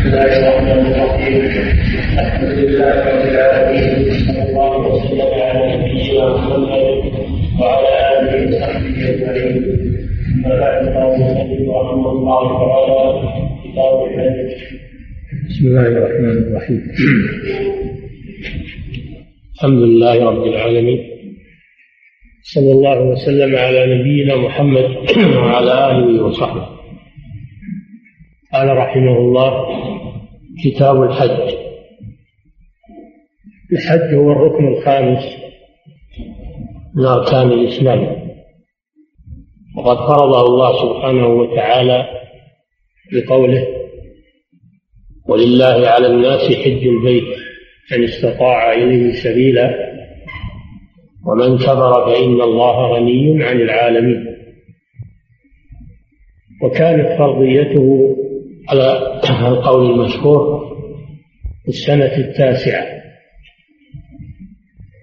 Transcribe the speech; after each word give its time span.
بسم 0.00 0.08
الله 15.66 15.86
الرحمن 15.86 16.30
الرحيم. 16.30 16.90
الحمد 19.54 19.82
لله 19.82 20.30
رب 20.30 20.46
العالمين. 20.46 21.00
صلى 22.42 22.72
الله 22.72 23.02
وسلم 23.02 23.56
على 23.56 23.94
نبينا 23.94 24.36
محمد 24.36 24.96
وعلى 25.36 25.90
آله 25.90 26.24
وصحبه. 26.24 26.68
قال 28.52 28.76
رحمه 28.76 29.18
الله 29.18 29.89
كتاب 30.64 31.02
الحج. 31.02 31.54
الحج 33.72 34.14
هو 34.14 34.32
الركن 34.32 34.68
الخامس. 34.68 35.24
من 36.96 37.04
أركان 37.04 37.52
الإسلام. 37.52 38.30
وقد 39.76 39.96
فرضه 39.96 40.46
الله 40.46 40.82
سبحانه 40.82 41.26
وتعالى 41.26 42.06
بقوله 43.12 43.66
ولله 45.28 45.88
على 45.88 46.06
الناس 46.06 46.40
حج 46.40 46.86
البيت 46.86 47.38
من 47.92 48.04
استطاع 48.04 48.72
إليه 48.72 49.12
سبيلا 49.12 49.90
ومن 51.26 51.58
كفر 51.58 52.06
فإن 52.06 52.40
الله 52.40 52.92
غني 52.94 53.44
عن 53.44 53.60
العالمين. 53.60 54.26
وكانت 56.62 57.18
فرضيته 57.18 58.16
على 58.70 59.20
القول 59.48 59.90
المشهور 59.90 60.70
في 61.62 61.68
السنة 61.68 62.16
التاسعة. 62.16 63.00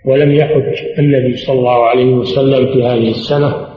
ولم 0.05 0.31
يحج 0.31 0.83
النبي 0.99 1.37
صلى 1.37 1.59
الله 1.59 1.85
عليه 1.85 2.05
وسلم 2.13 2.73
في 2.73 2.83
هذه 2.83 3.09
السنة 3.09 3.67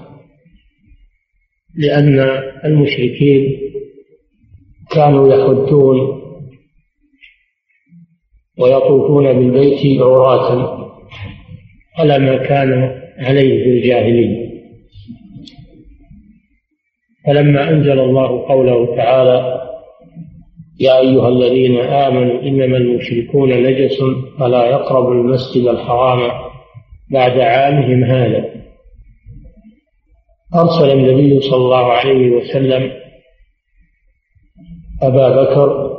لأن 1.76 2.20
المشركين 2.64 3.58
كانوا 4.90 5.34
يحجون 5.34 6.20
ويطوفون 8.58 9.32
بالبيت 9.32 10.00
عراة 10.02 10.80
على 11.98 12.18
ما 12.18 12.36
كان 12.36 12.72
عليه 13.18 13.64
في 13.64 13.70
الجاهلية. 13.70 14.50
فلما 17.26 17.70
أنزل 17.70 18.00
الله 18.00 18.48
قوله 18.48 18.96
تعالى 18.96 19.69
يا 20.80 20.98
أيها 20.98 21.28
الذين 21.28 21.78
آمنوا 21.80 22.42
إنما 22.42 22.76
المشركون 22.76 23.62
نجس 23.62 23.98
فلا 24.38 24.64
يقربوا 24.66 25.14
المسجد 25.14 25.66
الحرام 25.66 26.30
بعد 27.10 27.40
عامهم 27.40 28.04
هذا. 28.04 28.50
أرسل 30.54 30.90
النبي 30.90 31.40
صلى 31.40 31.56
الله 31.56 31.92
عليه 31.92 32.30
وسلم 32.30 32.92
أبا 35.02 35.42
بكر 35.42 35.90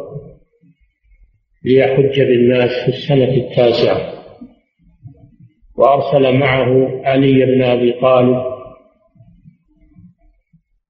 ليحج 1.66 2.22
بالناس 2.22 2.70
في 2.86 2.88
السنة 2.88 3.34
التاسعة 3.34 4.14
وأرسل 5.78 6.38
معه 6.38 7.02
علي 7.06 7.46
بن 7.46 7.62
أبي 7.64 7.92
طالب 7.92 8.44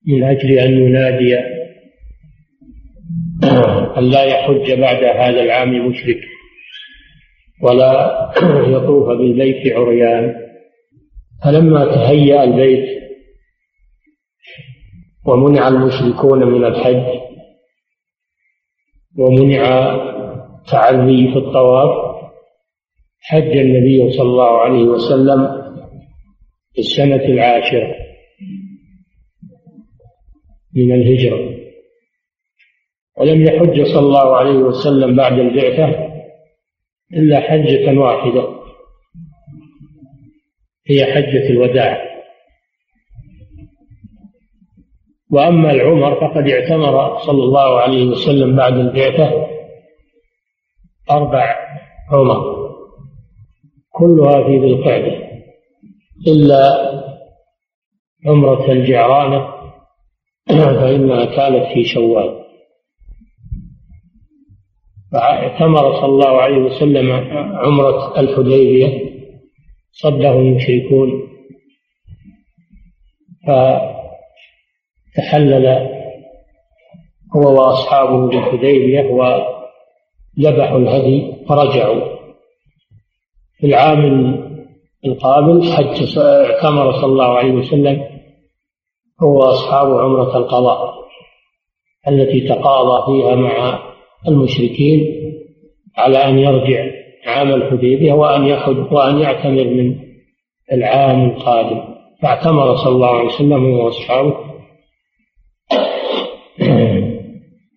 من 0.07 0.23
أجل 0.23 0.51
أن 0.59 0.71
ينادي 0.71 1.50
أن 3.97 4.03
لا 4.03 4.23
يحج 4.23 4.79
بعد 4.79 5.03
هذا 5.03 5.41
العام 5.43 5.87
مشرك 5.87 6.17
ولا 7.63 8.31
يطوف 8.75 9.07
بالبيت 9.07 9.73
عريان. 9.73 10.35
فلما 11.43 11.85
تهيأ 11.85 12.43
البيت 12.43 13.01
ومنع 15.25 15.67
المشركون 15.67 16.47
من 16.47 16.65
الحج 16.65 17.19
ومنع 19.17 19.63
تعلي 20.71 21.31
في 21.31 21.37
الطواف 21.37 22.11
حج 23.19 23.57
النبي 23.57 24.11
صلى 24.11 24.29
الله 24.29 24.57
عليه 24.59 24.83
وسلم 24.83 25.61
في 26.73 26.79
السنة 26.79 27.25
العاشرة 27.25 27.95
من 30.75 30.91
الهجرة. 30.91 31.60
ولم 33.21 33.41
يحج 33.41 33.83
صلى 33.83 33.99
الله 33.99 34.35
عليه 34.35 34.57
وسلم 34.57 35.15
بعد 35.15 35.39
البعثة 35.39 36.11
إلا 37.13 37.39
حجة 37.39 37.99
واحدة. 37.99 38.47
هي 40.87 41.05
حجة 41.05 41.49
الوداع. 41.49 42.11
وأما 45.31 45.71
العمر 45.71 46.15
فقد 46.15 46.49
اعتمر 46.49 47.17
صلى 47.17 47.43
الله 47.43 47.79
عليه 47.79 48.05
وسلم 48.05 48.55
بعد 48.55 48.73
البعثة 48.73 49.47
أربع 51.11 51.55
عمر. 52.11 52.71
كلها 53.89 54.43
في 54.43 54.59
ذي 54.59 54.73
القعدة. 54.73 55.31
إلا 56.27 56.91
عمرة 58.25 58.71
الجعرانة 58.71 59.47
فإنها 60.47 61.25
كانت 61.25 61.73
في 61.73 61.83
شوال. 61.83 62.40
فاعتمر 65.11 65.95
صلى 65.95 66.05
الله 66.05 66.41
عليه 66.41 66.57
وسلم 66.57 67.11
عمرة 67.55 68.19
الحديبية 68.19 69.11
صده 69.91 70.31
المشركون 70.31 71.27
فتحلل 75.17 75.67
هو 77.35 77.53
وأصحابه 77.61 78.27
بالحديبية 78.27 79.09
وذبحوا 79.09 80.77
الهدي 80.77 81.45
فرجعوا. 81.49 82.21
في 83.57 83.67
العام 83.67 84.41
القابل 85.05 85.71
حج 85.73 86.17
اعتمر 86.17 86.91
صلى 86.91 87.05
الله 87.05 87.37
عليه 87.37 87.51
وسلم 87.51 88.21
هو 89.23 89.39
وأصحابه 89.39 90.01
عمرة 90.01 90.37
القضاء 90.37 90.93
التي 92.07 92.47
تقاضى 92.47 93.05
فيها 93.05 93.35
مع 93.35 93.79
المشركين 94.27 95.21
على 95.97 96.17
أن 96.17 96.39
يرجع 96.39 96.85
عام 97.25 97.53
الحديبية 97.53 98.13
وأن 98.13 98.45
يحج 98.45 98.93
وأن 98.93 99.19
يعتمر 99.19 99.63
من 99.63 99.95
العام 100.71 101.29
القادم. 101.29 101.81
فاعتمر 102.21 102.75
صلى 102.75 102.93
الله 102.95 103.07
عليه 103.07 103.27
وسلم 103.27 103.63
وأصحابه 103.63 104.37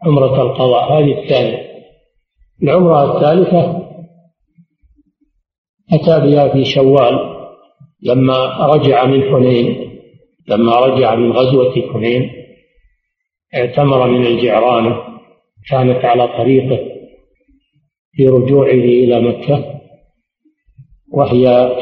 عمرة 0.07 0.43
القضاء. 0.43 0.93
هذه 0.93 1.23
الثانية. 1.23 1.65
العمرة 2.63 3.17
الثالثة 3.17 3.85
أتى 5.93 6.27
بها 6.27 6.49
في 6.49 6.65
شوال 6.65 7.19
لما 8.03 8.67
رجع 8.67 9.05
من 9.05 9.23
حنين 9.23 9.91
لما 10.49 10.81
رجع 10.81 11.15
من 11.15 11.33
غزوة 11.33 11.93
حنين 11.93 12.31
اعتمر 13.55 14.09
من 14.09 14.27
الجعرانة. 14.27 15.14
كانت 15.71 16.05
على 16.05 16.29
طريقه 16.29 16.79
في 18.13 18.29
رجوعه 18.29 18.71
إلى 18.71 19.21
مكة 19.21 19.81
وهي 21.13 21.73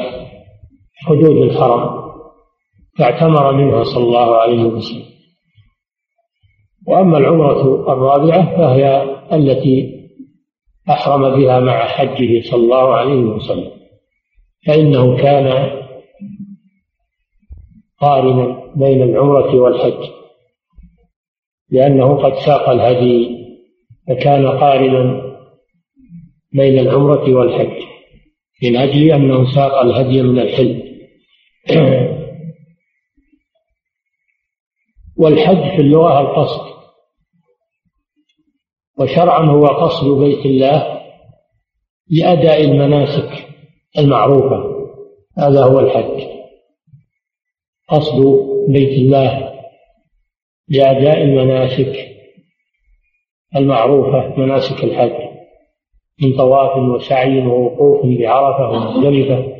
حدود 0.94 1.36
الحرم 1.36 2.02
فاعتمر 2.98 3.52
منها 3.52 3.84
صلى 3.84 4.04
الله 4.04 4.36
عليه 4.36 4.64
وسلم. 4.64 5.12
وأما 6.86 7.18
العمرة 7.18 7.92
الرابعة 7.92 8.56
فهي 8.56 9.02
التي 9.32 10.02
أحرم 10.90 11.36
بها 11.36 11.60
مع 11.60 11.86
حجه 11.86 12.42
صلى 12.50 12.62
الله 12.64 12.94
عليه 12.94 13.20
وسلم. 13.20 13.70
فإنه 14.66 15.16
كان 15.16 15.70
قارنا 17.98 18.72
بين 18.76 19.02
العمرة 19.02 19.54
والحج 19.56 20.10
لأنه 21.70 22.22
قد 22.22 22.34
ساق 22.34 22.68
الهدي 22.68 23.41
فكان 24.08 24.46
قارنا 24.46 25.22
بين 26.52 26.78
العمرة 26.78 27.34
والحج 27.34 27.82
من 28.62 28.76
أجل 28.76 29.12
أنه 29.12 29.54
ساق 29.54 29.80
الهدي 29.80 30.22
من 30.22 30.38
الحل. 30.38 30.82
والحج 35.16 35.76
في 35.76 35.82
اللغة 35.82 36.20
القصد 36.20 36.72
وشرعا 38.98 39.46
هو 39.46 39.66
قصد 39.66 40.18
بيت 40.18 40.46
الله 40.46 41.02
لأداء 42.10 42.64
المناسك 42.64 43.48
المعروفة. 43.98 44.88
هذا 45.38 45.64
هو 45.64 45.80
الحج. 45.80 46.22
قصد 47.88 48.22
بيت 48.68 48.98
الله 48.98 49.52
لأداء 50.68 51.22
المناسك 51.22 52.11
المعروفة 53.56 54.34
مناسك 54.40 54.84
الحج 54.84 55.32
من 56.22 56.36
طواف 56.36 56.76
وسعي 56.76 57.46
ووقوف 57.46 58.06
بعرفة 58.18 58.70
ومزدلفة 58.70 59.52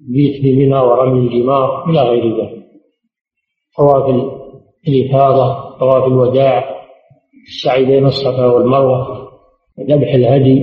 بيت 0.00 0.42
بمنى 0.42 0.78
ورمي 0.78 1.20
الجمار 1.28 1.90
إلى 1.90 2.00
غير 2.00 2.40
ذلك. 2.40 2.64
طواف 3.78 4.24
الإفاضة 4.88 5.78
طواف 5.78 6.04
الوداع 6.04 6.64
السعي 7.48 7.84
بين 7.84 8.06
الصفا 8.06 8.46
والمروة 8.46 9.28
ذبح 9.80 10.14
الهدي 10.14 10.62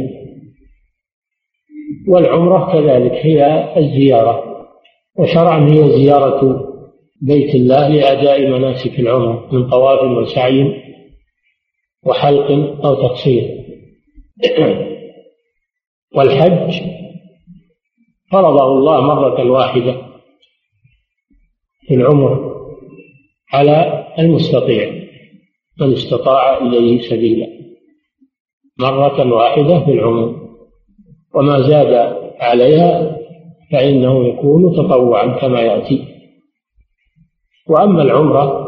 والعمرة 2.08 2.74
كذلك 2.74 3.12
هي 3.12 3.70
الزيارة. 3.78 4.44
وشرعا 5.20 5.70
هي 5.70 5.90
زيارة 5.90 6.68
بيت 7.22 7.56
الله 7.56 7.88
لأداء 7.88 8.48
مناسك 8.48 9.00
العمر 9.00 9.54
من 9.54 9.70
طواف 9.70 10.18
وسعي 10.18 10.81
وحلق 12.06 12.52
أو 12.86 12.96
تقصير. 12.96 13.62
والحج 16.16 16.82
فرضه 18.32 18.68
الله 18.68 19.02
مرة 19.02 19.52
واحدة 19.52 20.02
في 21.88 21.94
العمر 21.94 22.52
على 23.54 24.08
المستطيع. 24.20 25.02
من 25.80 25.94
استطاع 25.94 26.58
إليه 26.58 27.02
سبيلا. 27.02 27.48
مرة 28.80 29.34
واحدة 29.34 29.86
في 29.86 29.92
العمر. 29.92 30.42
وما 31.36 31.62
زاد 31.62 31.94
عليها 32.40 33.18
فإنه 33.72 34.28
يكون 34.28 34.76
تطوعا 34.76 35.28
كما 35.28 35.62
يأتي. 35.62 36.08
وأما 37.68 38.02
العمرة 38.02 38.62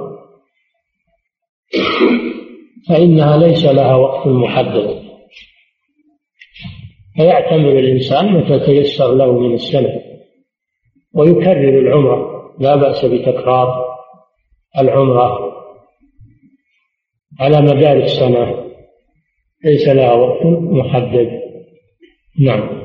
فإنها 2.89 3.37
ليس 3.37 3.65
لها 3.65 3.95
وقت 3.95 4.27
محدد. 4.27 5.03
فيعتمر 7.15 7.79
الإنسان 7.79 8.33
متى 8.33 8.59
تيسر 8.59 9.15
له 9.15 9.39
من 9.39 9.53
السنة 9.53 10.01
ويكرر 11.15 11.79
العمرة 11.79 12.33
لا 12.59 12.75
بأس 12.75 13.05
بتكرار 13.05 13.85
العمرة 14.79 15.53
على 17.39 17.61
مدار 17.61 17.97
السنة 17.97 18.63
ليس 19.65 19.87
لها 19.87 20.13
وقت 20.13 20.45
محدد. 20.45 21.41
نعم. 22.39 22.83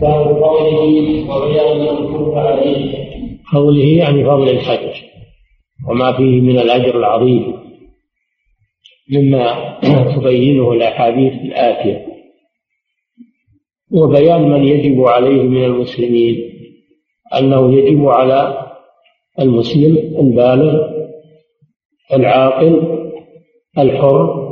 باب 0.00 0.42
قوله 0.42 1.30
وبيان 1.30 2.38
عليه. 2.38 3.08
قوله 3.52 3.84
يعني 3.84 4.24
فضل 4.24 4.48
الحج 4.48 5.02
وما 5.88 6.12
فيه 6.16 6.40
من 6.40 6.58
الأجر 6.58 6.98
العظيم. 6.98 7.67
مما 9.10 9.78
تبينه 10.16 10.72
الأحاديث 10.72 11.32
الآتية. 11.32 12.06
وبيان 13.90 14.42
من 14.42 14.64
يجب 14.64 15.00
عليه 15.02 15.42
من 15.42 15.64
المسلمين 15.64 16.36
أنه 17.38 17.74
يجب 17.78 18.06
على 18.06 18.66
المسلم 19.40 19.96
البالغ 19.96 20.88
العاقل 22.12 22.98
الحر 23.78 24.48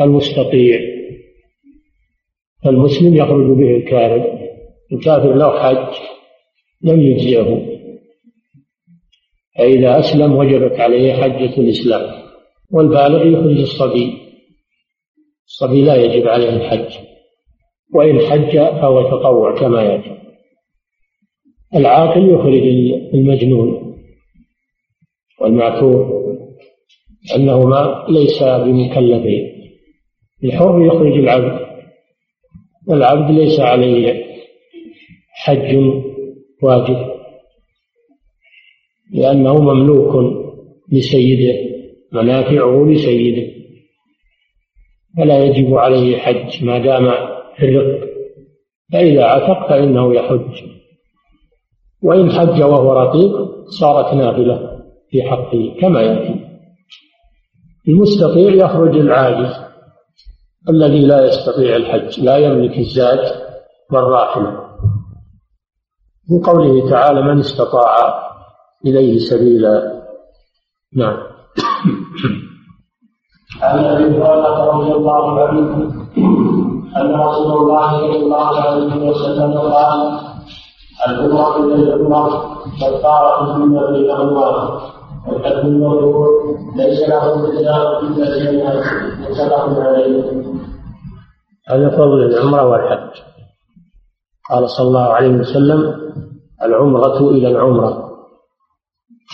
المستطيع. 0.00 0.80
فالمسلم 2.64 3.16
يخرج 3.16 3.56
به 3.56 3.76
الكافر 3.76 4.40
الكافر 4.92 5.34
لو 5.34 5.50
حج 5.50 5.94
لم 6.82 7.00
يجزئه 7.00 7.66
فإذا 9.58 9.98
أسلم 9.98 10.32
وجبت 10.32 10.80
عليه 10.80 11.12
حجة 11.12 11.60
الإسلام. 11.60 12.29
والبالغ 12.72 13.26
يخرج 13.26 13.58
الصبي 13.60 14.20
الصبي 15.46 15.82
لا 15.82 15.94
يجب 15.96 16.28
عليه 16.28 16.48
الحج. 16.48 16.92
وإن 17.94 18.20
حج 18.20 18.52
فهو 18.52 19.02
تطوع 19.02 19.54
كما 19.54 19.94
يجب. 19.94 20.16
العاقل 21.74 22.30
يخرج 22.30 22.62
المجنون 23.14 23.96
والمعتوه 25.40 26.20
أنهما 27.36 28.06
ليس 28.08 28.42
بمكلفين 28.42 29.70
الحر 30.44 30.84
يخرج 30.86 31.12
العبد. 31.12 31.66
والعبد 32.88 33.30
ليس 33.30 33.60
عليه 33.60 34.24
حج 35.32 35.76
واجب. 36.62 37.10
لأنه 39.12 39.54
مملوك 39.54 40.34
لسيده. 40.92 41.69
منافعه 42.12 42.86
لسيده. 42.88 43.60
فلا 45.16 45.44
يجب 45.44 45.74
عليه 45.74 46.18
حج 46.18 46.64
ما 46.64 46.78
دام 46.78 47.10
في 47.56 47.64
الرق. 47.68 48.08
فإذا 48.92 49.24
عتق 49.24 49.68
فإنه 49.68 50.14
يحج. 50.14 50.62
وإن 52.02 52.30
حج 52.30 52.62
وهو 52.62 52.92
رقيق 52.92 53.32
صارت 53.80 54.14
نافلة 54.14 54.80
في 55.10 55.22
حقه 55.22 55.76
كما 55.80 56.00
يأتي. 56.00 56.46
المستطيع 57.88 58.52
يخرج 58.54 58.96
العاجز. 58.96 59.70
الذي 60.68 61.06
لا 61.06 61.26
يستطيع 61.26 61.76
الحج 61.76 62.20
لا 62.20 62.36
يملك 62.36 62.78
الزاد 62.78 63.50
والراحلة 63.92 64.70
من 66.30 66.40
قوله 66.40 66.90
تعالى 66.90 67.22
من 67.22 67.38
استطاع 67.40 68.20
إليه 68.86 69.18
سبيلا 69.18 70.02
نعم. 70.96 71.29
عن 73.62 73.78
ابي 73.84 74.04
هريره 74.04 74.64
رضي 74.72 74.92
الله 74.92 75.40
عنه 75.40 75.92
ان 76.96 77.20
رسول 77.20 77.52
الله 77.62 77.90
صلى 77.90 78.16
الله 78.16 78.60
عليه 78.60 79.10
وسلم 79.10 79.52
قال 79.58 80.20
العمره 81.08 81.56
إلى 81.56 81.94
العمره 81.94 82.56
كفاره 82.80 83.54
فيما 83.54 83.90
بينهما 83.90 84.80
والحج 85.28 85.66
المبرور 85.66 86.28
ليس 86.76 87.00
له 87.08 87.24
جزاء 87.50 88.02
الا 88.02 88.38
جنه 88.38 88.82
متفق 89.20 89.80
عليه 89.80 90.42
هذا 91.68 91.88
فضل 91.90 92.22
العمرة 92.22 92.64
والحج. 92.66 93.12
قال 94.50 94.70
صلى 94.70 94.88
الله 94.88 95.08
عليه 95.12 95.28
وسلم 95.28 95.94
العمرة 96.62 97.18
إلى 97.30 97.48
العمرة 97.48 98.10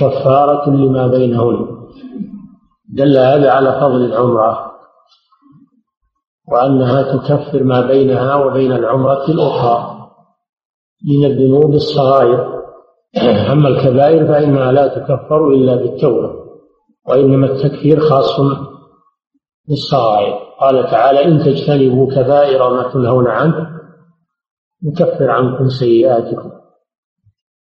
كفارة 0.00 0.70
لما 0.70 1.06
بينهن. 1.06 1.75
دل 2.88 3.19
هذا 3.19 3.50
على 3.50 3.81
فضل 3.81 4.05
العمرة 4.05 4.73
وأنها 6.53 7.17
تكفر 7.17 7.63
ما 7.63 7.81
بينها 7.81 8.34
وبين 8.34 8.72
العمرة 8.72 9.25
الأخرى 9.29 10.08
من 11.08 11.25
الذنوب 11.25 11.75
الصغائر. 11.75 12.56
أما 13.53 13.69
الكبائر 13.69 14.27
فإنها 14.27 14.72
لا 14.72 14.89
تكفر 14.89 15.49
إلا 15.49 15.77
بالتوبة 15.77 16.34
وإنما 17.08 17.46
التكفير 17.46 18.01
خاص 18.01 18.41
بالصغائر. 19.69 20.34
قال 20.60 20.91
تعالى 20.91 21.25
إن 21.25 21.39
تجتنبوا 21.39 22.15
كبائر 22.15 22.70
ما 22.70 22.93
تنهون 22.93 23.27
عنه 23.27 23.70
نكفر 24.84 25.31
عنكم 25.31 25.69
سيئاتكم. 25.69 26.51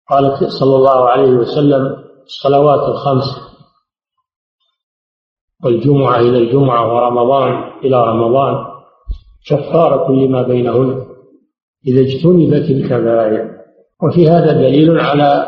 قال 0.10 0.51
صلى 0.51 0.75
الله 0.75 1.10
عليه 1.10 1.32
وسلم 1.32 1.98
الصلوات 2.25 2.89
الخمس 2.89 3.49
والجمعة 5.63 6.20
إلى 6.20 6.38
الجمعة 6.38 6.96
ورمضان 6.96 7.72
إلى 7.84 8.08
رمضان 8.08 8.66
كفارة 9.50 10.12
لما 10.12 10.42
بينهن 10.42 11.06
إذا 11.88 12.01
اجتنبت 12.01 12.70
الكبائر. 12.70 13.50
وفي 14.04 14.30
هذا 14.30 14.54
دليل 14.54 15.00
على 15.00 15.46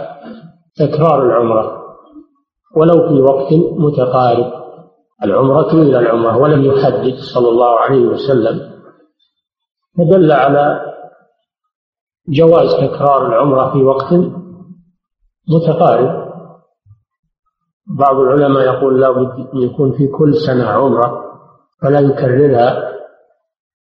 تكرار 0.76 1.26
العمرة 1.26 1.82
ولو 2.76 3.08
في 3.08 3.22
وقت 3.22 3.54
متقارب. 3.54 4.54
العمرة 5.24 5.74
إلى 5.74 6.00
العمرة 6.00 6.38
ولم 6.38 6.66
يحدد 6.66 7.16
صلى 7.34 7.50
الله 7.50 7.80
عليه 7.80 8.02
وسلم. 8.06 8.72
فدل 9.98 10.32
على 10.32 10.82
جواز 12.30 12.76
تكرار 12.76 13.28
العمرة 13.28 13.74
في 13.74 13.84
وقت 13.84 14.14
متقارب. 15.50 16.31
بعض 17.88 18.16
العلماء 18.16 18.64
يقول 18.64 19.02
لا 19.02 19.12
بد 19.12 19.48
يكون 19.54 19.92
في 19.92 20.08
كل 20.08 20.36
سنة 20.36 20.66
عمرة 20.66 21.24
فلا 21.82 22.00
يكررها 22.00 22.92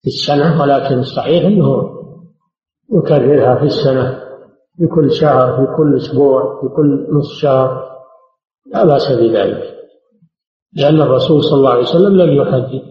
في 0.02 0.08
السنة 0.08 0.62
ولكن 0.62 1.00
الصحيح 1.00 1.46
أنه 1.46 1.90
يكررها 2.94 3.56
في 3.56 3.66
السنة 3.66 4.20
في 4.78 4.88
كل 4.88 5.12
شهر 5.12 5.58
في 5.58 5.76
كل 5.78 5.96
أسبوع 5.98 6.62
في 6.62 6.68
كل 6.68 7.08
نصف 7.12 7.42
شهر 7.42 7.90
لا 8.66 8.86
بأس 8.86 9.12
بذلك 9.12 9.80
لأن 10.74 11.02
الرسول 11.02 11.44
صلى 11.44 11.58
الله 11.58 11.70
عليه 11.70 11.82
وسلم 11.82 12.18
لم 12.18 12.34
يحدد. 12.34 12.82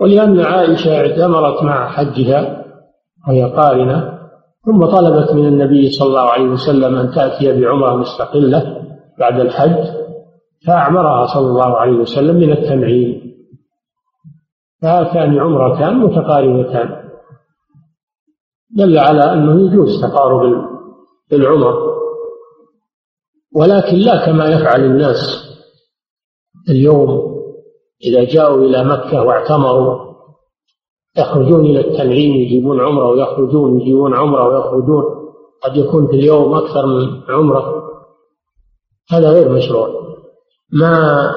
ولأن 0.00 0.40
عائشة 0.40 0.96
اعتمرت 0.96 1.62
مع 1.62 1.88
حجها 1.88 2.64
وهي 3.28 3.44
قارنة 3.44 4.18
ثم 4.66 4.86
طلبت 4.86 5.32
من 5.32 5.46
النبي 5.46 5.90
صلى 5.90 6.08
الله 6.08 6.20
عليه 6.30 6.48
وسلم 6.48 6.96
أن 6.96 7.10
تأتي 7.10 7.60
بعمرة 7.60 7.96
مستقلة. 7.96 8.81
بعد 9.22 9.40
الحج 9.40 9.84
فأعمرها 10.66 11.26
صلى 11.34 11.46
الله 11.46 11.76
عليه 11.76 11.96
وسلم 11.96 12.36
من 12.36 12.52
التنعيم. 12.52 13.10
فهاتان 14.82 15.38
عمرتان 15.38 15.98
متقاربتان. 15.98 16.88
دل 18.70 18.98
على 18.98 19.32
أنه 19.32 19.66
يجوز 19.66 20.02
تقارب 20.02 20.42
العمر. 21.32 21.74
ولكن 23.56 23.96
لا 23.96 24.26
كما 24.26 24.44
يفعل 24.44 24.84
الناس 24.84 25.20
اليوم 26.70 27.10
إذا 28.04 28.24
جاءوا 28.24 28.64
إلى 28.64 28.84
مكة 28.84 29.22
واعتمروا. 29.22 30.12
يخرجون 31.18 31.60
إلى 31.60 31.80
التنعيم 31.80 32.34
يجيبون 32.34 32.80
عمرة 32.80 33.08
ويخرجون 33.08 33.80
يجيبون 33.80 34.14
عمرة 34.14 34.48
ويخرجون. 34.48 35.04
قد 35.62 35.76
يكون 35.76 36.06
في 36.06 36.12
اليوم 36.12 36.54
أكثر 36.54 36.86
من 36.86 37.22
عمرة. 37.28 37.81
هذا 39.10 39.30
غير 39.30 39.48
مشروع. 39.48 39.88
ما 40.72 41.30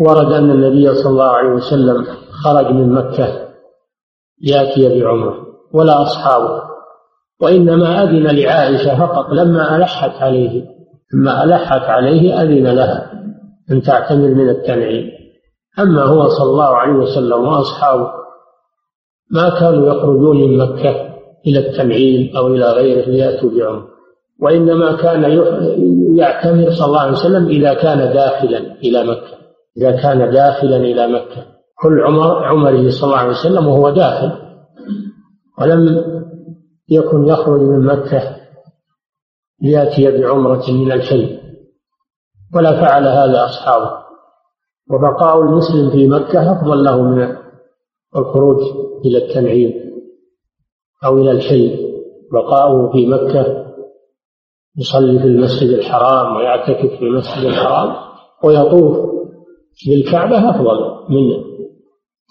ورد 0.00 0.32
أن 0.32 0.50
النبي 0.50 0.94
صلى 0.94 1.10
الله 1.10 1.24
عليه 1.24 1.48
وسلم 1.48 2.06
خرج 2.44 2.72
من 2.72 2.92
مكة 2.92 3.46
يأتي 4.42 5.00
بعمرة 5.00 5.46
ولا 5.72 6.02
أصحابه 6.02 6.62
وإنما 7.40 8.02
أذن 8.02 8.26
لعائشة 8.36 8.98
فقط 8.98 9.32
لما 9.32 9.76
ألحت 9.76 10.22
عليه 10.22 10.64
لما 11.14 11.44
ألحت 11.44 11.82
عليه 11.82 12.42
أذن 12.42 12.66
لها 12.66 13.12
أن 13.70 13.82
تعتمر 13.82 14.28
من 14.28 14.48
التنعيم. 14.48 15.10
أما 15.78 16.02
هو 16.02 16.28
صلى 16.28 16.50
الله 16.50 16.76
عليه 16.76 16.92
وسلم 16.92 17.44
وأصحابه 17.44 18.10
ما 19.30 19.60
كانوا 19.60 19.94
يخرجون 19.94 20.36
من 20.36 20.58
مكة 20.58 21.16
إلى 21.46 21.58
التنعيم 21.58 22.36
أو 22.36 22.46
إلى 22.46 22.72
غيره 22.72 23.08
ليأتوا 23.08 23.50
بعمر. 23.50 23.95
وإنما 24.40 24.96
كان 24.96 25.22
يعتمر 26.16 26.70
صلى 26.70 26.86
الله 26.86 27.00
عليه 27.00 27.12
وسلم 27.12 27.46
إذا 27.46 27.74
كان 27.74 27.98
داخلا 27.98 28.58
إلى 28.58 29.04
مكة. 29.04 29.36
إذا 29.76 30.02
كان 30.02 30.30
داخلا 30.30 30.76
إلى 30.76 31.08
مكة. 31.08 31.46
كل 31.82 32.00
عمر 32.00 32.44
عمره 32.44 32.90
صلى 32.90 33.04
الله 33.04 33.18
عليه 33.18 33.30
وسلم 33.30 33.66
وهو 33.66 33.90
داخل. 33.90 34.32
ولم 35.60 36.04
يكن 36.88 37.26
يخرج 37.26 37.60
من 37.60 37.86
مكة 37.86 38.36
ليأتي 39.62 40.20
بعمرة 40.20 40.70
من 40.70 40.92
الحلم. 40.92 41.38
ولا 42.54 42.80
فعل 42.80 43.06
هذا 43.06 43.44
أصحابه. 43.44 43.90
وبقاء 44.90 45.40
المسلم 45.40 45.90
في 45.90 46.08
مكة 46.08 46.52
أفضل 46.52 46.84
له 46.84 47.02
من 47.02 47.36
الخروج 48.16 48.58
إلى 49.04 49.18
التنعيم 49.18 49.72
أو 51.04 51.18
إلى 51.18 51.30
الحلم. 51.30 51.86
بقاؤه 52.32 52.92
في 52.92 53.06
مكة 53.06 53.65
يصلي 54.78 55.18
في 55.18 55.24
المسجد 55.24 55.68
الحرام 55.68 56.36
ويعتكف 56.36 56.98
في 56.98 57.02
المسجد 57.02 57.44
الحرام 57.44 57.96
ويطوف 58.44 58.96
بالكعبة 59.86 60.50
أفضل 60.50 60.78
من 61.10 61.44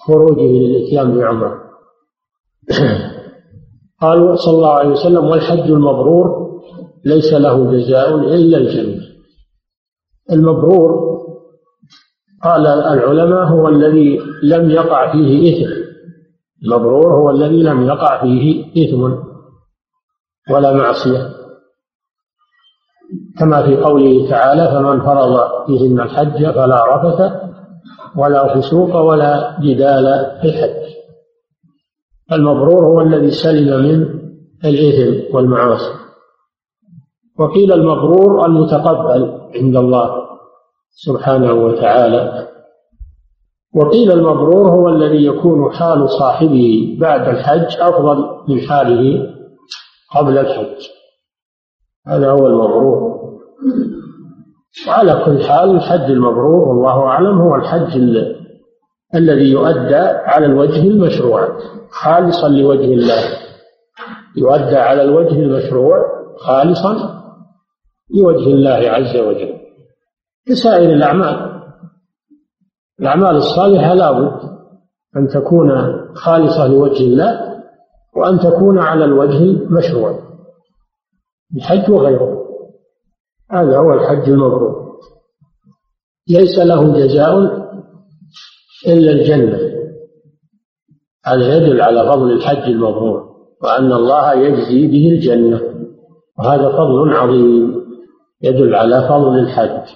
خروجه 0.07 0.41
للإتيان 0.41 1.17
بعمرة. 1.17 1.61
قال 4.01 4.39
صلى 4.39 4.53
الله 4.53 4.71
عليه 4.71 4.89
وسلم 4.89 5.25
والحج 5.25 5.71
المبرور 5.71 6.45
ليس 7.05 7.33
له 7.33 7.71
جزاء 7.71 8.15
إلا 8.15 8.57
الجنة. 8.57 9.01
المبرور 10.31 11.15
قال 12.43 12.67
العلماء 12.67 13.43
هو 13.43 13.67
الذي 13.67 14.19
لم 14.43 14.69
يقع 14.69 15.11
فيه 15.11 15.51
إثم. 15.51 15.71
المبرور 16.65 17.13
هو 17.13 17.29
الذي 17.29 17.63
لم 17.63 17.85
يقع 17.85 18.21
فيه 18.21 18.65
إثم 18.85 19.03
ولا 20.51 20.73
معصية. 20.73 21.44
كما 23.39 23.65
في 23.65 23.77
قوله 23.77 24.29
تعالى 24.29 24.67
فمن 24.71 25.01
فرض 25.01 25.37
فيهن 25.67 25.99
الحج 25.99 26.51
فلا 26.51 26.95
رفث 26.95 27.31
ولا 28.17 28.55
فسوق 28.55 28.95
ولا 28.95 29.57
جدال 29.61 30.05
في 30.41 30.47
الحج. 30.47 30.95
المبرور 32.31 32.85
هو 32.85 33.01
الذي 33.01 33.31
سلم 33.31 33.83
من 33.83 34.07
الإثم 34.65 35.35
والمعاصي. 35.35 35.93
وقيل 37.39 37.73
المبرور 37.73 38.45
المتقبل 38.45 39.39
عند 39.55 39.75
الله 39.75 40.11
سبحانه 40.91 41.53
وتعالى. 41.53 42.47
وقيل 43.75 44.11
المبرور 44.11 44.71
هو 44.71 44.89
الذي 44.89 45.25
يكون 45.25 45.71
حال 45.71 46.09
صاحبه 46.09 46.97
بعد 46.99 47.27
الحج 47.27 47.81
أفضل 47.81 48.25
من 48.49 48.61
حاله 48.61 49.27
قبل 50.15 50.37
الحج. 50.37 50.87
هذا 52.07 52.31
هو 52.31 52.47
المبرور. 52.47 53.15
وعلى 54.87 55.23
كل 55.25 55.43
حال 55.43 55.69
الحج 55.69 56.11
المبرور 56.11 56.67
والله 56.67 57.03
أعلم 57.03 57.41
هو 57.41 57.55
الحج 57.55 57.97
الذي 59.15 59.51
يؤدى 59.51 59.95
على 59.95 60.45
الوجه 60.45 60.81
المشروع 60.81 61.47
خالصا 61.89 62.49
لوجه 62.49 62.93
الله. 62.93 63.23
يؤدى 64.37 64.77
على 64.77 65.01
الوجه 65.01 65.39
المشروع 65.39 65.97
خالصا 66.37 66.95
لوجه 68.15 68.47
الله 68.47 68.89
عز 68.89 69.17
وجل. 69.17 69.55
كسائر 70.47 70.89
الأعمال. 70.89 71.61
الأعمال 72.99 73.35
الصالحة 73.35 73.93
لابد 73.93 74.55
أن 75.17 75.27
تكون 75.27 75.69
خالصة 76.13 76.67
لوجه 76.67 77.03
الله 77.03 77.55
وأن 78.15 78.39
تكون 78.39 78.79
على 78.79 79.05
الوجه 79.05 79.37
المشروع. 79.37 80.24
الحج 81.55 81.91
وغيره. 81.91 82.45
هذا 83.51 83.77
هو 83.77 83.93
الحج 83.93 84.29
المبرور. 84.29 84.99
ليس 86.29 86.59
له 86.59 86.93
جزاء 86.93 87.37
إلا 88.87 89.11
الجنة. 89.11 89.59
هذا 91.25 91.57
يدل 91.57 91.81
على 91.81 92.11
فضل 92.11 92.31
الحج 92.31 92.69
المبرور 92.69 93.35
وأن 93.63 93.91
الله 93.93 94.33
يجزي 94.33 94.87
به 94.87 95.09
الجنة. 95.11 95.61
وهذا 96.39 96.69
فضل 96.69 97.13
عظيم 97.13 97.85
يدل 98.41 98.75
على 98.75 99.07
فضل 99.09 99.39
الحج. 99.39 99.95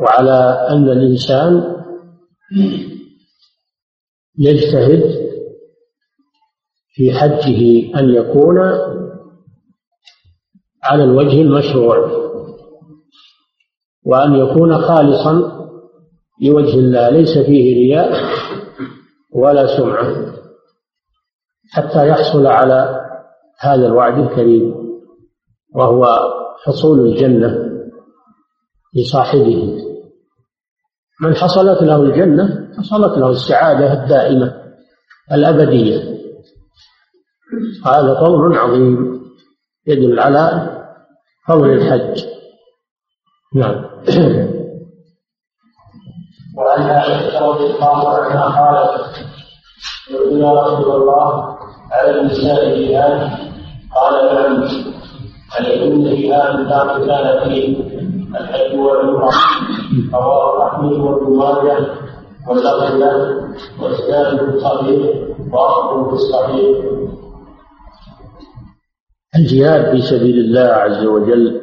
وعلى 0.00 0.66
أن 0.70 0.88
الإنسان 0.88 1.76
يجتهد 4.38 5.26
في 6.94 7.12
حجه 7.12 7.92
أن 8.00 8.08
يكون 8.14 8.58
على 10.90 11.04
الوجه 11.04 11.40
المشروع. 11.40 12.26
وأن 14.06 14.34
يكون 14.34 14.78
خالصا 14.78 15.32
لوجه 16.42 16.74
الله 16.74 17.10
ليس 17.10 17.38
فيه 17.38 17.74
رياء 17.74 18.12
ولا 19.34 19.76
سمعة 19.76 20.36
حتى 21.72 22.08
يحصل 22.08 22.46
على 22.46 23.00
هذا 23.60 23.86
الوعد 23.86 24.18
الكريم 24.18 24.74
وهو 25.74 26.18
حصول 26.64 27.00
الجنة 27.00 27.70
لصاحبه. 28.94 29.78
من 31.22 31.34
حصلت 31.34 31.82
له 31.82 32.02
الجنة 32.02 32.68
حصلت 32.78 33.18
له 33.18 33.30
السعادة 33.30 33.92
الدائمة 33.92 34.54
الأبدية. 35.32 36.16
هذا 37.86 38.14
فضل 38.20 38.58
عظيم 38.58 39.20
يدل 39.86 40.20
على 40.20 40.75
فضل 41.48 41.70
الحج. 41.70 42.24
نعم. 43.54 43.84
وعن 46.56 46.82
عائشة 46.82 47.46
رضي 47.46 47.64
الله 47.64 48.08
عنها 48.08 48.44
قالت 48.60 49.16
يا 50.30 50.52
رسول 50.52 51.02
الله 51.02 51.56
على 51.92 52.20
النساء 52.20 52.78
جهاد 52.78 53.30
قال 53.94 54.34
نعم. 54.34 54.68
يكون 55.64 56.04
جهاد 56.04 56.60
لا 56.60 56.80
قتال 56.80 57.40
فيه 57.50 57.76
الحج 58.40 58.78
والعمرة 58.78 59.30
رواه 60.14 60.68
أحمد 60.68 60.92
وابن 60.92 61.36
ماجه 61.36 61.78
له 62.98 63.48
وإسناده 63.82 64.60
صحيح 64.60 65.16
وأصله 65.52 66.08
في 66.08 66.12
الصحيح 66.12 66.76
الجهاد 69.36 69.90
في 69.96 70.02
سبيل 70.02 70.38
الله 70.38 70.60
عز 70.60 71.04
وجل 71.06 71.62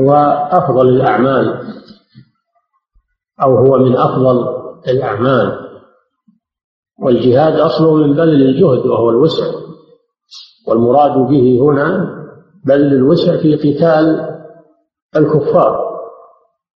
هو 0.00 0.12
أفضل 0.52 0.88
الأعمال 0.88 1.62
أو 3.42 3.56
هو 3.58 3.78
من 3.78 3.96
أفضل 3.96 4.48
الأعمال. 4.88 5.66
والجهاد 7.02 7.60
أصله 7.60 7.94
من 7.94 8.12
بذل 8.14 8.42
الجهد 8.42 8.86
وهو 8.86 9.10
الوسع 9.10 9.44
والمراد 10.68 11.12
به 11.28 11.58
هنا 11.62 12.16
بذل 12.64 12.92
الوسع 12.94 13.36
في 13.42 13.54
قتال 13.56 14.36
الكفار 15.16 15.86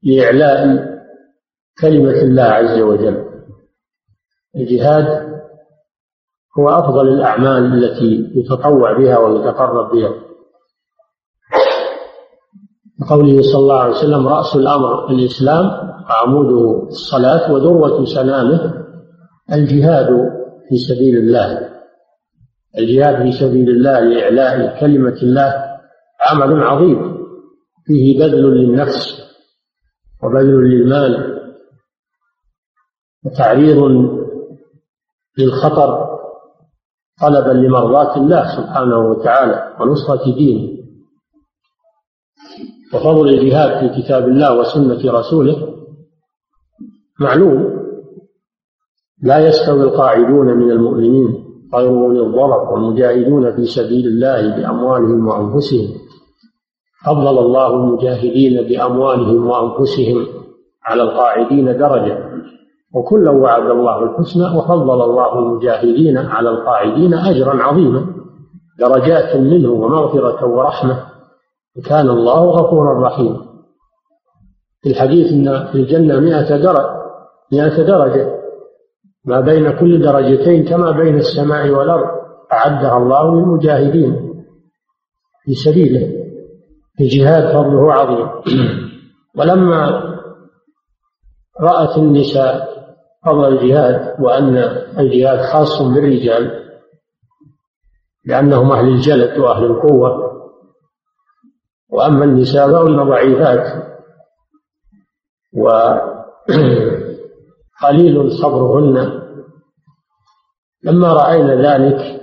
لإعلاء 0.03 0.87
كلمة 1.81 2.21
الله 2.21 2.43
عز 2.43 2.79
وجل. 2.79 3.25
الجهاد 4.55 5.26
هو 6.59 6.69
أفضل 6.69 7.07
الأعمال 7.07 7.83
التي 7.83 8.31
يتطوع 8.35 8.97
بها 8.97 9.17
ويتقرب 9.17 9.91
بها. 9.91 10.13
قوله 13.09 13.41
صلى 13.41 13.61
الله 13.61 13.79
عليه 13.79 13.95
وسلم 13.95 14.27
رأس 14.27 14.55
الأمر 14.55 15.09
الإسلام 15.09 15.65
وعموده 16.09 16.87
الصلاة 16.87 17.51
وذروة 17.51 18.05
سنامه 18.05 18.85
الجهاد 19.53 20.07
في 20.69 20.77
سبيل 20.77 21.17
الله. 21.17 21.69
الجهاد 22.77 23.23
في 23.23 23.31
سبيل 23.31 23.69
الله 23.69 23.99
لإعلاء 23.99 24.79
كلمة 24.79 25.17
الله 25.23 25.53
عمل 26.29 26.63
عظيم. 26.63 27.17
فيه 27.85 28.19
بذل 28.19 28.43
للنفس 28.43 29.21
وبذل 30.23 30.69
للمال 30.69 31.37
وتعريض 33.25 33.77
للخطر 35.37 36.16
طلبا 37.21 37.51
لمرضاة 37.51 38.17
الله 38.17 38.43
سبحانه 38.57 38.99
وتعالى 38.99 39.75
ونصرة 39.79 40.33
دينه. 40.35 40.77
وفضل 42.93 43.29
الجهاد 43.29 43.79
في 43.79 44.01
كتاب 44.01 44.27
الله 44.27 44.59
وسنة 44.59 45.11
رسوله 45.11 45.73
معلوم 47.19 47.77
لا 49.23 49.47
يستوي 49.47 49.83
القاعدون 49.83 50.47
من 50.47 50.71
المؤمنين 50.71 51.43
غير 51.75 51.89
أولي 51.89 52.19
الضرر 52.19 52.73
والمجاهدون 52.73 53.55
في 53.55 53.65
سبيل 53.65 54.07
الله 54.07 54.55
بأموالهم 54.55 55.27
وأنفسهم. 55.27 55.89
فضل 57.05 57.39
الله 57.39 57.73
المجاهدين 57.73 58.67
بأموالهم 58.67 59.47
وأنفسهم 59.47 60.27
على 60.85 61.03
القاعدين 61.03 61.65
درجة. 61.65 62.17
وكلا 62.95 63.31
وعد 63.31 63.69
الله 63.71 64.03
الحسنى 64.03 64.57
وفضل 64.57 65.01
الله 65.01 65.39
المجاهدين 65.39 66.17
على 66.17 66.49
القاعدين 66.49 67.13
أجرا 67.13 67.63
عظيما 67.63 68.17
درجات 68.79 69.35
منه 69.35 69.71
ومغفرة 69.71 70.45
ورحمة. 70.45 71.03
وكان 71.77 72.09
الله 72.09 72.45
غفورا 72.45 73.07
رحيما. 73.07 73.47
في 74.81 74.89
الحديث 74.89 75.31
إن 75.31 75.67
في 75.71 75.75
الجنة 75.75 76.19
مئة 76.19 76.57
درجة 76.57 76.97
مئة 77.53 77.83
درجة. 77.83 78.37
ما 79.25 79.39
بين 79.39 79.79
كل 79.79 80.01
درجتين 80.01 80.65
كما 80.65 80.91
بين 80.91 81.15
السماء 81.15 81.69
والأرض. 81.69 82.07
أعدها 82.53 82.97
الله 82.97 83.35
للمجاهدين. 83.35 84.43
في 85.45 85.53
سبيله. 85.53 86.13
الجهاد 87.01 87.53
فضله 87.53 87.93
عظيم. 87.93 88.27
ولما 89.37 90.03
رأت 91.61 91.97
النساء 91.97 92.76
فضل 93.25 93.45
الجهاد 93.47 94.21
وأن 94.21 94.57
الجهاد 94.99 95.39
خاص 95.39 95.81
بالرجال 95.81 96.67
لأنهم 98.25 98.71
أهل 98.71 98.87
الجلد 98.87 99.37
وأهل 99.37 99.63
القوة. 99.65 100.27
وأما 101.89 102.25
النساء 102.25 102.71
فهن 102.71 103.09
ضعيفات. 103.09 103.83
و 105.53 105.69
قليل 107.81 108.31
صبرهن. 108.31 109.21
لما 110.83 111.13
رأينا 111.13 111.55
ذلك 111.73 112.21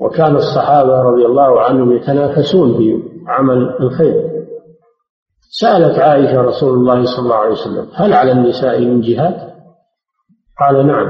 وكان 0.00 0.36
الصحابة 0.36 1.00
رضي 1.02 1.26
الله 1.26 1.60
عنهم 1.60 1.92
يتنافسون 1.92 2.78
في 2.78 3.02
عمل 3.26 3.76
الخير. 3.80 4.46
سألت 5.54 5.98
عائشة 5.98 6.42
رسول 6.42 6.78
الله 6.78 7.04
صلى 7.04 7.24
الله 7.24 7.36
عليه 7.36 7.52
وسلم 7.52 7.88
هل 7.94 8.12
على 8.12 8.32
النساء 8.32 8.80
من 8.80 9.00
جهاد؟ 9.00 9.52
قال 10.60 10.86
نعم. 10.86 11.06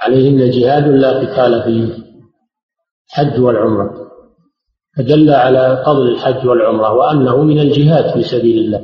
عليهن 0.00 0.50
جهاد 0.50 0.88
لا 0.88 1.18
قتال 1.18 1.62
فيه 1.62 1.94
الحج 3.08 3.40
والعمرة. 3.40 3.90
فدل 4.96 5.30
على 5.30 5.82
فضل 5.86 6.08
الحج 6.08 6.46
والعمرة 6.46 6.92
وأنه 6.92 7.42
من 7.42 7.58
الجهاد 7.58 8.12
في 8.14 8.22
سبيل 8.22 8.64
الله. 8.64 8.82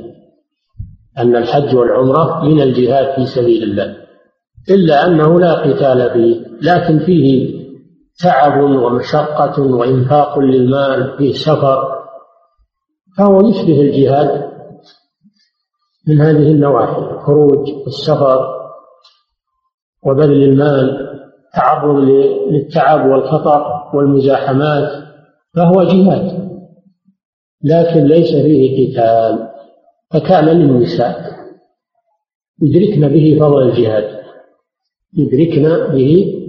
أن 1.17 1.35
الحج 1.35 1.75
والعمرة 1.75 2.43
من 2.45 2.61
الجهاد 2.61 3.15
في 3.15 3.25
سبيل 3.25 3.63
الله. 3.63 3.95
إلا 4.69 5.07
أنه 5.07 5.39
لا 5.39 5.53
قتال 5.53 6.09
فيه 6.13 6.45
لكن 6.61 6.99
فيه 6.99 7.55
تعب 8.23 8.61
ومشقة 8.63 9.61
وإنفاق 9.61 10.39
للمال 10.39 11.17
فيه 11.17 11.33
سفر. 11.33 11.94
فهو 13.17 13.49
يشبه 13.49 13.81
الجهاد 13.81 14.51
من 16.07 16.21
هذه 16.21 16.51
النواحي 16.51 16.97
الخروج 16.97 17.69
والسفر 17.85 18.55
وبذل 20.03 20.43
المال 20.43 21.05
تعرض 21.53 21.99
للتعب 22.49 23.09
والخطر 23.09 23.91
والمزاحمات 23.93 24.89
فهو 25.55 25.83
جهاد 25.83 26.45
لكن 27.63 28.03
ليس 28.03 28.31
فيه 28.31 28.91
قتال 28.91 29.49
فكان 30.13 30.45
للنساء 30.45 31.35
يدركن 32.61 33.07
به 33.07 33.37
فضل 33.39 33.61
الجهاد 33.61 34.19
يدركن 35.17 35.93
به 35.93 36.41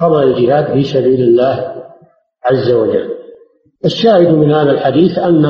فضل 0.00 0.22
الجهاد 0.22 0.72
في 0.72 0.82
سبيل 0.82 1.20
الله 1.20 1.74
عز 2.44 2.70
وجل. 2.70 3.10
الشاهد 3.84 4.28
من 4.28 4.52
هذا 4.52 4.70
الحديث 4.70 5.18
أن 5.18 5.44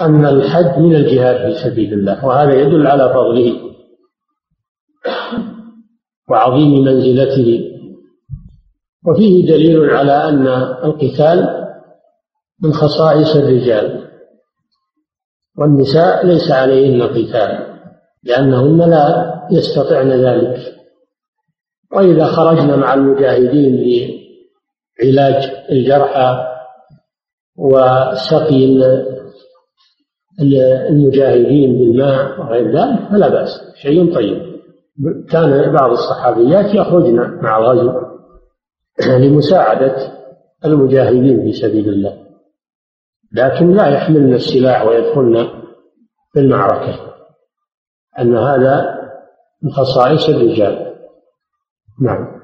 أن 0.00 0.26
الحج 0.26 0.78
من 0.78 0.94
الجهاد 0.94 1.36
في 1.36 1.58
سبيل 1.64 1.92
الله 1.92 2.24
وهذا 2.26 2.54
يدل 2.54 2.86
على 2.86 3.08
فضله 3.14 3.60
وعظيم 6.30 6.84
منزلته. 6.84 7.72
وفيه 9.06 9.46
دليل 9.46 9.90
على 9.90 10.28
أن 10.28 10.46
القتال 10.84 11.66
من 12.62 12.72
خصائص 12.72 13.36
الرجال 13.36 14.08
والنساء 15.58 16.26
ليس 16.26 16.50
عليهن 16.50 17.02
قتال 17.02 17.78
لأنهن 18.22 18.90
لا 18.90 19.34
يستطعن 19.50 20.08
ذلك. 20.08 20.76
وإذا 21.92 22.26
خرجنا 22.26 22.76
مع 22.76 22.94
المجاهدين 22.94 23.84
لعلاج 25.02 25.52
الجرحى 25.70 26.46
وسقي 27.56 28.64
المجاهدين 30.40 31.78
بالماء 31.78 32.40
وغير 32.40 32.66
ذلك 32.66 33.08
فلا 33.10 33.28
بأس. 33.28 33.50
شيء 33.82 34.14
طيب. 34.14 34.56
كان 35.30 35.72
بعض 35.72 35.90
الصحابيات 35.90 36.74
يخرجن 36.74 37.38
مع 37.42 37.58
الغزو 37.58 37.92
لمساعدة 39.22 39.96
المجاهدين 40.64 41.42
في 41.42 41.52
سبيل 41.52 41.88
الله 41.88 42.26
لكن 43.32 43.70
لا 43.70 43.86
يحملن 43.86 44.34
السلاح 44.34 44.86
ويدخلن 44.86 45.48
في 46.32 46.40
المعركة 46.40 46.98
أن 48.18 48.36
هذا 48.36 48.96
من 49.62 49.70
خصائص 49.70 50.28
الرجال. 50.28 50.94
نعم. 52.02 52.36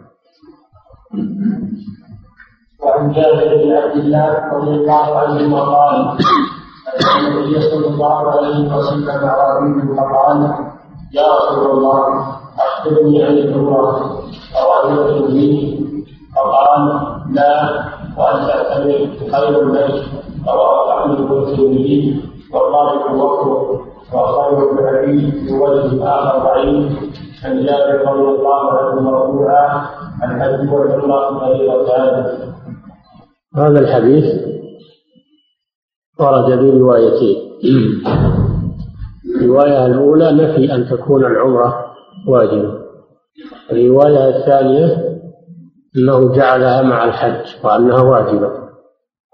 وعن 2.82 3.12
جابر 3.12 3.64
بن 3.64 3.72
عبد 3.72 3.96
الله 3.96 4.48
رضي 4.52 4.70
الله 4.70 5.18
عنهما 5.18 5.60
قال 5.60 6.18
النبي 7.00 7.60
صلى 7.60 7.86
الله 7.86 8.30
عليه 8.30 8.76
وسلم 8.76 9.08
اعرابي 9.24 9.96
فقال 9.96 10.54
يا 11.12 11.22
رسول 11.36 11.70
الله 11.70 12.26
أخبرني 12.58 13.24
عن 13.24 13.32
العمره 13.32 14.22
أو 14.60 15.26
لي 15.28 15.80
فقال 16.36 17.00
لا 17.30 17.70
وأن 18.18 18.46
تعتمر 18.46 19.08
خير 19.32 19.68
لك 19.68 20.04
رواه 20.48 21.00
أحمد 21.02 21.18
الترمذي 21.20 22.22
والله 22.54 23.14
وفر 23.14 23.80
وخير 24.14 24.70
الحديث 24.72 25.52
بوجه 25.52 26.04
آخر 26.08 26.38
ضعيف 26.38 26.92
عن 27.44 27.64
جابر 27.64 28.12
رضي 28.12 28.38
الله 28.38 28.72
عنه 28.72 29.00
مرفوعا 29.00 29.86
الحج 30.24 30.72
والعمره 30.72 31.38
فريضتان 31.38 32.38
هذا 33.56 33.80
الحديث 33.80 34.52
ورد 36.22 36.58
بروايتين 36.58 37.52
الرواية 39.36 39.86
الأولى 39.86 40.32
نفي 40.32 40.74
أن 40.74 40.88
تكون 40.88 41.24
العمرة 41.24 41.94
واجبة. 42.28 42.78
الرواية 43.72 44.28
الثانية 44.28 45.18
أنه 45.96 46.34
جعلها 46.34 46.82
مع 46.82 47.04
الحج 47.04 47.64
وأنها 47.64 48.02
واجبة. 48.02 48.50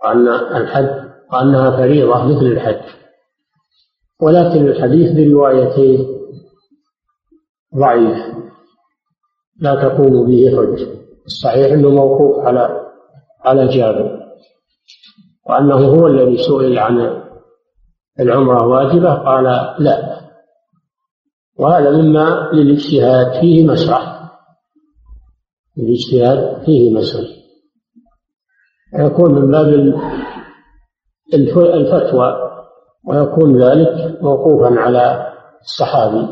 وأن 0.05 0.29
الحج 0.29 1.09
وأنها 1.33 1.77
فريضة 1.77 2.25
مثل 2.25 2.47
الحج. 2.47 2.83
ولكن 4.23 4.69
الحديث 4.69 5.13
بروايتين 5.17 6.07
ضعيف. 7.77 8.19
لا 9.61 9.75
تقوم 9.75 10.27
به 10.27 10.57
حج. 10.57 10.87
الصحيح 11.27 11.73
أنه 11.73 11.91
موقوف 11.91 12.47
على 12.47 12.81
على 13.45 13.69
جابر. 13.69 14.18
وأنه 15.49 15.75
هو 15.75 16.07
الذي 16.07 16.37
سئل 16.37 16.79
عن 16.79 17.23
العمرة 18.21 18.67
واجبة 18.67 19.15
قال 19.15 19.45
لا. 19.79 20.21
وهذا 21.59 21.91
مما 21.91 22.51
للاجتهاد 22.53 23.41
فيه 23.41 23.67
مسرح. 23.67 24.31
الاجتهاد 25.79 26.65
فيه 26.65 26.95
مسرح. 26.95 27.29
يكون 28.99 29.35
من 29.35 29.51
باب 29.51 29.69
الفتوى 31.57 32.49
ويكون 33.09 33.63
ذلك 33.63 34.23
موقوفا 34.23 34.81
على 34.81 35.33
الصحابي 35.61 36.29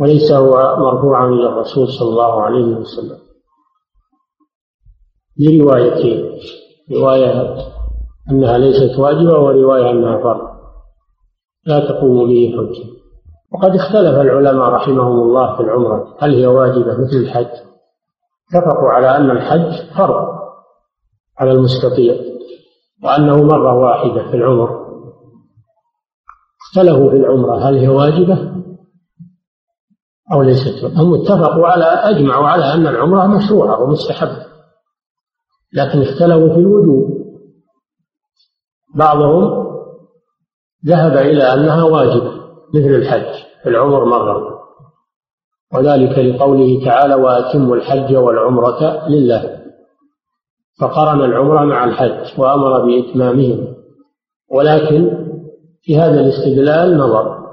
وليس 0.00 0.32
هو 0.32 0.76
مرفوعا 0.76 1.28
إلى 1.28 1.48
الرسول 1.48 1.88
صلى 1.88 2.08
الله 2.08 2.42
عليه 2.42 2.64
وسلم. 2.76 3.18
لروايتين. 5.38 6.38
رواية 6.92 7.56
أنها 8.30 8.58
ليست 8.58 8.98
واجبة 8.98 9.38
ورواية 9.38 9.90
أنها 9.90 10.22
فرض. 10.22 10.54
لا 11.66 11.80
تقوم 11.88 12.28
به 12.28 12.52
حجة. 12.56 12.90
وقد 13.52 13.74
اختلف 13.74 14.20
العلماء 14.20 14.68
رحمهم 14.68 15.20
الله 15.22 15.56
في 15.56 15.62
العمرة. 15.62 16.16
هل 16.18 16.34
هي 16.34 16.46
واجبة 16.46 16.92
مثل 16.92 17.16
الحج؟ 17.16 17.50
اتفقوا 18.54 18.90
على 18.90 19.16
أن 19.16 19.30
الحج 19.30 19.96
فرض 19.96 20.26
على 21.38 21.52
المستطيع 21.52 22.14
وأنه 23.04 23.42
مرة 23.42 23.74
واحدة 23.78 24.30
في 24.30 24.36
العمر. 24.36 24.84
اختلفوا 26.66 27.10
في 27.10 27.16
العمرة. 27.16 27.68
هل 27.68 27.78
هي 27.78 27.88
واجبة؟ 27.88 28.54
أو 30.32 30.42
ليست؟ 30.42 30.84
هم 30.84 31.14
اتفقوا 31.14 31.66
على 31.66 31.84
أجمعوا 31.84 32.46
على 32.48 32.74
أن 32.74 32.86
العمرة 32.86 33.26
مشروعة 33.26 33.82
ومستحبة. 33.82 34.46
لكن 35.72 36.02
اختلفوا 36.02 36.48
في 36.48 36.60
الوجوب. 36.60 37.23
بعضهم 38.94 39.64
ذهب 40.86 41.16
إلى 41.16 41.42
أنها 41.42 41.84
واجبة 41.84 42.32
مثل 42.74 42.94
الحج 42.94 43.34
في 43.62 43.68
العمر 43.68 44.04
مرة. 44.04 44.54
وذلك 45.74 46.18
لقوله 46.18 46.84
تعالى 46.84 47.14
وأتموا 47.14 47.76
الحج 47.76 48.16
والعمرة 48.16 49.08
لله. 49.08 49.60
فقرن 50.80 51.24
العمرة 51.24 51.64
مع 51.64 51.84
الحج 51.84 52.40
وأمر 52.40 52.80
بإتمامهم. 52.86 53.74
ولكن 54.50 55.26
في 55.82 55.98
هذا 55.98 56.20
الاستدلال 56.20 56.98
نظر 56.98 57.44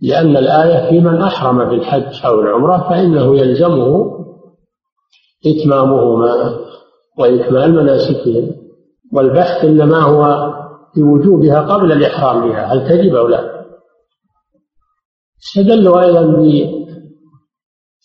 لأن 0.00 0.36
الآية 0.36 0.90
في 0.90 1.00
من 1.00 1.22
أحرم 1.22 1.64
بالحج 1.64 2.26
أو 2.26 2.40
العمرة 2.40 2.88
فإنه 2.88 3.36
يلزمه 3.36 4.18
إتمامهما 5.46 6.58
وإكمال 7.18 7.74
مناسكهم. 7.74 8.61
والبحث 9.12 9.64
إنما 9.64 9.98
هو 9.98 10.52
في 10.94 11.02
وجوبها 11.02 11.60
قبل 11.60 11.92
الإحرام 11.92 12.48
بها 12.48 12.64
هل 12.64 12.88
تجب 12.88 13.14
أو 13.14 13.28
لا؟ 13.28 13.52
استدلوا 15.42 16.00
أيضا 16.02 16.22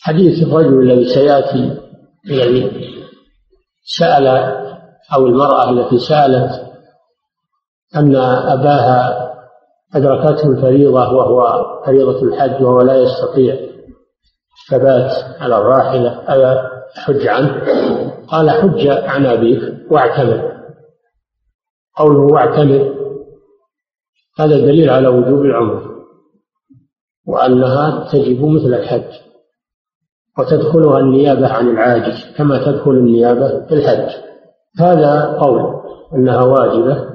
بحديث 0.05 0.47
الرجل 0.47 0.81
الذي 0.81 1.05
سيأتي 1.05 1.79
الذي 2.29 2.71
سأل 3.99 4.27
أو 5.13 5.25
المرأة 5.27 5.69
التي 5.69 5.97
سألت 5.97 6.67
أن 7.95 8.15
أباها 8.15 9.27
أدركته 9.95 10.49
الفريضة 10.49 11.13
وهو 11.13 11.65
فريضة 11.85 12.23
الحج 12.23 12.63
وهو 12.63 12.81
لا 12.81 12.95
يستطيع 12.95 13.55
الثبات 14.63 15.11
على 15.41 15.57
الراحلة 15.57 16.33
ألا 16.35 16.69
حج 16.95 17.27
عنه؟ 17.27 17.61
قال 18.27 18.49
حج 18.49 18.87
عن 18.87 19.25
أبيك 19.25 19.61
واعتمر. 19.91 20.46
قوله 21.97 22.33
واعتمر 22.33 22.97
هذا 24.39 24.57
دليل 24.57 24.89
على 24.89 25.07
وجوب 25.07 25.41
العمر 25.45 25.97
وأنها 27.27 28.11
تجب 28.11 28.45
مثل 28.45 28.73
الحج 28.73 29.27
وتدخلها 30.39 30.99
النيابة 30.99 31.53
عن 31.53 31.69
العاجز 31.69 32.35
كما 32.37 32.65
تدخل 32.65 32.91
النيابة 32.91 33.65
في 33.65 33.73
الحج. 33.73 34.15
هذا 34.79 35.37
قول 35.41 35.81
أنها 36.15 36.43
واجبة 36.43 37.09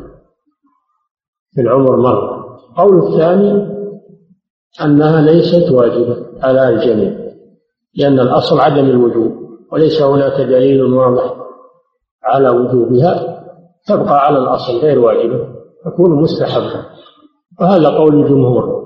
في 1.54 1.60
العمر 1.60 1.96
مرة 1.96 2.58
القول 2.70 3.12
الثاني 3.12 3.72
أنها 4.84 5.20
ليست 5.20 5.72
واجبة 5.72 6.26
على 6.42 6.68
الجميع 6.68 7.22
لأن 7.94 8.20
الأصل 8.20 8.60
عدم 8.60 8.84
الوجوب 8.84 9.32
وليس 9.72 10.02
هناك 10.02 10.40
دليل 10.40 10.82
واضح 10.82 11.34
على 12.24 12.48
وجوبها. 12.48 13.31
تبقى 13.86 14.26
على 14.26 14.38
الأصل 14.38 14.78
غير 14.78 14.98
واجبة 14.98 15.48
تكون 15.84 16.22
مستحبة. 16.22 16.86
وهذا 17.60 17.88
قول 17.88 18.22
الجمهور. 18.22 18.82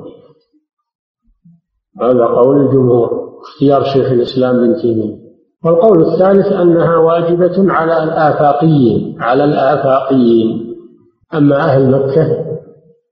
هذا 2.00 2.26
قول 2.26 2.66
الجمهور 2.66 3.10
اختيار 3.40 3.84
شيخ 3.84 4.10
الإسلام 4.12 4.56
بن 4.56 4.82
تيمية. 4.82 5.16
والقول 5.64 6.02
الثالث 6.02 6.52
أنها 6.52 6.96
واجبة 6.96 7.72
على 7.72 8.02
الآفاقيين 8.02 9.22
على 9.22 9.44
الآفاقيين. 9.44 10.76
أما 11.34 11.56
أهل 11.56 11.90
مكة 11.90 12.46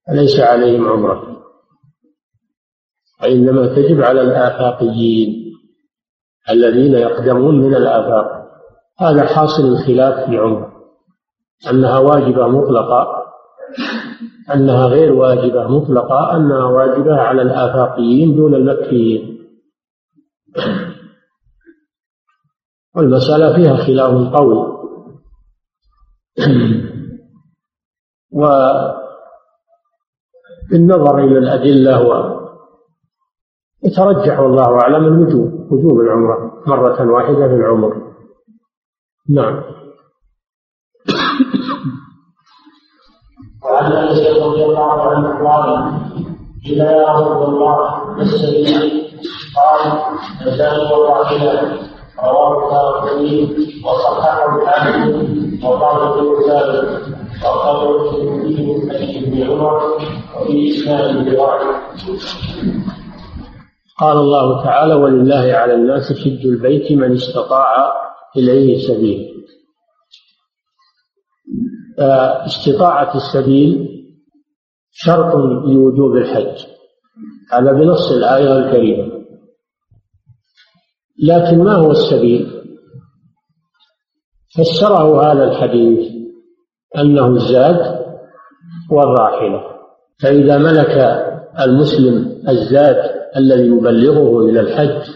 فليس 0.08 0.40
عليهم 0.40 0.88
عمرة. 0.88 1.22
وإنما 3.22 3.66
تجب 3.66 4.00
على 4.02 4.20
الآفاقيين 4.20 5.44
الذين 6.50 6.94
يقدمون 6.94 7.60
من 7.60 7.74
الآفاق. 7.74 8.44
هذا 8.98 9.24
حاصل 9.24 9.62
الخلاف 9.62 10.24
في 10.24 10.30
العمرة 10.30 10.73
أنها 11.70 11.98
واجبة 11.98 12.48
مطلقة. 12.48 13.24
أنها 14.54 14.86
غير 14.86 15.12
واجبة 15.12 15.68
مطلقة. 15.68 16.36
أنها 16.36 16.64
واجبة 16.64 17.14
على 17.14 17.42
الآفاقيين 17.42 18.36
دون 18.36 18.54
المكيين. 18.54 19.38
والمسألة 22.96 23.56
فيها 23.56 23.76
خلاف 23.76 24.34
قوي. 24.34 24.74
و 28.40 28.46
بالنظر 30.70 31.18
إلى 31.18 31.38
الأدلة 31.38 32.08
و 32.08 32.34
يترجح 33.84 34.40
والله 34.40 34.80
أعلم 34.80 35.04
الوجوب 35.04 35.72
وجوب 35.72 36.00
العمرة 36.00 36.62
مرة 36.66 37.12
واحدة 37.12 37.48
في 37.48 37.54
العمر. 37.54 38.14
نعم. 39.28 39.62
وعن 43.84 43.92
انس 43.92 44.18
رضي 44.20 44.64
الله 44.64 45.02
عنه 45.02 45.48
قال 45.48 45.92
قيل 46.64 46.78
يا 46.78 47.12
رسول 47.12 47.44
الله 47.44 47.76
ما 48.16 48.22
السبيل 48.22 49.02
قال 49.56 49.92
الزاني 50.46 50.92
والراحله 50.92 51.78
رواه 52.24 52.64
الدارقطني 52.64 53.48
وصححه 53.84 54.62
الحاكم 54.62 55.12
وقال 55.64 55.96
ابن 56.02 56.26
ثابت 56.48 57.02
وقال 57.44 57.96
الترمذي 57.96 58.66
من 58.66 58.90
حديث 58.92 59.22
ابن 59.22 59.50
عمر 59.50 59.82
وفي 60.40 60.70
اسناد 60.70 61.36
قال 64.00 64.16
الله 64.16 64.64
تعالى 64.64 64.94
ولله 64.94 65.52
على 65.54 65.74
الناس 65.74 66.12
حج 66.12 66.46
البيت 66.46 66.92
من 66.92 67.12
استطاع 67.12 67.92
إليه 68.36 68.78
سبيل. 68.88 69.33
استطاعة 72.46 73.16
السبيل 73.16 73.88
شرط 74.90 75.34
لوجوب 75.66 76.16
الحج. 76.16 76.66
هذا 77.52 77.72
بنص 77.72 78.12
الآية 78.12 78.58
الكريمة. 78.58 79.24
لكن 81.22 81.58
ما 81.58 81.74
هو 81.74 81.90
السبيل؟ 81.90 82.50
فسره 84.56 85.32
هذا 85.32 85.44
الحديث 85.44 86.12
أنه 86.98 87.26
الزاد 87.26 88.04
والراحلة. 88.90 89.60
فإذا 90.22 90.58
ملك 90.58 91.24
المسلم 91.60 92.42
الزاد 92.48 92.96
الذي 93.36 93.66
يبلغه 93.66 94.44
إلى 94.44 94.60
الحج 94.60 95.10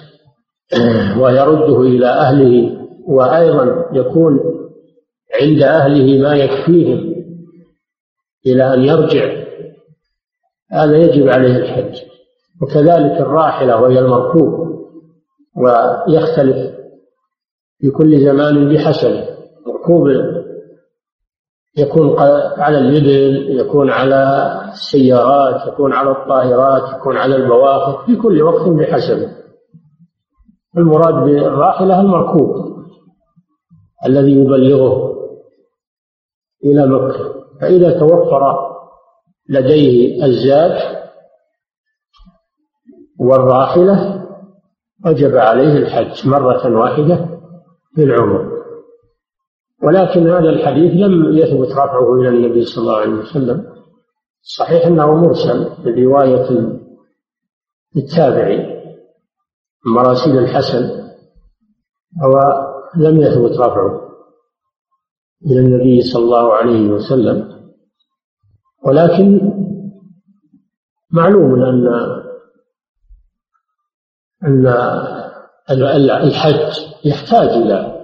ويرده 1.20 1.80
إلى 1.80 2.06
أهله 2.06 2.78
وأيضا 3.08 3.84
يكون 3.92 4.57
عند 5.40 5.62
أهله 5.62 6.22
ما 6.22 6.34
يكفيهم 6.36 7.14
إلى 8.46 8.74
أن 8.74 8.80
يرجع. 8.84 9.44
هذا 10.72 10.96
يجب 10.96 11.28
عليه 11.28 11.56
الحج. 11.56 11.98
وكذلك 12.62 13.20
الراحلة 13.20 13.76
وهي 13.82 13.98
المركوب 13.98 14.68
ويختلف 15.56 16.74
في 17.78 17.90
كل 17.90 18.20
زمان 18.20 18.74
بحسبه 18.74 19.28
ركوب 19.68 20.08
يكون 21.78 22.18
على 22.58 22.78
الإبل 22.78 23.60
يكون 23.60 23.90
على 23.90 24.52
السيارات 24.72 25.68
يكون 25.68 25.92
على 25.92 26.10
الطائرات 26.10 26.96
يكون 26.96 27.16
على 27.16 27.36
البواخر 27.36 28.06
في 28.06 28.16
كل 28.16 28.42
وقت 28.42 28.68
بحسبه 28.68 29.30
المراد 30.76 31.14
بالراحلة 31.14 32.00
المركوب 32.00 32.68
الذي 34.06 34.32
يبلغه. 34.32 35.07
إلى 36.64 36.86
مكة 36.86 37.34
فإذا 37.60 37.98
توفر 37.98 38.68
لديه 39.48 40.24
الزاد 40.24 40.98
والراحلة 43.20 44.24
وجب 45.06 45.36
عليه 45.36 45.72
الحج 45.72 46.28
مرة 46.28 46.78
واحدة 46.78 47.28
في 47.94 48.04
العمر. 48.04 48.58
ولكن 49.82 50.30
هذا 50.30 50.48
الحديث 50.50 50.92
لم 50.92 51.38
يثبت 51.38 51.72
رفعه 51.72 52.14
إلى 52.14 52.28
النبي 52.28 52.64
صلى 52.64 52.82
الله 52.82 52.96
عليه 52.96 53.12
وسلم. 53.14 53.66
صحيح 54.42 54.86
أنه 54.86 55.14
مرسل 55.14 55.70
برواية 55.84 56.78
التابعي 57.96 58.78
مراسيل 59.86 60.38
الحسن 60.38 61.08
هو 62.24 62.66
لم 62.96 63.20
يثبت 63.20 63.58
رفعه. 63.58 64.07
إلى 65.46 65.60
النبي 65.60 66.02
صلى 66.02 66.24
الله 66.24 66.54
عليه 66.54 66.90
وسلم. 66.90 67.58
ولكن 68.84 69.52
معلوم 71.10 71.62
أن 71.62 71.86
أن 74.44 74.66
الحج 76.10 76.78
يحتاج 77.04 77.48
إلى 77.48 77.98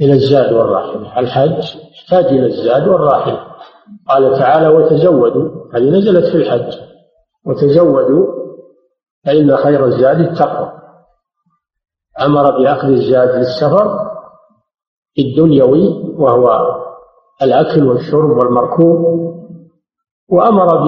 إلى 0.00 0.12
الزاد 0.12 0.52
والراحلة 0.52 1.18
الحج 1.18 1.76
يحتاج 1.90 2.24
إلى 2.24 2.46
الزاد 2.46 2.88
والراحلة 2.88 3.46
قال 4.08 4.38
تعالى 4.38 4.68
وتزودوا 4.68 5.74
هذه 5.74 5.90
نزلت 5.90 6.24
في 6.24 6.36
الحج. 6.36 6.78
وتزودوا 7.46 8.26
فإن 9.26 9.56
خير 9.56 9.86
الزاد 9.86 10.20
التقوى. 10.20 10.72
أمر 12.20 12.58
بأخذ 12.58 12.88
الزاد 12.88 13.28
للسفر 13.28 14.07
الدنيوي 15.18 15.88
وهو 16.16 16.48
الأكل 17.42 17.86
والشرب 17.86 18.30
والمركوب 18.30 19.28
وأمر 20.28 20.84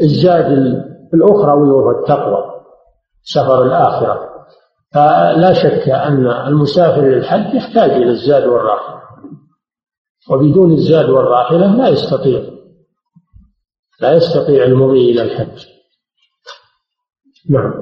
بالزاد 0.00 0.46
الأخروي 1.14 1.70
وهو 1.70 1.90
التقوى 1.90 2.44
سفر 3.22 3.62
الآخرة. 3.62 4.28
فلا 4.94 5.52
شك 5.52 5.88
أن 5.88 6.26
المسافر 6.26 7.00
للحج 7.00 7.54
يحتاج 7.54 7.90
إلى 7.90 8.10
الزاد 8.10 8.46
والراحلة 8.46 8.98
وبدون 10.30 10.72
الزاد 10.72 11.08
والراحلة 11.10 11.76
لا 11.76 11.88
يستطيع 11.88 12.42
لا 14.00 14.12
يستطيع 14.12 14.64
المضي 14.64 15.10
إلى 15.10 15.22
الحج. 15.22 15.66
نعم. 17.50 17.72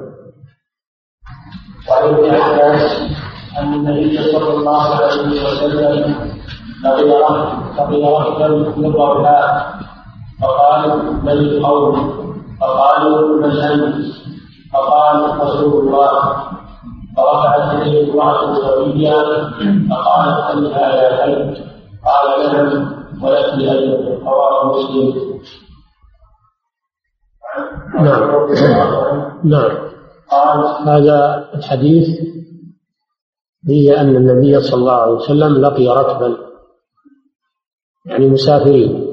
وعن 1.89 2.13
ابن 2.13 2.29
عباس 2.29 3.11
أن 3.59 3.73
النبي 3.73 4.17
صلى 4.31 4.53
الله 4.53 4.81
عليه 4.81 5.43
وسلم 5.43 6.15
لقي 6.83 7.03
لقي 7.77 8.03
رجلا 8.03 8.47
من 8.77 8.85
الرحاء 8.85 9.73
فقال 10.41 11.03
من 11.23 11.29
القوم. 11.29 12.17
فقالوا 12.61 13.37
من 13.41 13.51
أنت 13.51 13.95
فقال 14.73 15.39
رسول 15.39 15.87
الله. 15.87 16.37
فرفعت 17.17 17.81
إليه 17.81 18.13
امراه 18.13 18.55
سويه 18.55 19.23
فقالت 19.89 20.51
هل 20.51 20.73
هذا 20.73 21.23
حج 21.23 21.57
قال 22.05 22.53
نعم. 22.53 22.93
ولك 23.23 23.45
اجر 23.45 24.17
رواه 24.25 24.77
مسلم. 24.77 25.13
نعم. 27.95 28.47
نعم. 29.43 29.71
قال 30.31 30.87
هذا 30.89 31.49
الحديث 31.55 32.07
فيه 33.67 34.01
أن 34.01 34.15
النبي 34.15 34.59
صلى 34.59 34.79
الله 34.79 34.93
عليه 34.93 35.13
وسلم 35.13 35.61
لقي 35.61 35.87
ركبا 35.87 36.37
يعني 38.05 38.29
مسافرين. 38.29 39.07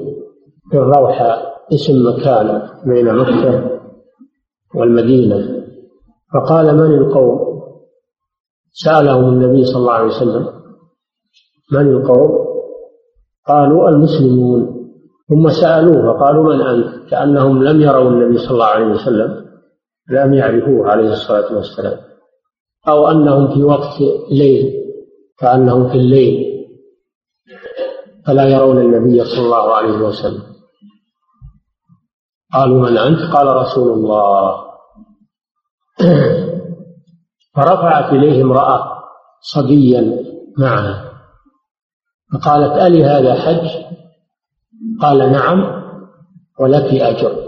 في 0.71 0.77
الروحة 0.77 1.55
اسم 1.73 2.07
مكان 2.07 2.69
بين 2.85 3.15
مكة 3.15 3.79
والمدينة. 4.75 5.65
فقال 6.33 6.77
من 6.77 6.97
القوم؟ 6.97 7.61
سألهم 8.71 9.33
النبي 9.33 9.65
صلى 9.65 9.77
الله 9.77 9.93
عليه 9.93 10.07
وسلم. 10.07 10.49
من 11.71 11.87
القوم؟ 11.91 12.45
قالوا 13.47 13.89
المسلمون. 13.89 14.75
ثم 15.29 15.49
سألوه 15.49 16.13
فقالوا 16.13 16.55
من 16.55 16.61
أنت؟ 16.61 17.09
كأنهم 17.09 17.63
لم 17.63 17.81
يروا 17.81 18.09
النبي 18.09 18.37
صلى 18.37 18.51
الله 18.51 18.65
عليه 18.65 18.85
وسلم 18.85 19.45
لم 20.09 20.33
يعرفوه 20.33 20.91
عليه 20.91 21.11
الصلاة 21.11 21.55
والسلام. 21.55 21.97
أو 22.87 23.11
أنهم 23.11 23.53
في 23.53 23.63
وقت 23.63 24.01
ليل 24.31 24.73
كأنهم 25.37 25.89
في 25.89 25.95
الليل. 25.95 26.45
فلا 28.25 28.47
يرون 28.47 28.77
النبي 28.77 29.25
صلى 29.25 29.45
الله 29.45 29.73
عليه 29.73 29.97
وسلم. 29.97 30.43
قالوا 32.53 32.89
من 32.89 32.97
أنت؟ 32.97 33.19
قال 33.19 33.47
رسول 33.47 33.91
الله. 33.93 34.65
فرفعت 37.55 38.13
إليه 38.13 38.41
امرأة 38.43 38.95
صبيا 39.41 40.25
معها 40.57 41.11
فقالت 42.33 42.81
ألي 42.81 43.05
هذا 43.05 43.33
حج؟ 43.33 43.69
قال 45.01 45.31
نعم 45.31 45.83
ولك 46.59 47.01
أجر. 47.01 47.45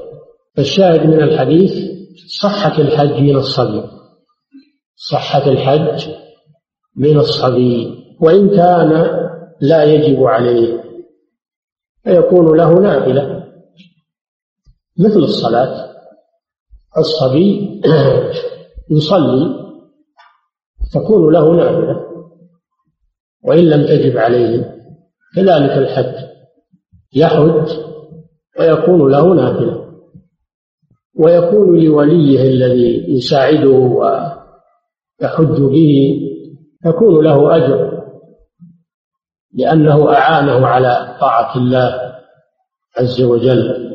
فالشاهد 0.58 1.06
من 1.06 1.22
الحديث 1.22 1.72
صحة 2.42 2.78
الحج 2.82 3.22
من 3.22 3.36
الصبي. 3.36 3.97
صحة 4.98 5.48
الحج 5.48 6.10
من 6.96 7.18
الصبي 7.18 8.04
وإن 8.22 8.50
كان 8.50 8.92
لا 9.62 9.84
يجب 9.84 10.24
عليه 10.24 10.84
فيكون 12.04 12.58
له 12.58 12.74
نافلة. 12.74 13.44
مثل 15.00 15.20
الصلاة 15.20 15.94
الصبي 16.98 17.82
يصلي 18.92 19.68
تكون 20.94 21.34
له 21.34 21.56
نافلة 21.56 22.08
وإن 23.44 23.70
لم 23.70 23.86
تجب 23.86 24.18
عليه 24.18 24.78
كذلك 25.36 25.72
الحج 25.72 26.28
يحج 27.14 27.78
ويكون 28.60 29.12
له 29.12 29.34
نافلة. 29.34 29.88
ويكون 31.16 31.80
لوليه 31.80 32.42
الذي 32.42 33.16
يساعده 33.18 34.00
ويحج 35.22 35.62
به 35.62 36.20
يكون 36.86 37.24
له 37.24 37.56
أجر 37.56 37.98
لأنه 39.54 40.14
أعانه 40.14 40.68
على 40.68 41.18
طاعة 41.20 41.58
الله 41.58 42.02
عز 42.98 43.22
وجل. 43.22 43.88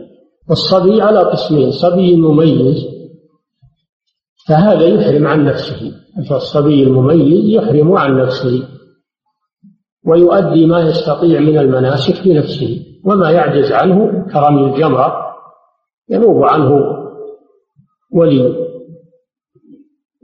والصبي 0.49 1.03
على 1.03 1.19
قسمين 1.19 1.71
صبي 1.71 2.17
مميز 2.17 2.87
فهذا 4.49 4.87
يحرم 4.87 5.27
عن 5.27 5.45
نفسه. 5.45 5.93
فالصبي 6.31 6.83
المميز 6.83 7.45
يحرم 7.45 7.93
عن 7.93 8.23
نفسه 8.23 8.69
ويؤدي 10.07 10.67
ما 10.67 10.81
يستطيع 10.81 11.41
من 11.41 11.59
المناسك 11.59 12.29
بنفسه 12.29 12.87
وما 13.05 13.31
يعجز 13.31 13.73
عنه 13.73 14.27
كرمي 14.33 14.67
الجمرة 14.67 15.15
ينوب 16.11 16.45
عنه 16.45 16.73
ولي. 18.13 18.72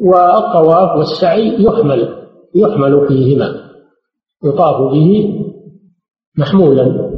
والطواف 0.01 0.99
والسعي 0.99 1.65
يحمل 1.65 2.29
يحمل 2.55 3.09
فيهما 3.09 3.71
يطاف 4.45 4.93
به 4.93 5.35
محمولا. 6.39 7.09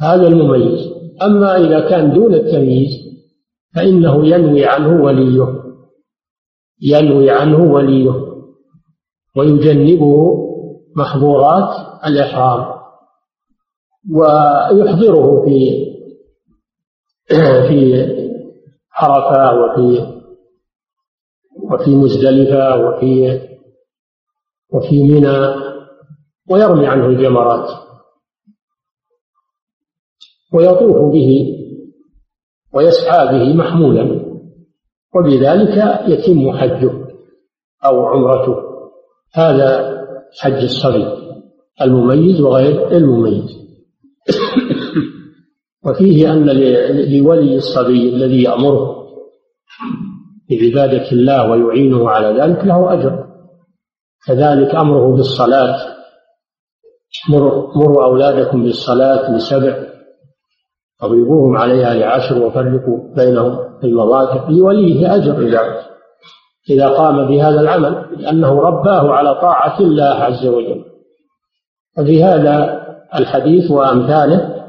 هذا 0.00 0.28
المميز. 0.28 0.80
أما 1.22 1.56
إذا 1.56 1.90
كان 1.90 2.12
دون 2.12 2.34
التمييز 2.34 2.90
فإنه 3.74 4.26
ينوي 4.26 4.66
عنه 4.66 5.02
وليه. 5.02 5.62
ينوي 6.82 7.30
عنه 7.30 7.72
وليه. 7.72 8.14
ويجنبه 9.36 10.34
محظورات 10.96 11.70
الإحرام. 12.06 12.78
ويحضره 14.12 15.44
في 15.44 15.88
في 17.68 18.06
عرفة 18.92 19.60
وفي 19.60 20.17
وفي 21.62 21.90
مزدلفة 21.96 22.76
وفي 22.76 23.40
وفي 24.72 25.02
منى 25.02 25.54
ويرمي 26.50 26.86
عنه 26.86 27.06
الجمرات. 27.06 27.70
ويطوف 30.52 31.12
به 31.12 31.54
ويسعى 32.74 33.26
به 33.26 33.54
محمولا 33.54 34.28
وبذلك 35.14 36.04
يتم 36.08 36.58
حجه 36.58 36.92
أو 37.84 38.06
عمرته. 38.06 38.56
هذا 39.34 39.98
حج 40.40 40.62
الصبي 40.62 41.06
المميز 41.82 42.40
وغير 42.40 42.96
المميز. 42.96 43.58
وفيه 45.84 46.32
أن 46.32 46.46
لولي 47.10 47.56
الصبي 47.56 48.08
الذي 48.14 48.42
يأمره 48.42 48.98
بعبادة 50.50 51.12
الله 51.12 51.50
ويعينه 51.50 52.10
على 52.10 52.40
ذلك 52.40 52.64
له 52.64 52.92
أجر. 52.92 53.24
كذلك 54.26 54.74
أمره 54.74 55.16
بالصلاة. 55.16 55.76
مروا 57.76 58.04
أولادكم 58.04 58.64
بالصلاة 58.64 59.36
لسبع. 59.36 59.88
اضربوهم 61.02 61.56
عليها 61.56 61.94
لعشر 61.94 62.42
وفرقوا 62.42 63.14
بينهم 63.14 63.78
في 63.80 63.86
المضاجع. 63.86 64.48
لوليه 64.48 65.14
أجر 65.14 65.38
إذا 65.46 65.88
إذا 66.70 66.88
قام 66.88 67.28
بهذا 67.28 67.60
العمل 67.60 68.22
لأنه 68.22 68.60
رباه 68.60 69.12
على 69.12 69.34
طاعة 69.34 69.80
الله 69.80 70.14
عز 70.14 70.46
وجل. 70.46 70.84
ففي 71.96 72.24
هذا 72.24 72.84
الحديث 73.14 73.70
وأمثاله 73.70 74.64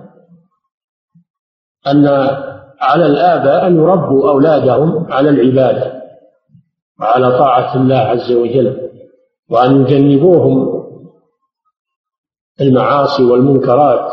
أن 1.87 2.05
على 2.79 3.05
الآباء 3.05 3.67
أن 3.67 3.75
يربوا 3.75 4.29
أولادهم 4.29 5.11
على 5.13 5.29
العبادة 5.29 6.01
وعلى 6.99 7.37
طاعة 7.37 7.75
الله 7.75 7.95
عز 7.95 8.31
وجل 8.31 8.89
وأن 9.49 9.81
يجنبوهم 9.81 10.79
المعاصي 12.61 13.23
والمنكرات 13.23 14.11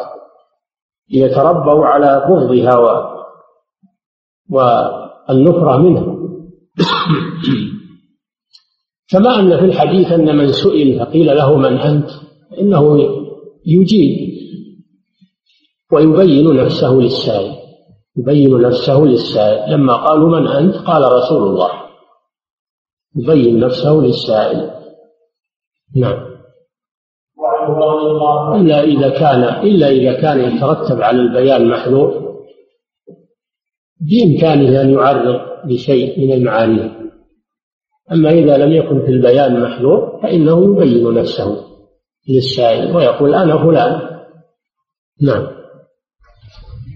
ليتربوا 1.10 1.86
على 1.86 2.26
بغضها 2.28 2.76
والنفرة 4.50 5.76
منها 5.76 6.16
كما 9.08 9.40
أن 9.40 9.58
في 9.58 9.64
الحديث 9.64 10.12
أن 10.12 10.36
من 10.36 10.52
سئل 10.52 10.98
فقيل 10.98 11.26
له 11.26 11.56
من 11.56 11.78
أنت؟ 11.78 12.10
إنه 12.60 12.98
يجيب 13.66 14.36
ويبين 15.92 16.56
نفسه 16.56 16.92
للسائل. 16.92 17.65
يبين 18.16 18.60
نفسه 18.60 19.04
للسائل. 19.04 19.72
لما 19.72 19.96
قالوا 19.96 20.40
من 20.40 20.48
أنت؟ 20.48 20.76
قال 20.76 21.12
رسول 21.12 21.42
الله. 21.42 21.70
يبين 23.16 23.60
نفسه 23.60 23.92
للسائل. 23.92 24.70
نعم. 25.96 26.26
إلا 28.60 28.80
إذا 28.82 29.08
كان 29.08 29.42
إلا 29.42 29.88
إذا 29.88 30.20
كان 30.20 30.40
يترتب 30.40 31.02
على 31.02 31.18
البيان 31.18 31.68
محذور. 31.68 32.36
بإمكانه 34.00 34.80
أن 34.80 34.90
يعرض 34.90 35.40
بشيء 35.64 36.26
من 36.26 36.32
المعاني. 36.32 36.90
أما 38.12 38.30
إذا 38.30 38.56
لم 38.56 38.72
يكن 38.72 39.00
في 39.00 39.10
البيان 39.10 39.62
محذور 39.62 40.20
فإنه 40.22 40.82
يبين 40.82 41.14
نفسه 41.14 41.64
للسائل 42.28 42.96
ويقول 42.96 43.34
أنا 43.34 43.64
فلان. 43.64 44.20
نعم. 45.22 45.55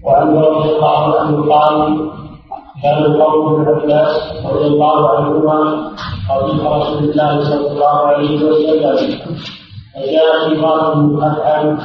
وعن 0.05 0.37
رضي 0.37 0.69
الله 0.75 1.19
عنه 1.19 1.53
قال 1.53 1.75
كان 2.83 3.05
القوم 3.05 3.55
بن 3.55 3.67
عباس 3.69 4.11
رضي 4.53 4.67
الله 4.67 5.09
عنهما 5.09 5.91
خليفه 6.29 6.77
رسول 6.77 7.03
الله 7.03 7.43
صلى 7.43 7.67
الله 7.71 7.97
عليه 8.09 8.35
وسلم. 8.45 9.19
فجاء 9.95 10.49
شيطان 10.49 10.99
مؤهل 10.99 11.77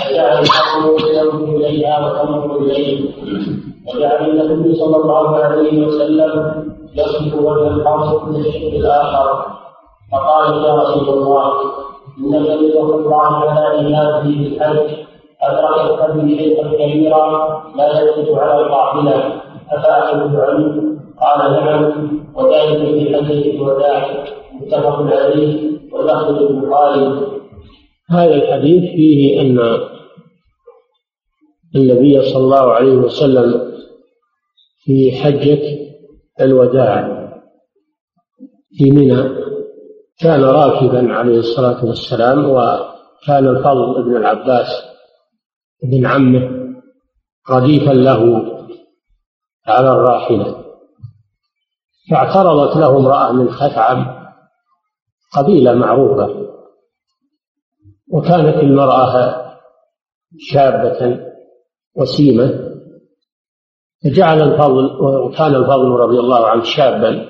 فجعل 0.00 0.34
القوم 0.42 0.96
ينظر 1.14 1.56
إليها 1.56 1.96
وتنظر 2.06 2.56
إليه. 2.56 3.10
وجعل 3.86 4.30
النبي 4.30 4.74
صلى 4.74 4.96
الله 4.96 5.36
عليه 5.36 5.86
وسلم 5.86 6.32
يصف 6.94 7.34
وجه 7.34 7.68
الحرص 7.68 8.22
من 8.22 8.36
الشق 8.36 8.72
الآخر. 8.82 9.46
فقال 10.12 10.64
يا 10.64 10.74
رسول 10.74 11.08
الله 11.08 11.52
انك 12.18 12.46
لتدخل 12.48 12.94
الله 12.94 13.50
على 13.50 13.60
عباده 13.60 14.22
بالحج 14.22 15.05
ادركت 15.50 16.10
به 16.14 16.36
شيئا 16.38 16.68
كبيرا 16.72 17.62
لا 17.76 18.00
يثبت 18.00 18.38
على 18.38 18.60
القافله 18.60 19.42
افاحدث 19.70 20.34
عنه 20.34 20.96
قال 21.20 21.52
نعم. 21.52 21.92
وذلك 22.34 22.78
في 22.78 23.16
حجه 23.16 23.50
الوداع 23.50 24.24
متفق 24.60 25.02
عليه 25.02 25.70
ولفظ 25.92 26.42
البخاري. 26.42 27.26
هذا 28.10 28.34
الحديث 28.34 28.82
فيه 28.82 29.40
أن 29.40 29.58
النبي 31.76 32.22
صلى 32.22 32.44
الله 32.44 32.72
عليه 32.72 32.92
وسلم 32.92 33.72
في 34.84 35.12
حجة 35.12 35.62
الوداع 36.40 37.16
في 38.78 38.90
منى 38.90 39.46
كان 40.20 40.44
راكبا 40.44 41.12
عليه 41.12 41.38
الصلاة 41.38 41.84
والسلام 41.84 42.50
وكان 42.50 43.48
الفضل 43.48 44.04
بن 44.04 44.16
العباس 44.16 44.95
بن 45.82 46.06
عمه 46.06 46.50
رديفا 47.50 47.92
له 47.92 48.52
على 49.66 49.92
الراحلة. 49.92 50.64
فاعترضت 52.10 52.76
له 52.76 52.96
امرأة 52.96 53.32
من 53.32 53.50
خثعم 53.50 54.16
قبيلة 55.36 55.74
معروفة 55.74 56.46
وكانت 58.12 58.56
المرأة 58.56 59.42
شابة 60.38 61.20
وسيمة 61.96 62.66
فجعل 64.04 64.42
الفضل 64.42 65.02
وكان 65.02 65.54
الفضل 65.54 65.90
رضي 65.90 66.18
الله 66.18 66.46
عنه 66.46 66.62
شابا 66.62 67.28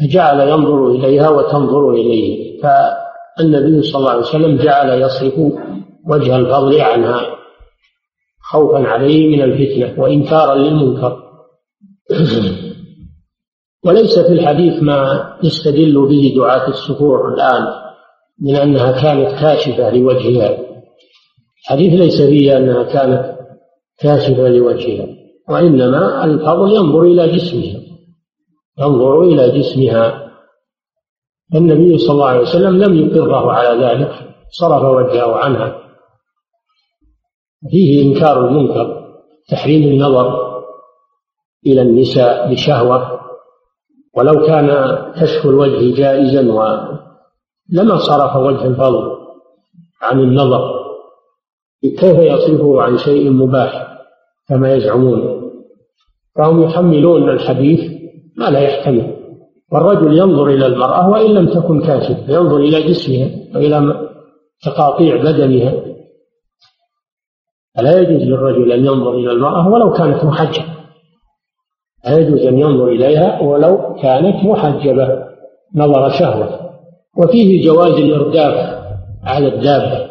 فجعل 0.00 0.48
ينظر 0.48 0.86
إليها 0.88 1.28
وتنظر 1.28 1.90
إليه 1.90 2.62
فالنبي 2.62 3.82
صلى 3.82 3.98
الله 3.98 4.10
عليه 4.10 4.20
وسلم 4.20 4.56
جعل 4.56 5.02
يصرف 5.02 5.34
وجه 6.08 6.36
الفضل 6.36 6.80
عنها 6.80 7.36
خوفا 8.50 8.88
عليه 8.88 9.36
من 9.36 9.42
الفتنة 9.42 10.02
وإنكارا 10.02 10.54
للمنكر. 10.54 11.22
وليس 13.84 14.18
في 14.18 14.32
الحديث 14.32 14.82
ما 14.82 15.30
يستدل 15.42 16.06
به 16.08 16.34
دعاة 16.36 16.68
السفور 16.68 17.34
الآن 17.34 17.66
من 18.40 18.56
أنها 18.56 19.02
كانت 19.02 19.40
كاشفة 19.40 19.90
لوجهها. 19.90 20.58
الحديث 21.64 22.00
ليس 22.00 22.22
فيه 22.22 22.56
أنها 22.56 22.82
كانت 22.82 23.36
كاشفة 23.98 24.48
لوجهها 24.48 25.06
وإنما 25.48 26.24
الفضل 26.24 26.74
ينظر 26.74 27.02
إلى 27.02 27.28
جسمها. 27.28 27.80
ينظر 28.78 29.22
إلى 29.22 29.58
جسمها. 29.58 30.30
النبي 31.54 31.98
صلى 31.98 32.12
الله 32.12 32.26
عليه 32.26 32.40
وسلم 32.40 32.82
لم 32.82 32.96
يقره 32.96 33.52
على 33.52 33.86
ذلك 33.86 34.12
صرف 34.50 34.82
وجهه 34.82 35.36
عنها. 35.36 35.83
فيه 37.70 38.02
إنكار 38.02 38.48
المنكر 38.48 39.04
تحريم 39.48 39.82
النظر 39.82 40.54
إلى 41.66 41.82
النساء 41.82 42.52
بشهوة 42.52 43.20
ولو 44.16 44.46
كان 44.46 44.98
كشف 45.20 45.46
الوجه 45.46 45.94
جائزا 45.96 46.42
لما 47.70 47.96
صرف 47.96 48.36
وجه 48.36 48.64
الفضل 48.64 49.16
عن 50.02 50.20
النظر 50.20 50.84
كيف 51.90 52.18
يصرفه 52.18 52.82
عن 52.82 52.98
شيء 52.98 53.30
مباح 53.30 53.98
كما 54.48 54.74
يزعمون؟ 54.74 55.50
فهم 56.36 56.62
يحملون 56.62 57.30
الحديث 57.30 57.80
ما 58.36 58.50
لا 58.50 58.60
يحتمل. 58.60 59.16
والرجل 59.72 60.18
ينظر 60.18 60.46
إلى 60.46 60.66
المرأة 60.66 61.08
وإن 61.08 61.30
لم 61.30 61.48
تكن 61.48 61.80
كاشفة 61.80 62.32
ينظر 62.32 62.56
إلى 62.56 62.82
جسمها 62.82 63.30
وإلى 63.54 64.08
تقاطيع 64.62 65.16
بدنها. 65.16 65.93
فلا 67.76 67.98
يجوز 67.98 68.22
للرجل 68.22 68.72
أن 68.72 68.86
ينظر 68.86 69.14
إلى 69.14 69.32
المرأة 69.32 69.68
ولو 69.68 69.92
كانت 69.92 70.24
محجبة. 70.24 70.74
لا 72.04 72.18
يجوز 72.18 72.40
أن 72.46 72.58
ينظر 72.58 72.88
إليها 72.88 73.40
ولو 73.40 73.94
كانت 74.02 74.44
محجبة. 74.44 75.24
نظر 75.74 76.10
شهوة. 76.10 76.70
وفيه 77.18 77.66
جواز 77.66 77.92
الإرداف 77.92 78.84
على 79.24 79.48
الدابة. 79.48 80.10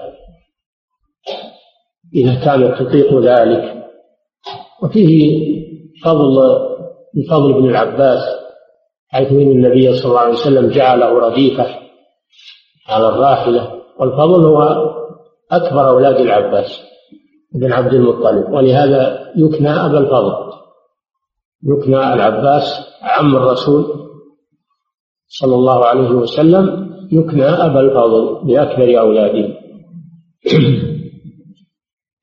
إذا 2.15 2.45
كانت 2.45 2.81
تطيق 2.81 3.19
ذلك. 3.19 3.83
وفيه 4.83 5.43
فضل 6.03 6.59
بفضل 7.15 7.53
ابن 7.57 7.69
العباس 7.69 8.19
حيث 9.09 9.31
إن 9.31 9.51
النبي 9.51 9.93
صلى 9.93 10.09
الله 10.09 10.19
عليه 10.19 10.33
وسلم 10.33 10.69
جعله 10.69 11.19
رديفة 11.19 11.65
على 12.89 13.09
الراحلة. 13.09 13.71
والفضل 13.99 14.45
هو 14.45 14.63
أكبر 15.51 15.89
أولاد 15.89 16.15
العباس. 16.15 16.92
بن 17.53 17.73
عبد 17.73 17.93
المطلب. 17.93 18.53
ولهذا 18.53 19.31
يكنى 19.35 19.69
أبا 19.69 19.99
الفضل. 19.99 20.33
يكنى 21.63 22.13
العباس 22.13 22.63
عم 23.01 23.35
الرسول 23.35 23.85
صلى 25.27 25.55
الله 25.55 25.85
عليه 25.85 26.09
وسلم. 26.09 26.93
يكنى 27.11 27.45
أبا 27.45 27.79
الفضل 27.79 28.47
باكبر 28.47 28.99
أولاده. 28.99 29.47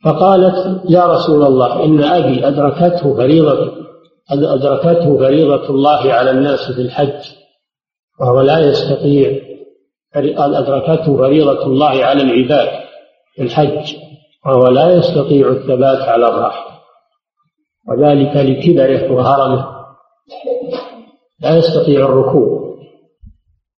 فقالت 0.04 0.82
يا 0.90 1.06
رسول 1.06 1.42
الله 1.42 1.84
إن 1.84 2.02
أبي 2.02 2.48
أدركته 2.48 3.16
فريضة 3.16 3.72
أدركته 4.32 5.18
فريضة 5.18 5.70
الله 5.70 6.12
على 6.12 6.30
الناس 6.30 6.72
في 6.72 6.80
الحج 6.80 7.22
وهو 8.20 8.40
لا 8.40 8.58
يستطيع 8.58 9.40
أدركته 10.14 11.16
فريضة 11.16 11.66
الله 11.66 12.04
على 12.04 12.22
العباد 12.22 12.68
في 13.34 13.42
الحج. 13.42 13.96
وهو 14.46 14.68
لا 14.68 14.92
يستطيع 14.92 15.48
الثبات 15.48 16.08
على 16.08 16.28
الراحة 16.28 16.80
وذلك 17.88 18.36
لكبره 18.36 19.12
وهرمه 19.12 19.80
لا 21.40 21.56
يستطيع 21.56 22.04
الركوب 22.04 22.76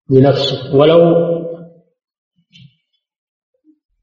بنفسه 0.09 0.75
ولو 0.75 1.31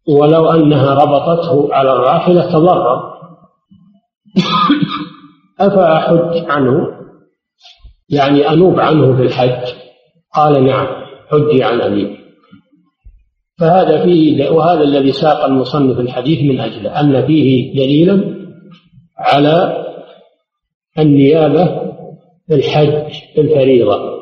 ولو 0.08 0.50
أنها 0.50 0.94
ربطته 0.94 1.74
على 1.74 1.92
الراحلة 1.92 2.52
تضرر 2.52 3.18
أفأحج 5.60 6.50
عنه؟ 6.50 6.98
يعني 8.08 8.48
أنوب 8.48 8.80
عنه 8.80 9.16
في 9.16 9.22
الحج؟ 9.22 9.74
قال 10.34 10.64
نعم 10.64 10.86
حجي 11.30 11.64
عن 11.64 11.80
أبي 11.80 12.17
فهذا 13.58 14.04
فيه 14.04 14.50
وهذا 14.50 14.82
الذي 14.82 15.12
ساق 15.12 15.44
المصنف 15.44 15.98
الحديث 15.98 16.42
من 16.42 16.60
أجله 16.60 17.00
أن 17.00 17.26
فيه 17.26 17.74
دليلا 17.74 18.38
على 19.18 19.84
النيابة 20.98 21.66
في 22.46 22.54
الحج 22.54 23.12
الفريضة 23.38 24.18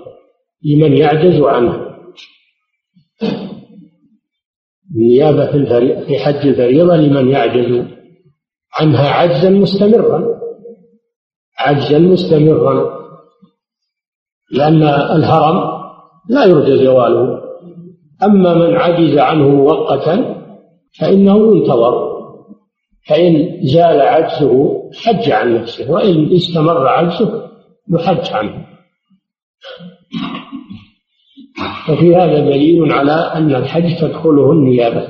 لمن 0.65 0.97
يعجز 0.97 1.41
عنه. 1.41 1.87
النيابة 4.95 5.47
في, 5.53 5.67
في 6.07 6.19
حج 6.19 6.47
الفريضة 6.49 6.97
لمن 6.97 7.31
يعجز 7.31 7.87
عنها 8.81 9.09
عجزا 9.09 9.51
مستمرا 9.51 10.25
عجزا 11.59 11.99
مستمرا 11.99 12.97
لأن 14.51 14.83
الهرم 15.17 15.83
لا 16.29 16.45
يرجى 16.45 16.85
زواله. 16.85 17.46
أما 18.23 18.55
من 18.55 18.77
عجز 18.77 19.19
عنه 19.19 19.49
مؤقتا 19.49 20.43
فإنه 20.99 21.57
ينتظر 21.57 22.17
فإن 23.09 23.61
زال 23.63 24.01
عجزه 24.01 24.83
حج 25.05 25.31
عن 25.31 25.55
نفسه 25.55 25.93
وإن 25.93 26.33
استمر 26.33 26.89
عجزه 26.89 27.51
يحج 27.93 28.33
عنه. 28.33 28.67
ففي 31.87 32.17
هذا 32.17 32.41
دليل 32.41 32.93
على 32.93 33.13
أن 33.13 33.55
الحج 33.55 33.97
تدخله 34.01 34.53
النيابة 34.53 35.09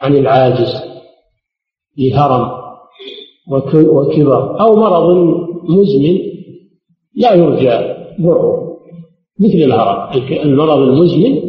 عن 0.00 0.16
العاجز 0.16 0.82
لهرم 1.98 2.50
وكبر 3.72 4.60
أو 4.60 4.76
مرض 4.76 5.16
مزمن 5.68 6.18
لا 7.14 7.34
يرجى 7.34 7.94
برؤه 8.18 8.78
مثل 9.40 9.54
الهرم 9.54 10.22
المرض 10.32 10.78
المزمن 10.78 11.47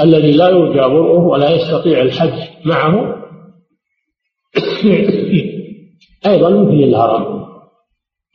الذي 0.00 0.32
لا 0.32 0.48
يرجى 0.48 0.80
برؤه 0.80 1.26
ولا 1.26 1.50
يستطيع 1.50 2.02
الحج 2.02 2.48
معه 2.64 3.16
أيضا 6.26 6.50
مثل 6.50 6.70
الهرم 6.70 7.46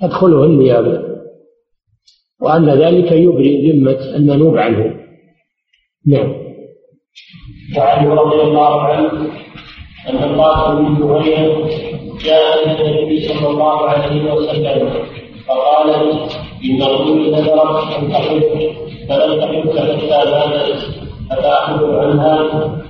تدخله 0.01 0.43
النيابة. 0.43 1.01
وأن 2.41 2.69
ذلك 2.69 3.11
يبرئ 3.11 3.71
ذمة 3.71 4.15
المنوب 4.15 4.57
عنه. 4.57 4.95
نعم. 6.07 6.33
وعن 7.77 8.07
رضي 8.07 8.41
الله 8.41 8.81
عنه 8.81 9.31
أن 10.09 10.23
القاسم 10.23 10.95
بن 10.95 11.19
جهينة 11.19 11.69
جاء 12.25 12.71
إلى 12.71 12.99
النبي 12.99 13.27
صلى 13.27 13.47
الله 13.49 13.89
عليه 13.89 14.33
وسلم 14.33 14.89
فقال 15.47 15.89
إن 16.65 16.81
الرجل 16.81 17.31
نذرت 17.31 17.93
أن 17.97 18.11
تحج 18.11 18.41
فلم 19.09 19.39
تحج 19.39 19.79
حتى 19.79 20.29
ماتت 20.31 21.00
أتأخذ 21.31 21.95
عنها؟ 21.95 22.37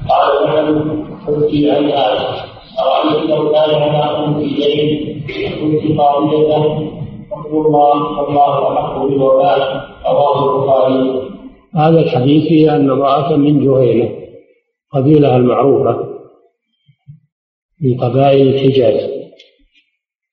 قال 0.09 0.47
نعم 0.47 1.05
حجي 1.25 1.71
عنها 1.71 2.51
أرأيت 2.79 3.29
لو 3.29 3.51
كان 3.51 3.75
على 3.81 4.25
أمك 4.25 4.43
دين 4.43 5.21
كنت 5.61 5.99
قاضية 5.99 6.57
فقل 7.31 7.57
الله 7.65 8.21
والله 8.21 8.73
أحق 8.73 8.97
بالوفاء 9.03 9.59
رواه 10.05 10.55
البخاري 10.55 11.31
هذا 11.75 11.99
الحديث 11.99 12.47
فيه 12.47 12.75
أن 12.75 12.89
امرأة 12.91 13.35
من 13.35 13.65
جهينة 13.65 14.09
قبيلة 14.93 15.35
المعروفة 15.35 16.07
من 17.81 17.97
قبائل 17.97 18.47
الحجاز 18.47 19.09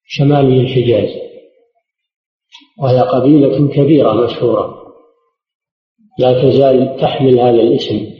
شمالي 0.06 0.60
الحجاز 0.60 1.08
وهي 2.82 3.00
قبيلة 3.00 3.68
كبيرة 3.68 4.12
مشهورة 4.12 4.77
لا 6.18 6.42
تزال 6.42 6.96
تحمل 7.00 7.40
هذا 7.40 7.62
الاسم. 7.62 8.18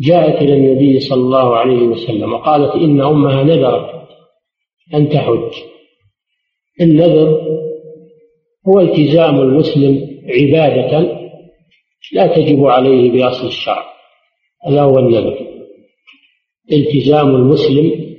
جاءت 0.00 0.42
إلى 0.42 0.54
النبي 0.54 1.00
صلى 1.00 1.20
الله 1.20 1.56
عليه 1.56 1.82
وسلم 1.82 2.32
وقالت 2.32 2.74
إن 2.74 3.00
أمها 3.00 3.42
نذرت 3.42 3.90
أن 4.94 5.08
تحج. 5.08 5.52
النذر 6.80 7.40
هو 8.68 8.80
التزام 8.80 9.40
المسلم 9.40 10.20
عبادة 10.28 11.20
لا 12.12 12.26
تجب 12.26 12.64
عليه 12.64 13.10
بأصل 13.10 13.46
الشرع 13.46 13.84
هذا 14.66 14.82
هو 14.82 14.98
النذر. 14.98 15.38
التزام 16.72 17.28
المسلم 17.28 18.16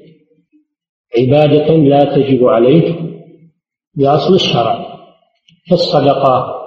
عبادة 1.17 1.75
لا 1.75 2.15
تجب 2.15 2.45
عليه 2.45 2.95
بأصل 3.95 4.33
الشرع. 4.33 4.97
كالصدقة 5.69 6.60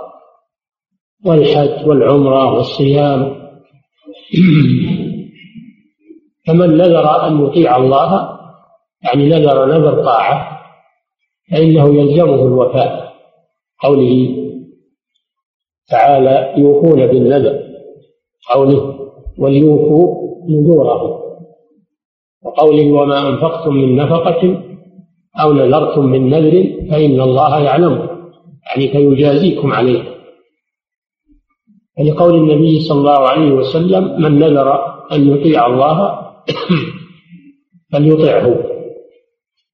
والحج 1.26 1.88
والعمرة 1.88 2.54
والصيام. 2.54 3.44
فمن 6.46 6.76
نذر 6.76 7.26
أن 7.26 7.46
يطيع 7.46 7.76
الله 7.76 8.38
يعني 9.04 9.28
نذر 9.28 9.66
نذر 9.66 10.04
طاعة 10.04 10.60
فإنه 11.50 11.94
يلزمه 11.94 12.34
الوفاء. 12.34 13.14
قوله 13.82 14.36
تعالى 15.88 16.54
يوفون 16.56 17.06
بالنذر 17.06 17.58
قوله 18.54 18.98
وليوفوا 19.38 20.24
نذورهم. 20.50 21.24
وقوله 22.44 22.90
وما 22.92 23.28
أنفقتم 23.28 23.74
من 23.74 23.96
نفقة 23.96 24.62
أو 25.40 25.52
نذرتم 25.52 26.04
من 26.04 26.30
نذر 26.30 26.86
فإن 26.90 27.20
الله 27.20 27.58
يعلمه 27.60 28.08
يعني 28.66 28.88
فيجازيكم 28.88 29.72
عليه. 29.72 30.14
ولقول 31.98 32.34
النبي 32.34 32.80
صلى 32.80 32.98
الله 32.98 33.28
عليه 33.28 33.52
وسلم 33.52 34.22
من 34.22 34.38
نذر 34.38 34.94
أن 35.12 35.28
يطيع 35.28 35.66
الله 35.66 36.20
فليطعه. 37.92 38.74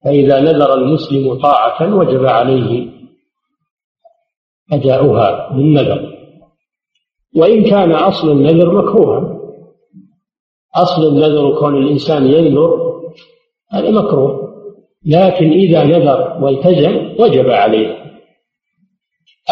فإذا 0.03 0.39
نذر 0.39 0.73
المسلم 0.73 1.33
طاعة 1.33 1.95
وجب 1.95 2.25
عليه 2.25 2.89
أداؤها 4.71 5.53
بالنذر 5.53 6.11
وإن 7.35 7.63
كان 7.63 7.91
أصل 7.91 8.31
النذر 8.31 8.73
مكروها. 8.73 9.37
أصل 10.75 11.07
النذر 11.07 11.59
كون 11.59 11.77
الإنسان 11.77 12.25
ينذر 12.27 13.01
هذا 13.71 13.91
مكروه. 13.91 14.51
لكن 15.05 15.51
إذا 15.51 15.83
نذر 15.83 16.37
والتزم 16.41 17.15
وجب 17.19 17.49
عليه. 17.49 18.00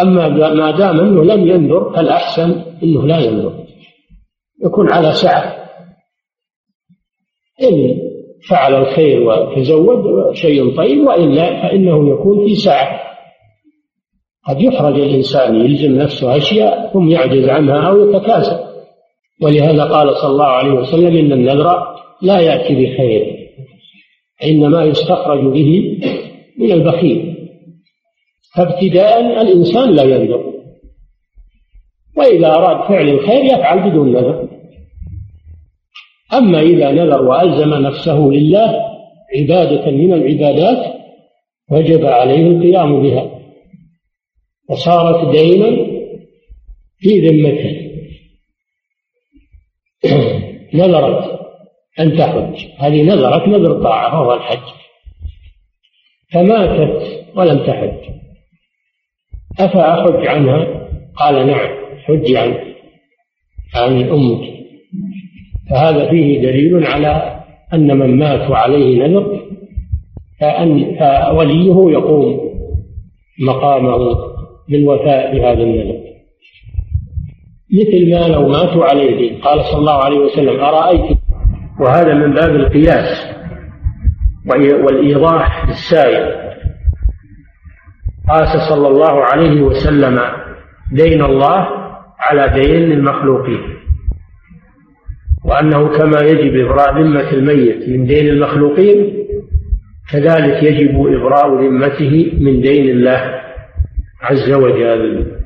أما 0.02 0.28
ما 0.54 0.72
دام 0.72 1.00
أنه 1.00 1.24
لم 1.24 1.48
ينذر 1.48 1.94
فالأحسن 1.96 2.62
أنه 2.84 3.08
لا 3.08 3.20
ينذر. 3.20 3.54
يكون 4.66 4.92
على 4.92 5.14
سعة. 5.14 5.56
إن 7.64 7.98
فعل 8.50 8.76
الخير 8.76 9.24
وتزود 9.24 10.34
شيء 10.34 10.78
طيب 10.78 11.08
وإلا 11.08 11.62
فإنه 11.62 12.10
يكون 12.14 12.48
في 12.48 12.56
سعة. 12.56 13.00
قد 14.48 14.62
يحرج 14.62 15.00
الإنسان 15.00 15.56
يلزم 15.56 15.96
نفسه 15.96 16.38
أشياء 16.38 16.94
ثم 16.94 17.10
يعجز 17.10 17.50
عنها 17.50 17.90
أو 17.90 18.10
يتكاسل. 18.10 18.60
ولهذا 19.42 19.84
قال 19.84 20.16
صلى 20.16 20.32
الله 20.32 20.46
عليه 20.46 20.72
وسلم 20.72 21.18
إن 21.18 21.32
النذر 21.32 21.96
لا 22.22 22.40
يأتي 22.40 22.74
بخير 22.76 23.40
إنما 24.44 24.84
يستخرج 24.84 25.40
به 25.40 26.00
من 26.58 26.72
البخيل. 26.72 27.39
فابتداء 28.56 29.42
الإنسان 29.42 29.96
لا 29.96 30.04
ينذر 30.04 30.54
وإذا 32.18 32.48
أراد 32.48 32.88
فعل 32.88 33.10
الخير 33.10 33.44
يفعل 33.44 33.90
بدون 33.90 34.12
نذر 34.12 34.50
أما 36.34 36.62
إذا 36.62 36.92
نذر 36.92 37.22
وألزم 37.22 37.74
نفسه 37.74 38.18
لله 38.18 38.90
عبادة 39.36 39.92
من 39.92 40.14
العبادات 40.14 41.00
وجب 41.72 42.06
عليه 42.06 42.48
القيام 42.48 43.04
بها. 43.04 43.30
وصارت 44.70 45.36
دينا 45.36 45.86
في 46.98 47.28
ذمته. 47.28 47.90
نذرت 50.80 51.40
أن 52.00 52.18
تحج. 52.18 52.66
هذه 52.78 53.04
نذرت 53.04 53.48
نذر 53.48 53.84
طاعة 53.84 54.22
وهو 54.22 54.34
الحج. 54.34 54.74
فماتت 56.34 57.26
ولم 57.36 57.66
تحج. 57.66 58.20
أفأحج 59.60 60.28
عنها؟ 60.28 60.68
قال 61.16 61.48
نعم 61.48 61.70
حج 62.06 62.36
عن 62.36 62.54
عن 63.76 64.10
أمك. 64.10 64.42
فهذا 65.70 66.10
فيه 66.10 66.42
دليل 66.42 66.86
على 66.86 67.40
أن 67.74 67.98
من 67.98 68.18
مات 68.18 68.50
وعليه 68.52 69.08
نذر 69.08 69.42
فأن 70.42 70.96
فوليه 71.00 71.92
يقوم 71.92 72.40
مقامه 73.48 74.16
بالوفاء 74.70 75.34
بهذا 75.38 75.64
النذر. 75.64 76.00
مثل 77.80 78.12
ما 78.12 78.28
لو 78.28 78.48
ماتوا 78.48 78.86
عليه 78.86 79.18
دين 79.18 79.42
قال 79.42 79.66
صلى 79.66 79.80
الله 79.80 80.04
عليه 80.04 80.20
وسلم 80.20 80.60
أرأيت؟ 80.60 81.18
وهذا 81.82 82.14
من 82.14 82.34
باب 82.34 82.56
القياس 82.56 83.28
والإيضاح 84.86 85.70
السائر 85.70 86.49
قاس 88.30 88.70
صلى 88.70 88.88
الله 88.88 89.26
عليه 89.26 89.62
وسلم 89.62 90.20
دين 90.92 91.24
الله 91.24 91.68
على 92.20 92.62
دين 92.62 92.92
المخلوقين. 92.92 93.80
وأنه 95.46 95.98
كما 95.98 96.20
يجب 96.22 96.66
إبراء 96.66 97.02
ذمة 97.02 97.32
الميت 97.32 97.90
من 97.90 98.06
دين 98.06 98.28
المخلوقين 98.30 99.26
كذلك 100.12 100.64
يجب 100.64 101.08
إبراء 101.08 101.66
ذمته 101.66 102.32
من 102.40 102.62
دين 102.62 102.90
الله 102.90 103.42
عز 104.22 104.52
وجل. 104.52 105.40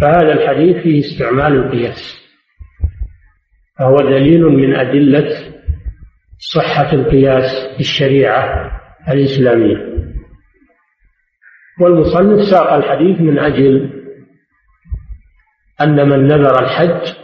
فهذا 0.00 0.32
الحديث 0.32 0.76
فيه 0.76 1.00
استعمال 1.00 1.56
القياس 1.56 2.24
فهو 3.78 3.96
دليل 3.96 4.42
من 4.42 4.74
أدلة 4.74 5.28
صحة 6.54 6.92
القياس 6.92 7.74
في 7.74 7.80
الشريعة 7.80 8.70
الإسلامية. 9.08 9.93
والمصنف 11.80 12.44
ساق 12.50 12.72
الحديث 12.72 13.20
من 13.20 13.38
أجل 13.38 13.90
أن 15.80 16.08
من 16.08 16.26
نذر 16.26 16.62
الحج 16.62 17.14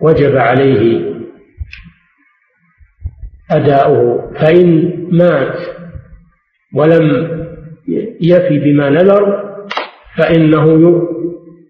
وجب 0.00 0.36
عليه 0.36 1.12
أداؤه 3.50 4.32
فإن 4.40 4.92
مات 5.12 5.58
ولم 6.74 7.36
يفي 8.20 8.58
بما 8.58 8.90
نذر 8.90 9.46
فإنه 10.16 11.02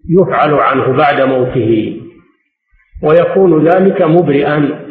يفعل 0.09 0.55
عنه 0.55 0.97
بعد 0.97 1.21
موته 1.21 2.01
ويكون 3.03 3.69
ذلك 3.69 4.03
مبرئا 4.03 4.87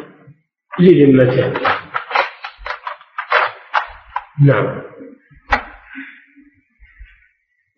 لذمته. 0.80 1.52
نعم. 4.46 4.85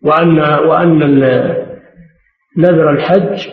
وأن 0.09 0.39
وأن 0.39 0.99
نذر 2.57 2.89
الحج 2.89 3.47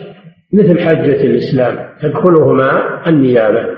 مثل 0.53 0.79
حجة 0.79 1.21
الإسلام 1.23 1.89
تدخلهما 2.01 3.01
النيابة. 3.07 3.77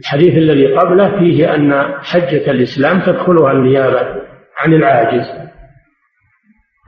الحديث 0.00 0.36
الذي 0.36 0.74
قبله 0.74 1.18
فيه 1.18 1.54
أن 1.54 1.72
حجة 2.02 2.50
الإسلام 2.50 3.00
تدخلها 3.00 3.52
النيابة 3.52 4.00
عن 4.58 4.74
العاجز 4.74 5.26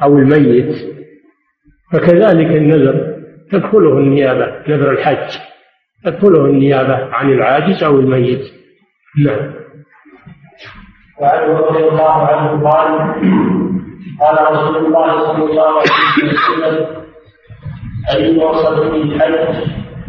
أو 0.02 0.18
الميت. 0.18 0.74
فكذلك 1.92 2.56
النذر 2.56 3.16
تدخله 3.50 3.98
النيابة 3.98 4.62
نذر 4.68 4.90
الحج 4.90 5.38
تدخله 6.04 6.44
النيابة 6.44 7.14
عن 7.14 7.32
العاجز 7.32 7.84
أو 7.84 8.00
الميت. 8.00 8.42
نعم. 9.24 9.54
وعنه 11.20 11.58
رضي 11.58 11.84
الله 11.84 12.26
عنه 12.26 12.70
قال 12.70 13.14
قال 14.20 14.52
رسول 14.56 14.76
الله 14.86 15.20
صلى 15.26 15.44
الله 15.44 15.68
عليه 15.68 16.32
وسلم 16.32 16.86
أي 18.14 18.38
وصل 18.38 18.90
في 18.90 18.96
الحج 18.96 19.54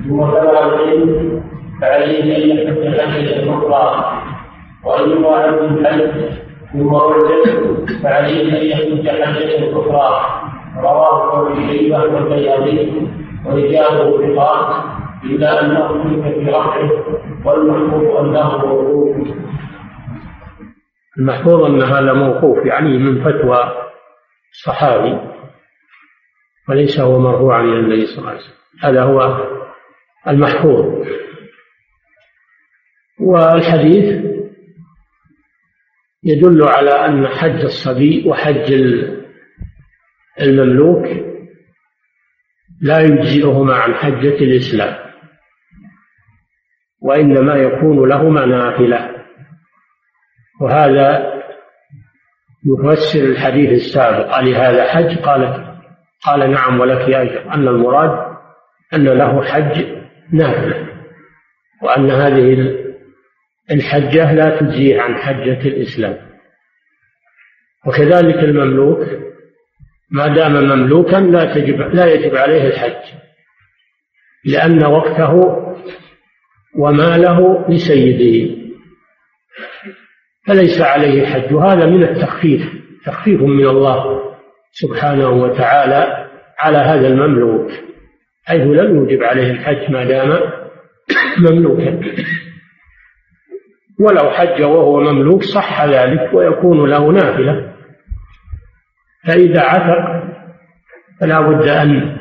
ثم 0.07 0.17
بلغ 0.17 0.65
العلم 0.75 1.43
فعليه 1.81 2.23
أن 2.37 2.49
يحج 2.57 2.99
حجة 3.01 3.53
أخرى 3.53 4.13
وأي 4.85 5.25
عبد 5.25 5.61
الحج 5.77 6.11
ثم 6.73 6.93
وجد 6.93 7.89
فعليه 8.03 8.61
أن 8.61 8.65
يحج 8.65 9.09
حجة 9.09 9.71
أخرى 9.79 10.25
رواه 10.83 11.41
ابن 11.47 11.67
شيبة 11.67 11.99
والبيهقي 12.03 12.87
ورجاله 13.45 14.35
ثقات 14.35 14.75
أنه 15.43 15.85
اختلف 15.85 16.25
في 16.27 16.49
رفعه 16.49 16.89
والمحفوظ 17.45 18.15
أنه 18.17 18.57
موقوف 18.65 19.15
المحفوظ 21.17 21.63
أن 21.63 21.81
هذا 21.81 22.13
موقوف 22.13 22.65
يعني 22.65 22.97
من 22.97 23.23
فتوى 23.23 23.89
صحابي 24.65 25.19
وليس 26.69 26.99
هو 26.99 27.19
مرفوعا 27.19 27.61
إلى 27.61 27.79
النبي 27.79 28.05
صلى 28.05 28.17
الله 28.17 28.29
عليه 28.29 28.39
وسلم. 28.39 28.55
هذا 28.81 29.03
هو 29.03 29.47
المحفوظ 30.27 31.07
والحديث 33.19 34.23
يدل 36.23 36.63
على 36.63 36.91
أن 36.91 37.27
حج 37.27 37.63
الصبي 37.63 38.29
وحج 38.29 38.73
المملوك 40.41 41.05
لا 42.81 42.99
يجزئهما 42.99 43.75
عن 43.75 43.93
حجة 43.93 44.35
الإسلام 44.35 44.95
وإنما 47.01 47.55
يكون 47.55 48.09
لهما 48.09 48.45
نافلة. 48.45 49.12
وهذا 50.63 51.33
يفسر 52.65 53.19
الحديث 53.19 53.69
السابق. 53.69 54.39
لهذا 54.39 54.83
حج؟ 54.83 55.17
قالت 55.17 55.73
قال 56.25 56.51
نعم 56.51 56.79
ولك 56.79 57.01
أجر 57.01 57.53
أن 57.53 57.67
المراد 57.67 58.35
أن 58.93 59.03
له 59.03 59.43
حج 59.43 59.85
نافلة 60.31 60.87
وأن 61.81 62.11
هذه 62.11 62.75
الحجة 63.71 64.33
لا 64.33 64.59
تجزيه 64.59 65.01
عن 65.01 65.15
حجة 65.15 65.67
الإسلام. 65.67 66.17
وكذلك 67.87 68.35
المملوك 68.35 69.07
ما 70.11 70.27
دام 70.27 70.53
مملوكا 70.53 71.15
لا 71.15 71.53
تجب 71.53 71.81
لا 71.81 72.05
يجب 72.05 72.35
عليه 72.35 72.67
الحج 72.67 73.13
لأن 74.45 74.85
وقته 74.85 75.63
وماله 76.77 77.65
لسيده. 77.69 78.62
فليس 80.47 80.81
عليه 80.81 81.25
حج 81.25 81.53
وهذا 81.53 81.85
من 81.85 82.03
التخفيف. 82.03 82.83
تخفيف 83.05 83.41
من 83.41 83.67
الله 83.67 84.21
سبحانه 84.71 85.29
وتعالى 85.29 86.29
على 86.59 86.77
هذا 86.77 87.07
المملوك 87.07 87.71
حيث 88.45 88.61
لم 88.61 88.95
يوجب 88.95 89.23
عليه 89.23 89.51
الحج 89.51 89.91
ما 89.91 90.03
دام 90.03 90.39
مملوكا. 91.37 91.99
ولو 93.99 94.29
حج 94.31 94.61
وهو 94.61 94.99
مملوك 94.99 95.43
صح 95.43 95.85
ذلك 95.85 96.33
ويكون 96.33 96.89
له 96.89 97.11
نافلة. 97.11 97.73
فإذا 99.27 99.61
عتق 99.61 100.23
فلا 101.21 101.41
بد 101.41 101.67
أن 101.67 102.17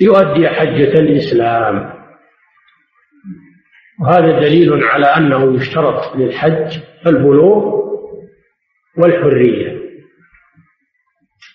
يؤدي 0.00 0.48
حجة 0.48 1.00
الإسلام. 1.00 1.91
وهذا 4.02 4.40
دليل 4.40 4.84
على 4.84 5.06
أنه 5.06 5.54
يشترط 5.54 6.16
للحج 6.16 6.78
البلوغ 7.06 7.82
والحرية. 8.98 9.82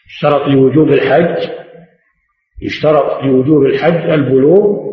يشترط 0.08 0.48
لوجوب 0.48 0.89
الحج 0.89 1.50
يشترط 2.62 3.24
لوجوب 3.24 3.66
الحج 3.66 4.10
البلوغ 4.10 4.88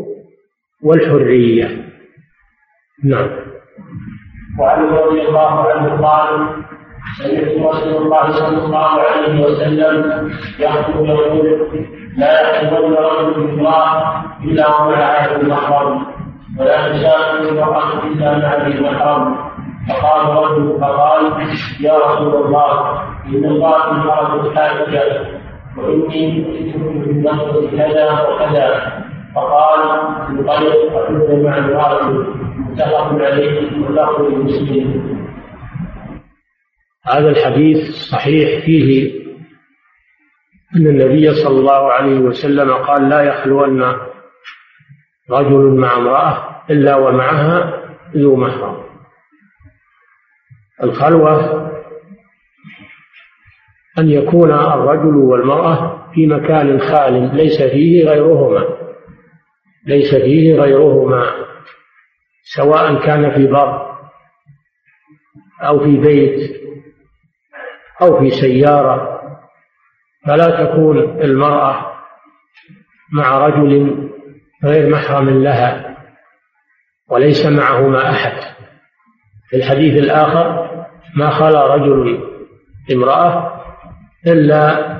والحرية. 0.84 1.84
نعم. 3.04 3.30
وعن 4.60 4.84
رضي 4.84 5.20
الله 5.20 5.72
عنه 5.72 6.06
قال 6.06 6.64
سمعت 7.18 7.74
رسول 7.74 8.02
الله 8.02 8.32
صلى 8.32 8.64
الله 8.64 8.88
عليه 9.00 9.44
وسلم 9.44 10.30
يقول 10.58 11.08
لا 12.16 12.50
يحبن 12.50 12.94
رجل 12.94 13.50
الله 13.50 14.24
إلا 14.44 14.80
ومعه 14.80 15.36
المحرم. 15.36 16.13
ولا 16.58 16.92
تسافر 16.92 17.48
المرأة 17.48 18.06
إلا 18.06 18.38
مع 18.38 18.68
ذي 18.68 18.80
محرم 18.80 19.36
فقال 19.88 20.36
رجل 20.36 20.80
فقال 20.80 21.32
يا 21.80 21.98
رسول 21.98 22.46
الله 22.46 23.02
إن 23.26 23.44
الله 23.44 23.90
المرأة 23.90 24.54
حاجة 24.54 25.26
وإني 25.78 26.46
أتيتكم 26.50 27.00
بالنصر 27.00 27.70
كذا 27.70 28.28
وكذا. 28.28 28.92
فقال 29.34 29.80
انطلق 30.30 30.94
وحد 30.94 31.30
مع 31.44 31.56
المرأة 31.58 32.08
متفق 32.58 33.22
عليه 33.22 33.60
متفق 33.70 34.20
المسلمين 34.20 35.26
هذا 37.06 37.30
الحديث 37.30 37.90
صحيح 37.90 38.64
فيه 38.64 39.12
أن 40.76 40.86
النبي 40.86 41.34
صلى 41.34 41.58
الله 41.60 41.92
عليه 41.92 42.18
وسلم 42.18 42.72
قال 42.72 43.08
لا 43.08 43.20
يخلون 43.20 43.82
رجل 45.30 45.74
مع 45.80 45.96
امرأة 45.96 46.62
إلا 46.70 46.96
ومعها 46.96 47.82
ذو 48.16 48.36
محرم. 48.36 48.84
الخلوة 50.82 51.64
أن 53.98 54.08
يكون 54.08 54.52
الرجل 54.52 55.16
والمرأة 55.16 56.10
في 56.14 56.26
مكان 56.26 56.80
خال 56.80 57.36
ليس 57.36 57.62
فيه 57.62 58.04
غيرهما 58.04 58.64
ليس 59.86 60.14
فيه 60.14 60.54
غيرهما 60.54 61.30
سواء 62.42 63.06
كان 63.06 63.30
في 63.30 63.46
بر 63.46 63.94
أو 65.62 65.78
في 65.78 65.96
بيت 65.96 66.62
أو 68.02 68.18
في 68.20 68.30
سيارة. 68.30 69.20
فلا 70.26 70.64
تكون 70.64 70.98
المرأة 70.98 71.94
مع 73.12 73.46
رجل 73.46 74.13
غير 74.64 74.90
محرم 74.90 75.42
لها 75.42 75.96
وليس 77.10 77.46
معهما 77.46 78.10
أحد. 78.10 78.54
في 79.50 79.56
الحديث 79.56 80.02
الآخر 80.04 80.68
ما 81.16 81.30
خلا 81.30 81.74
رجل 81.74 82.20
امرأة 82.92 83.60
إلا 84.26 84.94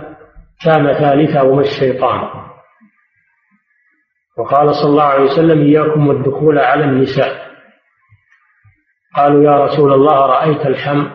كان 0.65 0.93
ثالثهما 0.93 1.61
الشيطان. 1.61 2.29
وقال 4.39 4.75
صلى 4.75 4.91
الله 4.91 5.03
عليه 5.03 5.25
وسلم 5.25 5.61
إياكم 5.61 6.09
والدخول 6.09 6.59
على 6.59 6.85
النساء. 6.85 7.45
قالوا 9.17 9.45
يا 9.45 9.65
رسول 9.65 9.93
الله 9.93 10.27
رأيت 10.27 10.67
الحم 10.67 11.07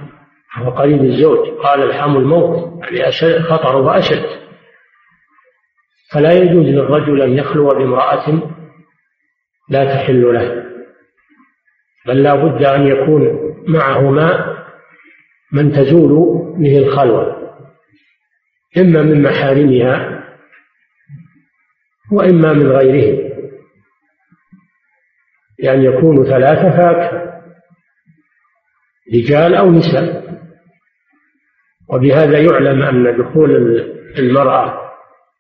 وقريب 0.66 1.04
الزوج. 1.04 1.48
قال 1.64 1.84
الحم 1.84 2.18
الموت 2.18 2.84
يعني 2.84 3.08
أشد 3.08 3.42
خطر 3.42 3.76
وأشد. 3.76 4.49
فلا 6.14 6.34
يجوز 6.34 6.66
للرجل 6.66 7.22
أن 7.22 7.38
يخلو 7.38 7.68
بامرأة 7.68 8.42
لا 9.70 9.86
تحل 9.86 10.34
له 10.34 10.66
بل 12.08 12.24
لا 12.24 12.36
بد 12.36 12.64
أن 12.64 12.88
يكون 12.88 13.40
معهما 13.68 14.56
من 15.52 15.72
تزول 15.72 16.40
به 16.58 16.78
الخلوة 16.78 17.40
إما 18.78 19.02
من 19.02 19.22
محارمها 19.22 20.24
وإما 22.12 22.54
من 22.54 22.68
غيرهم 22.72 23.30
يعني 25.60 25.86
يكون 25.86 26.26
ثلاثة 26.26 26.70
فاكهة 26.78 27.30
رجال 29.14 29.56
أو 29.56 29.72
نساء. 29.72 30.30
وبهذا 31.90 32.40
يعلم 32.40 32.82
أن 32.82 33.18
دخول 33.18 33.52
المرأة 34.20 34.79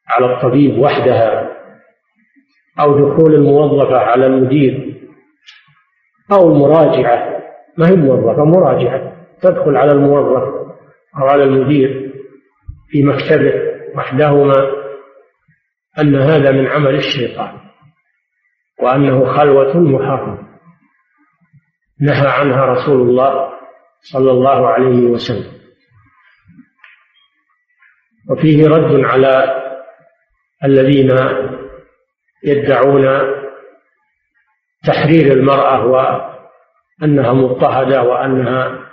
على 0.09 0.33
الطبيب 0.33 0.79
وحدها 0.79 1.49
أو 2.79 3.09
دخول 3.09 3.35
الموظفة 3.35 3.97
على 3.97 4.25
المدير 4.25 4.99
أو 6.31 6.51
المراجعة. 6.51 7.39
ما 7.77 7.89
هي 7.89 7.95
موظفة 7.95 8.43
مراجعة. 8.43 9.15
تدخل 9.41 9.77
على 9.77 9.91
الموظف 9.91 10.43
أو 11.17 11.27
على 11.27 11.43
المدير 11.43 12.13
في 12.89 13.03
مكتبه 13.03 13.53
وحدهما 13.95 14.71
أن 15.99 16.15
هذا 16.15 16.51
من 16.51 16.67
عمل 16.67 16.95
الشيطان 16.95 17.59
وأنه 18.81 19.37
خلوة 19.37 19.77
محرمة. 19.77 20.49
نهى 22.01 22.27
عنها 22.27 22.65
رسول 22.65 23.01
الله 23.01 23.49
صلى 24.13 24.31
الله 24.31 24.67
عليه 24.67 25.07
وسلم. 25.07 25.59
وفيه 28.29 28.67
رد 28.67 29.05
على 29.05 29.59
الذين 30.63 31.09
يدعون 32.45 33.05
تحرير 34.87 35.33
المرأة 35.33 35.85
وأنها 35.85 37.33
مضطهدة 37.33 38.03
وأنها 38.03 38.89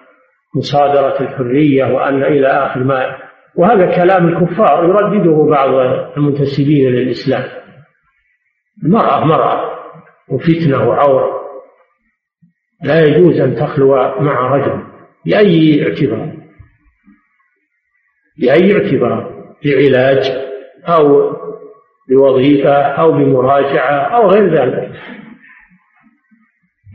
مصادرة 0.56 1.20
الحرية 1.20 1.84
وأن 1.84 2.22
إلى 2.22 2.46
آخر 2.46 2.80
ما 2.84 3.16
وهذا 3.54 3.96
كلام 3.96 4.28
الكفار 4.28 4.84
يردده 4.84 5.46
بعض 5.50 5.74
المنتسبين 6.16 6.90
للإسلام. 6.90 7.44
المرأة 8.84 9.24
مرأة 9.24 9.76
وفتنة 10.28 10.88
وعورة 10.88 11.42
لا 12.82 13.00
يجوز 13.00 13.40
أن 13.40 13.54
تخلو 13.54 13.94
مع 14.20 14.56
رجل 14.56 14.82
بأي 15.26 15.82
اعتبار. 15.88 16.36
بأي 18.38 18.72
اعتبار 18.76 19.46
بعلاج 19.64 20.46
أو 20.88 21.32
بوظيفة 22.08 22.72
أو 22.72 23.12
بمراجعة 23.12 24.16
أو 24.16 24.30
غير 24.30 24.54
ذلك 24.54 24.92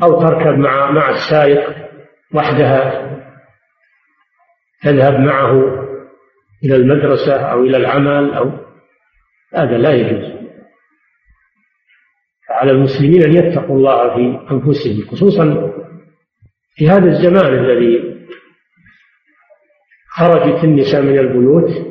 أو 0.04 0.22
تركب 0.22 0.58
مع 0.58 0.92
مع 0.92 1.10
السائق 1.10 1.76
وحدها 2.34 3.12
تذهب 4.82 5.20
معه 5.20 5.82
إلى 6.64 6.76
المدرسة 6.76 7.36
أو 7.36 7.64
إلى 7.64 7.78
العمل 7.78 8.34
أو 8.34 8.52
هذا 9.56 9.78
لا 9.78 9.92
يجوز. 9.92 10.42
على 12.50 12.72
المسلمين 12.72 13.24
أن 13.24 13.34
يتقوا 13.34 13.76
الله 13.76 14.16
في 14.16 14.54
أنفسهم 14.54 15.12
خصوصا 15.12 15.74
في 16.76 16.90
هذا 16.90 17.06
الزمان 17.06 17.54
الذي 17.54 18.12
خرجت 20.10 20.64
النساء 20.64 21.02
من 21.02 21.20
البيوت 21.20 21.91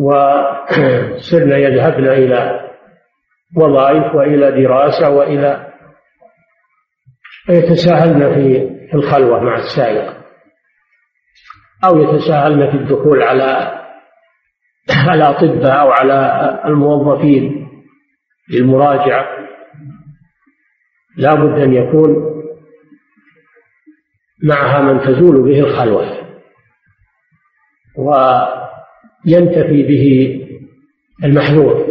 وصرنا 0.00 1.56
يذهبن 1.56 2.08
إلى 2.08 2.70
وظائف 3.56 4.14
وإلى 4.14 4.62
دراسة 4.62 5.10
وإلى 5.10 5.72
يتساهلن 7.48 8.34
في 8.34 8.94
الخلوة 8.94 9.40
مع 9.42 9.54
السائق 9.54 10.16
أو 11.84 11.98
يتساهلن 12.00 12.70
في 12.70 12.76
الدخول 12.76 13.22
على 13.22 13.80
الأطباء 15.14 15.80
أو 15.80 15.90
على 15.90 16.60
الموظفين 16.64 17.68
للمراجعة. 18.52 19.26
لا 21.16 21.34
بد 21.34 21.58
أن 21.60 21.72
يكون 21.72 22.30
معها 24.42 24.80
من 24.80 25.00
تزول 25.00 25.42
به 25.42 25.60
الخلوة. 25.60 26.20
وينتفي 29.26 29.82
به 29.82 30.36
المحذور. 31.24 31.86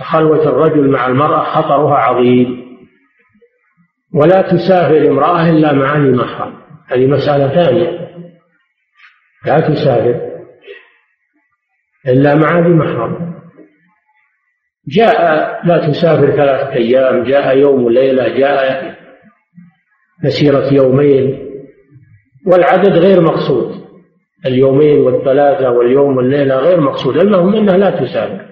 خلوة 0.00 0.48
الرجل 0.48 0.90
مع 0.90 1.06
المرأة 1.06 1.44
خطرها 1.44 1.94
عظيم. 1.94 2.60
ولا 4.14 4.42
تسافر 4.42 5.08
امرأة 5.08 5.50
إلا 5.50 5.72
مع 5.72 5.96
ذي 5.96 6.10
محرم 6.10 6.54
هذه 6.86 7.06
مسألة 7.06 7.48
ثانية. 7.48 8.10
لا 9.46 9.60
تسافر 9.60 10.30
إلا 12.06 12.34
مع 12.34 12.58
ذي 12.58 12.74
محرم 12.74 13.30
جاء 14.88 15.20
لا 15.66 15.88
تسافر 15.88 16.30
ثلاثة 16.30 16.72
أيام 16.72 17.22
جاء 17.22 17.58
يوم 17.58 17.84
وليلة 17.84 18.28
جاء 18.28 18.94
مسيرة 20.24 20.72
يومين 20.72 21.50
والعدد 22.46 22.92
غير 22.92 23.20
مقصود. 23.20 23.89
اليومين 24.46 24.98
والثلاثة 24.98 25.70
واليوم 25.70 26.16
والليلة 26.16 26.56
غير 26.56 26.80
مقصود 26.80 27.16
المهم 27.16 27.54
أنها 27.54 27.76
لا 27.76 27.90
تسافر 27.90 28.50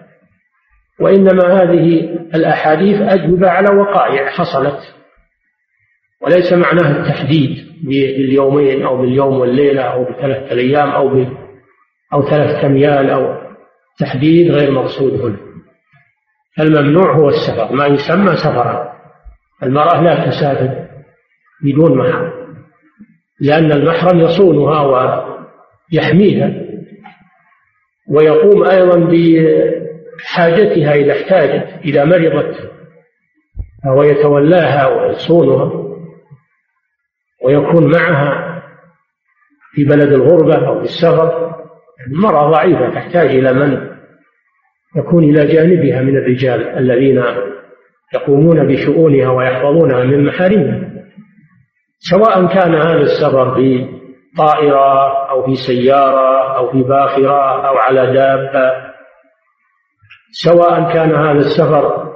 وإنما 1.00 1.62
هذه 1.62 2.00
الأحاديث 2.34 3.00
أجوبة 3.00 3.50
على 3.50 3.76
وقائع 3.80 4.30
حصلت. 4.30 4.78
وليس 6.22 6.52
معناه 6.52 7.00
التحديد 7.00 7.66
باليومين 7.82 8.82
أو 8.82 8.96
باليوم 8.96 9.40
والليلة 9.40 9.82
أو 9.82 10.04
بثلاثة 10.04 10.56
أيام 10.56 10.90
أو 10.90 11.24
أو 12.12 12.22
ثلاثة 12.22 12.66
أميال 12.66 13.10
أو 13.10 13.34
تحديد 13.98 14.50
غير 14.50 14.70
مقصود 14.70 15.20
هنا. 15.20 15.36
الممنوع 16.60 17.16
هو 17.16 17.28
السفر 17.28 17.72
ما 17.72 17.86
يسمى 17.86 18.36
سفرا. 18.36 18.92
المرأة 19.62 20.02
لا 20.02 20.26
تسافر 20.26 20.88
بدون 21.62 21.98
محرم 21.98 22.32
لأن 23.40 23.72
المحرم 23.72 24.20
يصونها 24.20 24.82
ويحميها 25.92 26.52
ويقوم 28.10 28.68
أيضا 28.68 28.98
بحاجتها 28.98 30.94
إذا 30.94 31.12
احتاجت 31.12 31.84
إذا 31.84 32.04
مرضت 32.04 32.70
فهو 33.84 34.02
يتولاها 34.02 34.86
ويصونها 34.86 35.88
ويكون 37.44 37.90
معها 37.90 38.62
في 39.72 39.84
بلد 39.84 40.12
الغربة 40.12 40.68
أو 40.68 40.78
في 40.78 40.84
السفر. 40.84 41.54
المرأة 42.06 42.50
ضعيفة 42.50 42.90
تحتاج 42.94 43.30
إلى 43.30 43.52
من؟ 43.52 43.88
يكون 44.96 45.24
إلى 45.24 45.46
جانبها 45.46 46.02
من 46.02 46.16
الرجال 46.16 46.68
الذين 46.78 47.24
يقومون 48.14 48.66
بشؤونها 48.66 49.30
ويحفظونها 49.30 50.04
من 50.04 50.24
محارمها 50.24 50.88
سواء 51.98 52.46
كان 52.46 52.74
هذا 52.74 53.00
السفر 53.00 53.54
في 53.54 53.97
طائرة 54.36 55.28
أو 55.30 55.46
في 55.46 55.54
سيارة 55.54 56.56
أو 56.56 56.72
في 56.72 56.82
باخرة 56.82 57.68
أو 57.68 57.76
على 57.76 58.12
دابة. 58.12 58.88
سواء 60.30 60.92
كان 60.92 61.14
هذا 61.14 61.38
السفر 61.38 62.08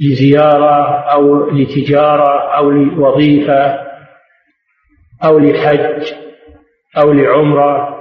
لزيارة 0.00 0.84
أو 1.12 1.50
لتجارة 1.50 2.56
أو 2.56 2.70
لوظيفة 2.70 3.78
أو 5.24 5.38
لحج 5.38 6.12
أو 6.98 7.12
لعمرة. 7.12 8.00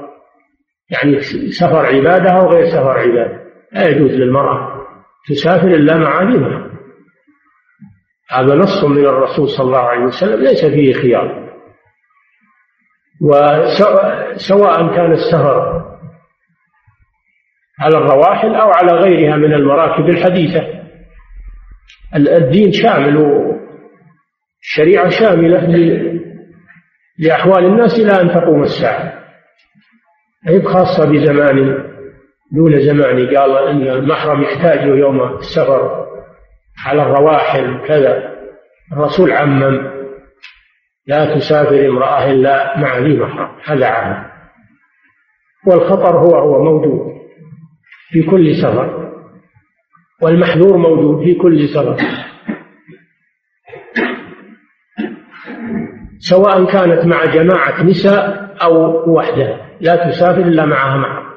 يعني 0.90 1.20
سفر 1.60 1.86
عبادة 1.86 2.32
أو 2.32 2.48
غير 2.48 2.66
سفر 2.66 3.00
عبادة. 3.00 3.40
لا 3.72 3.88
يجوز 3.88 4.12
للمرأة 4.12 4.86
تسافر 5.30 5.68
إلا 5.68 5.98
مع 5.98 6.22
هذا 8.32 8.56
نص 8.56 8.84
من 8.84 9.06
الرسول 9.06 9.50
صلى 9.50 9.66
الله 9.66 9.80
عليه 9.80 10.06
وسلم 10.06 10.44
ليس 10.44 10.66
فيه 10.66 10.94
خيار. 10.94 11.49
وسواء 13.22 14.96
كان 14.96 15.12
السفر 15.12 15.86
على 17.80 17.98
الرواحل 17.98 18.56
أو 18.56 18.70
على 18.70 18.92
غيرها 18.92 19.38
من 19.38 19.54
المراكب 19.54 20.10
الحديثة. 20.10 20.80
الدين 22.16 22.72
شامل 22.72 23.46
الشريعة 24.62 25.10
شاملة 25.10 25.68
لأحوال 27.20 27.66
الناس 27.66 28.00
إلى 28.00 28.22
أن 28.22 28.30
تقوم 28.30 28.64
الساعة. 28.64 29.14
هي 30.48 30.62
خاصة 30.62 31.12
بزمان 31.12 31.90
دون 32.52 32.80
زمان 32.80 33.38
قال 33.38 33.68
إن 33.68 33.88
المحرم 33.88 34.42
يحتاجه 34.44 34.96
يوم 34.96 35.38
السفر 35.38 36.06
على 36.86 37.02
الرواحل 37.02 37.88
كذا. 37.88 38.36
الرسول 38.94 39.32
عمم. 39.32 39.99
لا 41.10 41.36
تسافر 41.36 41.88
امرأة 41.90 42.32
إلا 42.32 42.78
مع 42.78 42.98
ذي 42.98 43.20
محرم. 43.20 43.50
هذا 43.66 43.86
عام. 43.86 44.30
والخطر 45.68 46.18
هو 46.18 46.36
هو 46.36 46.64
موجود 46.64 47.00
في 48.10 48.24
كل 48.24 48.56
سفر 48.56 49.12
والمحذور 50.22 50.78
موجود 50.78 51.24
في 51.24 51.34
كل 51.34 51.68
سفر. 51.70 51.96
سواء 56.20 56.66
كانت 56.66 57.06
مع 57.06 57.26
جماعة 57.26 57.84
نساء 57.84 58.56
أو 58.64 59.04
وحدها 59.14 59.58
لا 59.82 59.96
تسافر 59.96 60.42
إلا 60.42 60.66
معها 60.66 60.98
محرم 60.98 61.30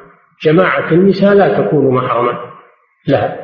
جماعة 0.44 0.92
النساء 0.92 1.34
لا 1.34 1.62
تكون 1.62 1.94
محرما 1.94 2.38
لا. 3.06 3.36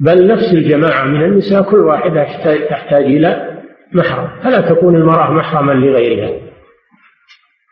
بل 0.00 0.26
نفس 0.26 0.52
الجماعة 0.52 1.04
من 1.04 1.24
النساء 1.24 1.62
كل 1.62 1.78
واحدة 1.78 2.24
تحتاج 2.70 3.04
إلى 3.04 3.47
محرم. 3.92 4.40
فلا 4.42 4.60
تكون 4.60 4.96
المرأة 4.96 5.30
محرما 5.30 5.72
لغيرها. 5.72 6.40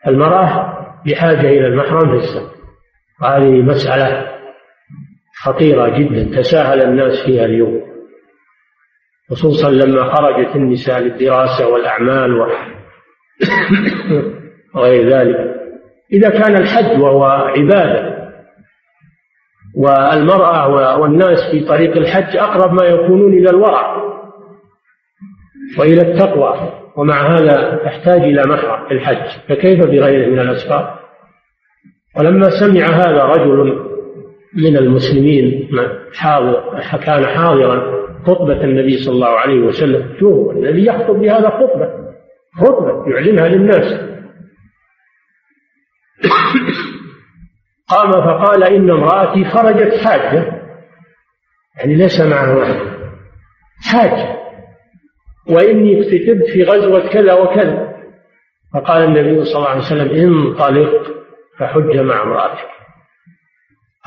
المرأة 0.07 0.77
بحاجة 1.05 1.49
إلى 1.49 1.67
المحرم 1.67 2.09
في 2.09 2.15
السفر. 2.15 2.57
وهذه 3.21 3.61
مسألة 3.61 4.27
خطيرة 5.43 5.97
جدا 5.99 6.41
تساهل 6.41 6.81
الناس 6.81 7.25
فيها 7.25 7.45
اليوم. 7.45 7.81
خصوصا 9.31 9.69
لما 9.69 10.03
خرجت 10.03 10.55
النساء 10.55 10.99
للدراسة 10.99 11.67
والأعمال 11.67 12.31
وغير 14.75 15.09
ذلك. 15.09 15.57
إذا 16.13 16.29
كان 16.29 16.55
الحج 16.55 17.01
وهو 17.01 17.23
عبادة 17.25 18.17
والمرأة 19.75 20.97
والناس 20.97 21.51
في 21.51 21.65
طريق 21.65 21.97
الحج 21.97 22.37
أقرب 22.37 22.73
ما 22.73 22.85
يكونون 22.85 23.33
إلى 23.33 23.49
الورع. 23.49 23.97
وإلى 25.79 26.01
التقوى 26.01 26.73
ومع 26.95 27.35
هذا 27.35 27.79
تحتاج 27.85 28.21
إلى 28.21 28.41
محرم 28.47 28.87
في 28.87 28.93
الحج 28.93 29.39
فكيف 29.49 29.85
بغيره 29.85 30.29
من 30.29 30.39
الأسفار 30.39 30.99
ولما 32.17 32.49
سمع 32.49 32.85
هذا 32.85 33.23
رجل 33.23 33.87
من 34.53 34.77
المسلمين 34.77 35.69
حاضر 36.13 36.79
كان 37.05 37.25
حاضرا 37.25 37.97
خطبة 38.25 38.63
النبي 38.63 38.97
صلى 38.97 39.13
الله 39.15 39.39
عليه 39.39 39.59
وسلم 39.59 40.15
شوف 40.19 40.51
الذي 40.51 40.85
يخطب 40.85 41.15
بهذا 41.15 41.49
خطبة 41.49 41.89
خطبة 42.59 43.11
يعلنها 43.11 43.47
للناس. 43.47 43.93
قام 47.89 48.11
فقال 48.11 48.63
إن 48.63 48.89
امرأتي 48.89 49.45
خرجت 49.45 49.93
حاجة 50.05 50.61
يعني 51.77 51.95
ليس 51.95 52.21
معها 52.21 52.75
حاجة. 53.91 54.46
وإني 55.49 55.99
اكتتبت 56.01 56.49
في 56.53 56.63
غزوة 56.63 57.09
كذا 57.09 57.33
وكذا. 57.33 57.97
فقال 58.73 59.03
النبي 59.03 59.45
صلى 59.45 59.55
الله 59.55 59.69
عليه 59.69 59.81
وسلم 59.81 60.09
انطلق 60.09 61.15
فحج 61.59 61.97
مع 61.97 62.23
امرأتك. 62.23 62.67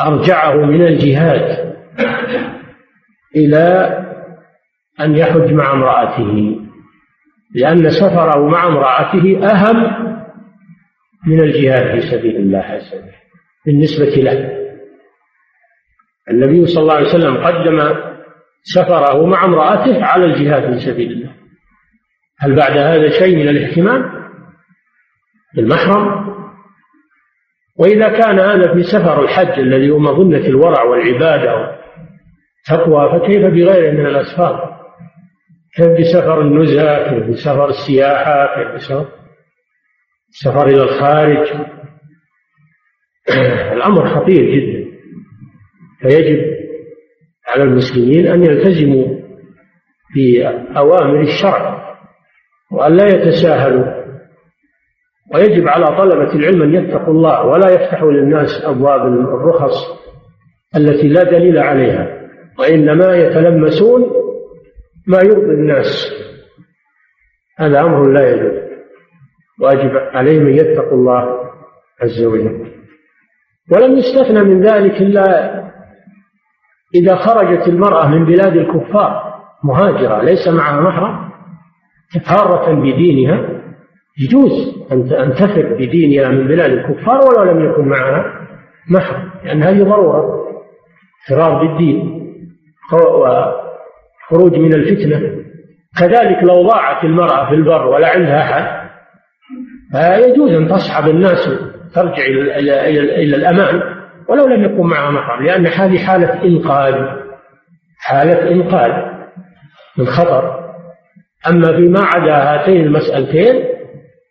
أرجعه 0.00 0.54
من 0.54 0.86
الجهاد 0.86 1.74
إلى 3.36 3.96
أن 5.00 5.16
يحج 5.16 5.52
مع 5.52 5.72
امرأته 5.72 6.60
لأن 7.54 7.90
سفره 7.90 8.48
مع 8.48 8.66
امرأته 8.66 9.46
أهم 9.50 10.10
من 11.26 11.40
الجهاد 11.40 12.00
في 12.00 12.00
سبيل 12.00 12.36
الله 12.36 12.58
عز 12.58 12.94
وجل 12.94 13.12
بالنسبة 13.66 14.22
له. 14.22 14.60
النبي 16.30 16.66
صلى 16.66 16.82
الله 16.82 16.94
عليه 16.94 17.08
وسلم 17.08 17.36
قدم 17.36 18.09
سفره 18.62 19.26
مع 19.26 19.44
امرأته 19.44 20.04
على 20.04 20.24
الجهاد 20.24 20.72
في 20.72 20.80
سبيل 20.80 21.12
الله. 21.12 21.34
هل 22.40 22.54
بعد 22.54 22.76
هذا 22.78 23.10
شيء 23.10 23.36
من 23.36 23.48
الاهتمام 23.48 24.20
بالمحرم 25.54 26.30
وإذا 27.78 28.08
كان 28.08 28.38
هذا 28.38 28.74
في 28.74 28.82
سفر 28.82 29.24
الحج 29.24 29.60
الذي 29.60 29.90
هو 29.90 29.98
مظنة 29.98 30.46
الورع 30.46 30.82
والعبادة 30.82 31.54
والتقوى 31.54 33.20
فكيف 33.20 33.46
بغيره 33.46 33.92
من 33.92 34.06
الأسفار؟ 34.06 34.80
كيف 35.76 35.88
بسفر 35.88 36.40
النزهة؟ 36.40 37.10
كيف 37.10 37.28
بسفر 37.28 37.68
السياحة؟ 37.68 38.54
كيف 38.54 38.74
بسفر 38.74 39.08
السفر 40.30 40.66
إلى 40.66 40.82
الخارج؟ 40.82 41.48
الأمر 43.76 44.08
خطير 44.08 44.54
جدا. 44.54 44.90
فيجب 46.00 46.59
على 47.54 47.62
المسلمين 47.62 48.26
أن 48.26 48.42
يلتزموا 48.42 49.20
بأوامر 50.14 51.20
الشرع 51.20 51.96
وأن 52.72 52.96
لا 52.96 53.04
يتساهلوا. 53.04 54.00
ويجب 55.34 55.68
على 55.68 55.86
طلبة 55.86 56.34
العلم 56.34 56.62
أن 56.62 56.74
يتقوا 56.74 57.14
الله 57.14 57.46
ولا 57.46 57.70
يفتحوا 57.70 58.12
للناس 58.12 58.64
أبواب 58.64 59.06
الرخص 59.06 59.74
التي 60.76 61.08
لا 61.08 61.22
دليل 61.22 61.58
عليها 61.58 62.28
وإنما 62.58 63.16
يتلمسون 63.16 64.02
ما 65.06 65.18
يرضي 65.18 65.54
الناس. 65.54 66.12
هذا 67.58 67.80
أمر 67.80 68.10
لا 68.12 68.30
يجوز. 68.30 68.60
واجب 69.60 69.90
عليهم 69.96 70.46
أن 70.46 70.54
يتقوا 70.54 70.98
الله 70.98 71.50
عز 72.00 72.24
وجل. 72.24 72.72
ولم 73.72 73.98
يستثنى 73.98 74.42
من 74.42 74.62
ذلك 74.62 75.00
إلا 75.00 75.59
إذا 76.94 77.16
خرجت 77.16 77.68
المرأة 77.68 78.08
من 78.08 78.24
بلاد 78.24 78.56
الكفار 78.56 79.40
مهاجرة 79.64 80.22
ليس 80.22 80.48
معها 80.48 80.80
محرم 80.80 81.30
حارة 82.26 82.74
بدينها 82.74 83.48
يجوز 84.18 84.86
أن 84.92 85.34
تفر 85.34 85.76
بدينها 85.78 86.28
من 86.28 86.48
بلاد 86.48 86.70
الكفار 86.70 87.20
ولو 87.20 87.52
لم 87.52 87.70
يكن 87.70 87.88
معها 87.88 88.24
محرم 88.90 89.30
لأن 89.44 89.62
هذه 89.62 89.82
ضرورة 89.82 90.46
فرار 91.28 91.66
بالدين 91.66 92.20
وخروج 92.92 94.54
من 94.54 94.74
الفتنة. 94.74 95.44
كذلك 95.98 96.42
لو 96.42 96.62
ضاعت 96.68 97.04
المرأة 97.04 97.48
في 97.48 97.54
البر 97.54 97.86
ولا 97.86 98.08
عندها 98.08 98.42
أحد 98.42 98.90
فيجوز 99.92 100.52
أن 100.52 100.68
تصحب 100.68 101.08
الناس 101.08 101.48
ترجع 101.94 102.24
إلى 102.24 103.36
الأمان. 103.36 103.99
ولو 104.30 104.46
لم 104.46 104.64
يكن 104.64 104.86
معها 104.86 105.10
محرم 105.10 105.44
لأن 105.44 105.66
هذه 105.66 105.98
حالة 105.98 106.44
إنقاذ 106.44 106.94
حالة 107.98 108.50
إنقاذ 108.50 108.92
من 109.98 110.06
خطر. 110.06 110.60
أما 111.48 111.76
فيما 111.76 112.00
عدا 112.00 112.34
هاتين 112.34 112.80
المسألتين 112.80 113.64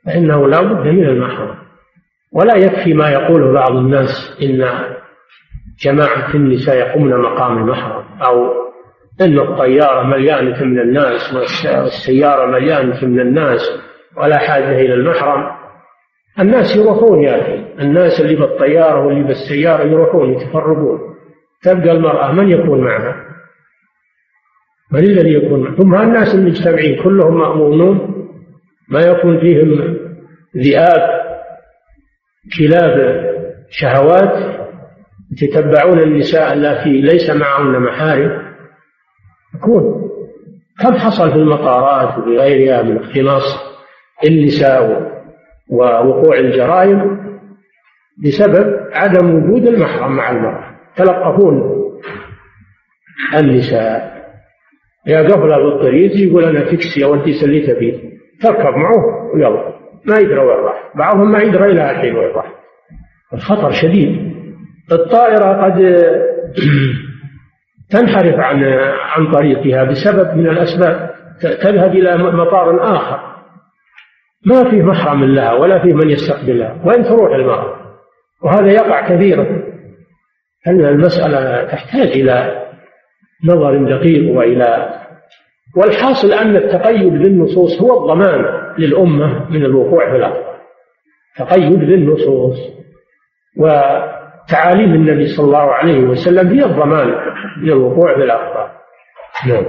فإنه 0.05 0.47
لا 0.47 0.61
بد 0.61 0.87
من 0.87 1.05
المحرم. 1.05 1.55
ولا 2.33 2.55
يكفي 2.55 2.93
ما 2.93 3.09
يقوله 3.09 3.53
بعض 3.53 3.71
الناس 3.71 4.37
إن 4.43 4.69
جماعة 5.83 6.35
النساء 6.35 6.75
يقومن 6.75 7.17
مقام 7.17 7.57
المحرم 7.57 8.03
أو 8.21 8.51
أن 9.21 9.39
الطيارة 9.39 10.03
مليانة 10.03 10.63
من 10.63 10.79
الناس 10.79 11.33
والسيارة 11.33 12.45
مليانة 12.45 13.05
من 13.05 13.19
الناس 13.19 13.61
ولا 14.17 14.37
حاجة 14.37 14.71
إلى 14.71 14.93
المحرم. 14.93 15.58
الناس 16.39 16.75
يروحون 16.75 17.23
يا 17.23 17.41
أخي. 17.41 17.65
الناس 17.79 18.21
اللي 18.21 18.35
بالطيارة 18.35 19.05
واللي 19.05 19.23
بالسيارة 19.23 19.83
يروحون 19.83 20.33
يتفرقون. 20.33 20.99
تبقى 21.63 21.91
المرأة 21.91 22.31
من 22.31 22.49
يكون 22.49 22.81
معها؟ 22.81 23.25
من 24.91 24.99
الذي 24.99 25.33
يكون 25.33 25.63
معها؟ 25.63 25.75
ثم 25.75 25.95
الناس 25.95 26.35
المجتمعين 26.35 27.03
كلهم 27.03 27.39
مأمونون 27.39 28.25
ما 28.89 28.99
يكون 29.01 29.39
فيهم 29.39 29.97
ذئاب 30.57 31.19
كلاب 32.59 33.25
شهوات. 33.69 34.59
يتتبعون 35.31 35.99
النساء 35.99 36.53
التي 36.53 37.01
ليس 37.01 37.29
معهن 37.29 37.79
محارم؟ 37.79 38.53
يكون. 39.55 40.09
كم 40.81 40.93
حصل 40.93 41.29
في 41.31 41.35
المطارات 41.35 42.17
وفي 42.17 42.37
غيرها 42.37 42.81
من 42.81 42.97
اختلاص 42.97 43.43
النساء 44.27 45.18
ووقوع 45.71 46.39
الجرائم 46.39 47.19
بسبب 48.23 48.79
عدم 48.93 49.35
وجود 49.35 49.67
المحرم 49.67 50.15
مع 50.15 50.31
المرأة. 50.31 50.75
تلقفون 50.95 51.79
النساء. 53.37 54.19
يا 55.07 55.21
قبل 55.21 55.63
بالطريق 55.63 56.11
يقول 56.15 56.43
أنا 56.43 56.71
تكسي 56.71 57.05
أو 57.05 57.13
أنت 57.13 57.25
سليت 57.41 57.77
فيه 57.77 57.93
تركب 58.41 58.75
معه 58.75 59.33
ويلا. 59.33 59.73
ما 60.05 60.17
يدري 60.17 60.39
وين 60.39 60.57
راح. 60.57 60.91
بعضهم 60.95 61.31
ما 61.31 61.39
يدري 61.39 61.71
إلى 61.71 61.91
الحين 61.91 62.15
وين 62.15 62.31
راح. 62.31 62.53
الخطر 63.33 63.71
شديد. 63.71 64.33
الطائرة 64.91 65.65
قد 65.65 65.79
تنحرف 67.91 68.35
عن 68.35 68.63
عن 68.99 69.31
طريقها 69.31 69.83
بسبب 69.83 70.37
من 70.37 70.47
الأسباب. 70.47 71.09
تذهب 71.41 71.91
إلى 71.91 72.17
مطار 72.17 72.95
آخر. 72.95 73.38
ما 74.45 74.69
فيه 74.69 74.83
محرم 74.83 75.23
لها 75.23 75.53
ولا 75.53 75.79
فيه 75.79 75.93
من 75.93 76.09
يستقبلها 76.09 76.81
وين 76.85 77.03
تروح 77.03 77.35
المرأة؟ 77.35 77.75
وهذا 78.43 78.71
يقع 78.71 79.09
كثيرا. 79.09 79.69
أن 80.67 80.85
المسألة 80.85 81.63
تحتاج 81.63 82.07
إلى 82.07 82.65
نظر 83.45 83.97
دقيق 83.97 84.37
وإلى 84.37 84.99
والحاصل 85.75 86.33
أن 86.33 86.55
التقيد 86.55 87.13
بالنصوص 87.13 87.81
هو 87.81 88.03
الضمان 88.03 88.45
للأمة 88.77 89.49
من 89.49 89.65
الوقوع 89.65 90.11
في 90.11 90.15
الأخطاء 90.17 90.59
تقيد 91.37 91.79
بالنصوص 91.79 92.57
وتعاليم 93.57 94.93
النبي 94.93 95.27
صلى 95.27 95.45
الله 95.45 95.73
عليه 95.73 95.99
وسلم 95.99 96.47
هي 96.47 96.65
الضمان 96.65 97.07
من 97.57 97.69
الوقوع 97.69 98.15
في 98.15 98.23
الأخطاء 98.23 98.71
نعم. 99.47 99.65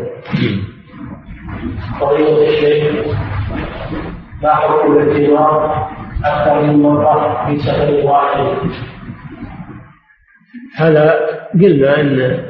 الشيخ 2.48 3.06
ما 4.42 4.54
حكم 4.54 4.98
الاتجار 4.98 5.88
أكثر 6.24 6.62
من 6.62 6.82
مرة 6.82 7.46
في 7.46 7.58
سفر 7.58 8.06
واحد. 8.06 8.56
هذا 10.76 11.20
قلنا 11.54 12.00
أن 12.00 12.44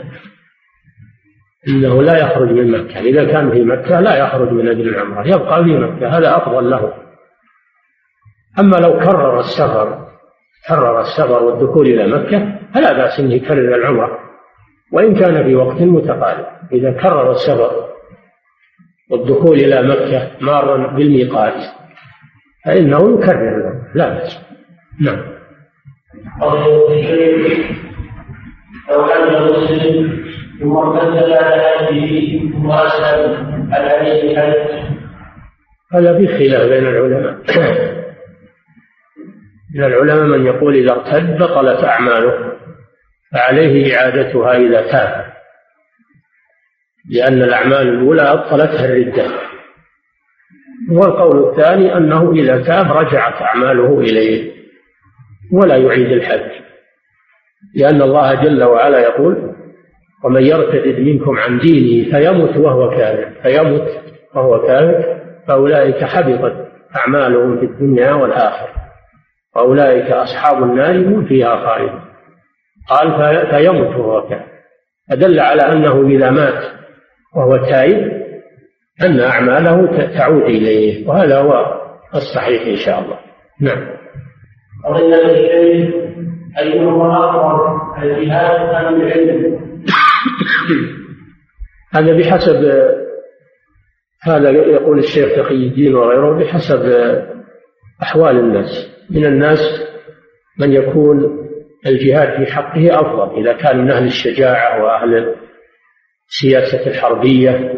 أنه 1.69 2.03
لا 2.03 2.19
يخرج 2.19 2.51
من 2.51 2.71
مكة. 2.71 3.01
إذا 3.01 3.25
كان 3.25 3.51
في 3.51 3.65
مكة 3.65 4.01
لا 4.01 4.17
يخرج 4.17 4.53
من 4.53 4.69
أجل 4.69 4.89
العمرة 4.89 5.27
يبقى 5.27 5.65
في 5.65 5.79
مكة. 5.79 6.19
هذا 6.19 6.37
أفضل 6.37 6.71
له. 6.71 6.93
أما 8.59 8.77
لو 8.77 8.99
كرر 8.99 9.41
السفر 9.41 10.09
كرر 10.69 11.01
السفر 11.01 11.43
والدخول 11.43 11.87
إلى 11.87 12.07
مكة 12.07 12.59
فلا 12.75 12.93
بأس 12.93 13.21
أن 13.21 13.33
يكرر 13.33 13.75
العمرة. 13.75 14.19
وإن 14.93 15.15
كان 15.15 15.45
في 15.45 15.55
وقت 15.55 15.83
متقارب. 15.83 16.47
إذا 16.73 16.93
كرر 16.93 17.31
السفر 17.31 17.91
والدخول 19.11 19.57
إلى 19.59 19.83
مكة 19.83 20.31
مارا 20.41 20.87
بالميقات 20.87 21.80
فإنه 22.65 23.19
يكرر 23.19 23.83
لا 23.95 24.09
بأس. 24.09 24.39
نعم. 25.01 25.31
لو 28.91 29.07
كان 29.07 29.35
المسلم 29.35 30.25
ثم 30.61 30.77
ارتد 30.77 31.33
حجه 31.35 32.39
ثم 32.53 32.71
اسلم 32.71 33.73
هل 33.73 33.89
عليه؟ 33.89 34.39
هذا 35.93 36.19
في 36.19 36.27
خلاف 36.27 36.69
بين 36.69 36.87
العلماء. 36.87 37.35
من 39.75 39.85
العلماء 39.85 40.39
من 40.39 40.47
يقول 40.47 40.77
إذا 40.77 40.93
ارتد 40.93 41.39
بطلت 41.39 41.85
أعماله 41.85 42.53
فعليه 43.33 43.97
إعادتها 43.97 44.57
إذا 44.57 44.91
تاب. 44.91 45.33
لأن 47.11 47.43
الأعمال 47.43 47.89
الأولى 47.89 48.23
أبطلتها 48.23 48.85
الردة. 48.85 49.50
والقول 50.91 51.49
الثاني 51.49 51.97
أنه 51.97 52.33
إذا 52.33 52.63
تاب 52.63 52.93
رجعت 52.93 53.43
أعماله 53.43 54.01
إليه 54.01 54.53
ولا 55.53 55.77
يعيد 55.77 56.13
الحج. 56.13 56.51
لأن 57.75 58.03
الله 58.03 58.35
جل 58.35 58.65
وعلا 58.65 58.99
يقول 58.99 59.55
ومن 60.25 60.43
يرتد 60.43 61.01
منكم 61.01 61.39
عن 61.39 61.59
دينه 61.59 62.11
فيمت 62.11 62.57
وهو 62.57 62.91
كافر 62.91 63.31
فيمت 63.43 63.89
وهو 64.35 64.67
كافر 64.67 65.21
فأولئك 65.49 66.05
حبطت 66.05 66.69
أعمالهم 66.97 67.59
في 67.61 67.67
الدنيا 67.67 68.13
والآخرة 68.13 68.75
وأولئك 69.57 70.11
أصحاب 70.11 70.63
النار 70.63 70.97
هم 70.97 71.25
فيها 71.25 71.57
خالدون. 71.57 72.01
قال 72.89 73.13
فيمت 73.51 73.97
وهو 73.97 74.29
كافر 74.29 74.51
فدل 75.11 75.41
على 75.41 75.63
أنه 75.63 76.09
إذا 76.09 76.31
مات 76.31 76.65
وهو 77.37 77.57
تائب 77.57 78.20
أن 79.03 79.21
أعماله 79.21 79.87
تعود 80.19 80.43
إليه 80.43 81.09
وهذا 81.09 81.39
هو 81.39 81.81
الصحيح 82.15 82.63
إن 82.67 82.77
شاء 82.77 83.01
الله. 83.01 83.19
نعم. 83.61 84.01
فضيلة 84.85 85.31
الشيخ 85.31 85.95
أيهما 86.59 88.03
الجهاد 88.03 88.87
أم 88.87 89.01
العلم؟ 89.01 89.61
هذا 91.95 92.17
بحسب 92.17 92.91
هذا 94.23 94.51
يقول 94.51 94.99
الشيخ 94.99 95.29
تقي 95.37 95.67
الدين 95.67 95.95
وغيره 95.95 96.39
بحسب 96.39 96.93
أحوال 98.03 98.39
الناس. 98.39 98.91
من 99.11 99.27
الناس 99.27 99.59
من 100.59 100.73
يكون 100.73 101.41
الجهاد 101.87 102.45
في 102.45 102.53
حقه 102.53 103.01
أفضل 103.01 103.41
إذا 103.41 103.53
كان 103.53 103.79
من 103.79 103.91
أهل 103.91 104.07
الشجاعة 104.07 104.85
وأهل 104.85 105.35
السياسة 106.29 106.91
الحربية. 106.91 107.75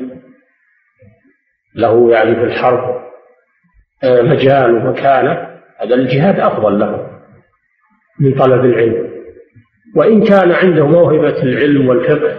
له 1.74 2.10
يعني 2.10 2.34
في 2.34 2.44
الحرب 2.44 3.02
آه، 4.04 4.22
مجال 4.22 4.74
ومكانة 4.74 5.48
هذا 5.80 5.94
الجهاد 5.94 6.40
أفضل 6.40 6.78
له 6.78 7.08
من 8.20 8.34
طلب 8.34 8.64
العلم. 8.64 9.12
وإن 9.96 10.24
كان 10.24 10.52
عنده 10.52 10.86
موهبة 10.86 11.42
العلم 11.42 11.88
والفقه 11.88 12.36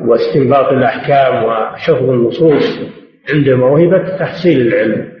واستنباط 0.00 0.72
الأحكام 0.72 1.44
وحفظ 1.44 2.10
النصوص 2.10 2.78
عنده 3.34 3.56
موهبة 3.56 4.18
تحصيل 4.18 4.60
العلم 4.60 5.12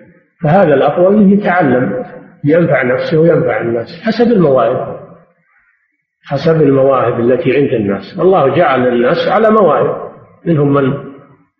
فهذا 0.42 0.74
الأفضل 0.74 1.14
أنه 1.14 1.32
يتعلم 1.32 2.04
ينفع 2.44 2.82
نفسه 2.82 3.18
وينفع 3.18 3.60
الناس 3.60 4.02
حسب 4.02 4.32
المواهب 4.32 4.98
حسب 6.24 6.62
المواهب 6.62 7.20
التي 7.20 7.56
عند 7.56 7.72
الناس. 7.72 8.18
الله 8.20 8.56
جعل 8.56 8.88
الناس 8.88 9.28
على 9.28 9.50
مواهب 9.50 10.10
منهم 10.44 10.74
من 10.74 11.08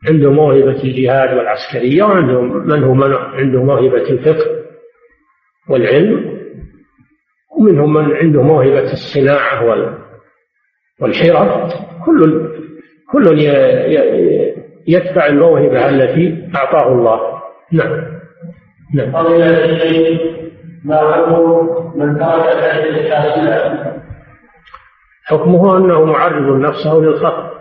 عنده 0.06 0.30
موهبة 0.30 0.82
الجهاد 0.84 1.36
والعسكرية 1.36 2.02
وعندهم 2.02 2.66
من 2.68 2.84
هو 2.84 2.94
من 2.94 3.12
عنده 3.14 3.62
موهبة 3.62 4.10
الفقه 4.10 4.46
والعلم 5.68 6.38
ومنهم 7.58 7.94
من 7.94 8.16
عنده 8.16 8.42
موهبة 8.42 8.92
الصناعة 8.92 9.64
والحرف. 11.00 11.74
كل 12.06 12.48
كل 13.12 13.38
يتبع 14.86 15.26
الموهبة 15.26 15.88
التي 15.88 16.48
أعطاه 16.56 16.92
الله. 16.92 17.20
نعم. 17.72 18.18
نعم. 18.94 19.16
ما 20.84 21.12
حكم 21.12 21.68
من 21.98 22.18
ترك 22.18 22.62
حكمه 25.24 25.76
أنه 25.76 26.04
معرض 26.04 26.60
نفسه 26.60 26.94
للخطأ. 26.94 27.57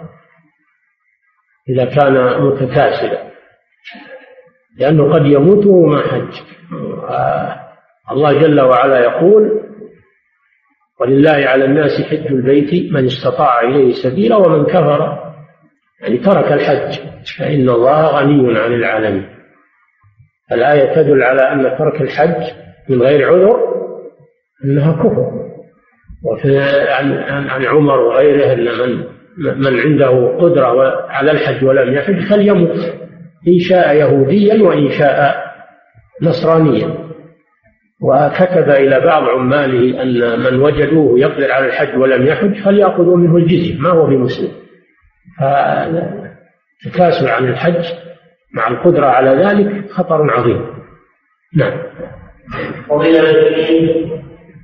إذا 1.69 1.85
كان 1.85 2.41
متكاسلا. 2.41 3.27
لأنه 4.79 5.13
قد 5.13 5.25
يموت 5.25 5.65
وما 5.65 6.01
حج. 6.01 6.33
آه، 7.09 7.59
الله 8.11 8.33
جل 8.33 8.61
وعلا 8.61 8.99
يقول 8.99 9.61
ولله 10.99 11.31
على 11.31 11.65
الناس 11.65 12.01
حج 12.09 12.27
البيت 12.27 12.93
من 12.93 13.05
استطاع 13.05 13.61
إليه 13.61 13.93
سبيلا 14.03 14.35
ومن 14.35 14.65
كفر. 14.65 15.33
يعني 16.01 16.17
ترك 16.17 16.51
الحج. 16.51 16.99
فإن 17.39 17.69
الله 17.69 18.07
غني 18.07 18.59
عن 18.59 18.73
العالمين. 18.73 19.29
الآية 20.51 20.95
تدل 20.95 21.23
على 21.23 21.41
أن 21.41 21.77
ترك 21.77 22.01
الحج 22.01 22.53
من 22.89 23.01
غير 23.01 23.29
عذر 23.29 23.59
أنها 24.65 24.91
كفر. 24.91 25.47
وفي 26.23 26.59
عن, 26.89 27.13
عن 27.49 27.65
عمر 27.65 27.99
وغيره 27.99 28.53
أن 28.53 28.79
من 28.79 29.16
من 29.37 29.79
عنده 29.79 30.37
قدرة 30.37 31.05
على 31.09 31.31
الحج 31.31 31.65
ولم 31.65 31.93
يحج 31.93 32.19
فليمت 32.29 32.71
إن 33.47 33.59
شاء 33.59 33.95
يهوديا 33.95 34.63
وإن 34.63 34.89
شاء 34.89 35.35
نصرانيا. 36.21 37.07
وكتب 38.01 38.69
إلى 38.69 38.99
بعض 39.05 39.23
عماله 39.23 40.03
أن 40.03 40.39
من 40.39 40.61
وجدوه 40.61 41.19
يقدر 41.19 41.51
على 41.51 41.65
الحج 41.65 41.97
ولم 41.97 42.27
يحج 42.27 42.63
فليأخذوا 42.65 43.17
منه 43.17 43.37
الجزية 43.37 43.81
ما 43.81 43.89
هو 43.89 44.07
بمسلم. 44.07 44.51
فالتكاسل 45.39 47.27
عن 47.27 47.47
الحج 47.47 47.85
مع 48.53 48.67
القدرة 48.67 49.05
على 49.05 49.29
ذلك 49.29 49.91
خطر 49.91 50.31
عظيم. 50.31 50.65
نعم. 51.55 51.77
فضيلة 52.89 53.29
الشيخ 53.29 54.07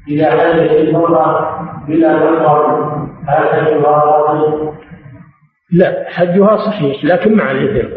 إذا 0.07 0.31
حجت 0.31 0.71
المرأة 0.71 1.59
بلا 1.87 2.31
محرم 2.31 3.02
هل 3.27 3.47
حجها 3.47 4.73
لا 5.71 6.05
حجها 6.09 6.57
صحيح 6.57 7.05
لكن 7.05 7.35
مع 7.35 7.51
الإثم 7.51 7.87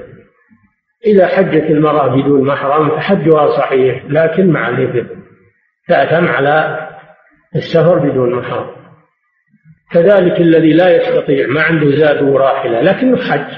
إذا 1.07 1.27
حجت 1.27 1.71
المرأة 1.71 2.09
بدون 2.09 2.47
محرم 2.47 2.91
فحجها 2.91 3.47
صحيح 3.47 4.05
لكن 4.09 4.51
مع 4.51 4.69
الإثم 4.69 5.07
تأثم 5.89 6.29
على 6.29 6.89
السفر 7.57 7.99
بدون 7.99 8.35
محرم. 8.35 8.67
كذلك 9.93 10.41
الذي 10.41 10.73
لا 10.73 10.97
يستطيع 10.97 11.47
ما 11.47 11.63
عنده 11.63 11.97
زاد 11.97 12.23
وراحلة 12.23 12.81
لكنه 12.81 13.17
حج 13.17 13.55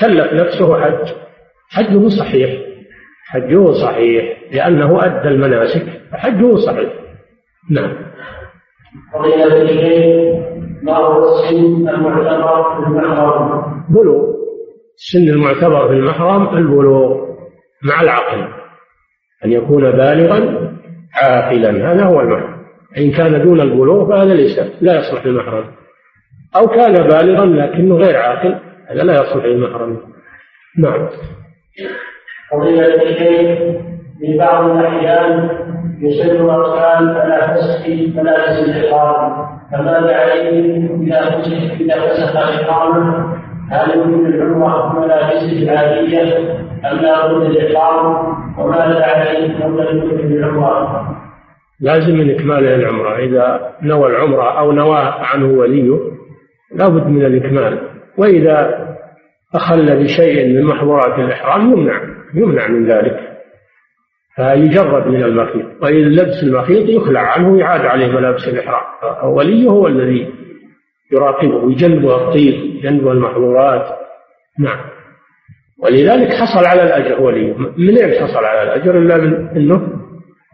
كلف 0.00 0.32
نفسه 0.32 0.84
حج. 0.84 1.14
حجه 1.70 2.08
صحيح. 2.08 2.60
حجه 3.26 3.72
صحيح 3.72 4.36
لأنه 4.52 5.04
أدى 5.04 5.28
المناسك 5.28 5.86
فحجه 6.12 6.56
صحيح. 6.56 6.92
نعم. 7.70 8.13
فضيلة 9.12 9.62
الشيخ 9.62 10.44
ما 10.82 10.96
هو 10.96 11.34
السن 11.34 11.88
المعتبر 11.88 12.84
في 12.84 12.88
المحرم؟ 12.88 13.84
بلوغ 13.88 14.34
السن 14.94 15.28
المعتبر 15.28 15.88
في 15.88 15.94
المحرم 15.94 16.56
البلوغ 16.56 17.24
مع 17.82 18.00
العقل. 18.00 18.48
أن 19.44 19.52
يكون 19.52 19.90
بالغا 19.90 20.70
عاقلا. 21.22 21.92
هذا 21.92 22.04
هو 22.04 22.20
المعنى 22.20 22.54
إن 22.98 23.10
كان 23.10 23.42
دون 23.42 23.60
البلوغ 23.60 24.08
فهذا 24.08 24.34
ليس 24.34 24.58
لا 24.80 24.98
يصلح 24.98 25.26
للمحرم 25.26 25.64
أو 26.56 26.66
كان 26.66 26.92
بالغا 26.92 27.46
لكنه 27.46 27.96
غير 27.96 28.16
عاقل 28.16 28.60
هذا 28.86 29.02
لا 29.02 29.14
يصلح 29.14 29.44
للمحرم 29.44 30.00
نعم. 30.78 31.08
الشيخ 33.02 33.84
في 34.20 34.38
بعض 34.38 34.70
الأحيان 34.70 35.48
يصر 36.00 36.30
الأطفال 36.30 37.18
على 37.18 37.54
فسخ 37.54 37.88
ملابس 37.88 38.68
الإحرام 38.68 39.46
فماذا 39.72 40.16
عليهم 40.16 41.02
إذا 41.02 41.30
فسخ 41.30 41.80
إذا 41.80 41.94
هل 43.70 43.98
يمكن 43.98 44.26
العمرة 44.26 45.00
ملابسه 45.00 45.62
العادية 45.62 46.38
أم 46.92 46.96
لا 46.96 47.26
بد 47.26 47.42
الإحرام 47.42 48.34
وماذا 48.58 49.04
عليهم 49.04 49.62
قبل 49.62 49.96
يمكن 49.96 50.32
العمرة؟ 50.32 51.16
لازم 51.80 52.16
من 52.18 52.30
إكمال 52.30 52.66
العمرة. 52.66 53.18
إذا 53.18 53.72
نوى 53.82 54.10
العمرة 54.10 54.58
أو 54.58 54.72
نوى 54.72 54.98
عنه 55.02 55.58
وليه 55.58 55.98
لابد 56.74 57.06
من 57.06 57.24
الإكمال. 57.24 57.78
وإذا 58.18 58.84
أخل 59.54 60.02
بشيء 60.02 60.48
من 60.48 60.64
محظورات 60.64 61.18
الإحرام 61.18 61.72
يمنع 61.72 62.00
يمنع 62.34 62.68
من 62.68 62.86
ذلك. 62.86 63.33
فيجرد 64.36 65.06
من 65.06 65.22
المخيط 65.22 65.66
وإذا 65.82 66.08
لبس 66.08 66.42
المخيط 66.42 66.88
يخلع 66.88 67.20
عنه 67.20 67.52
ويعاد 67.52 67.80
عليه 67.80 68.06
ملابس 68.06 68.48
الإحرام. 68.48 68.82
وليه 69.24 69.68
هو 69.68 69.86
الذي 69.86 70.32
يراقبه 71.12 71.56
ويجنبه 71.56 72.14
الطيب 72.16 72.54
يجنبه 72.54 73.12
المحظورات. 73.12 73.98
نعم. 74.58 74.80
ولذلك 75.82 76.28
حصل 76.32 76.66
على 76.66 76.82
الأجر 76.82 77.22
وليه 77.22 77.54
من 77.76 77.98
أين 77.98 78.26
حصل 78.26 78.44
على 78.44 78.62
الأجر؟ 78.62 78.98
إلا 78.98 79.16
من 79.16 79.48
أنه 79.48 79.88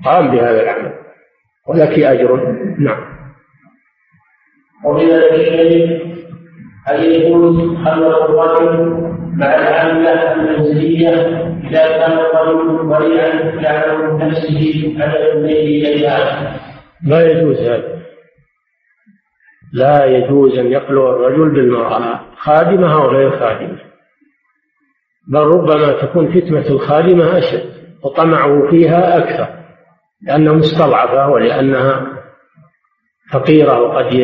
قام 0.05 0.31
بهذا 0.31 0.63
العمل. 0.63 0.93
ولك 1.69 1.99
أجر. 1.99 2.57
نعم. 2.79 3.05
ومن 4.85 5.11
الشيخ 5.11 6.03
هل 6.87 7.05
يجوز 7.05 7.77
خلوة 7.77 8.25
الرجل 8.25 9.20
مع 9.41 9.55
العامة 9.55 10.33
المنزلية 10.33 11.11
إذا 11.69 11.99
كان 11.99 12.13
الرجل 12.13 12.71
وريعا 12.71 13.33
يعلم 13.63 14.23
نفسه 14.23 14.97
على 14.99 15.33
الليل 15.33 15.87
إليها. 15.87 16.61
لا 17.07 17.31
يجوز 17.31 17.57
هذا. 17.61 18.01
لا 19.73 20.05
يجوز 20.05 20.59
أن 20.59 20.73
يخلو 20.73 21.11
الرجل 21.11 21.51
بالمرأة. 21.51 22.21
خادمة 22.37 22.95
أو 22.95 23.09
غير 23.09 23.31
خادمة. 23.31 23.79
بل 25.29 25.41
ربما 25.41 25.93
تكون 25.93 26.29
فتنة 26.29 26.67
الخادمة 26.67 27.39
أشد 27.39 27.71
وطمعه 28.05 28.71
فيها 28.71 29.19
أكثر 29.19 29.49
لأنها 30.23 30.53
مستضعفة 30.53 31.29
ولأنها 31.29 32.07
فقيرة 33.33 33.81
وقد 33.81 34.15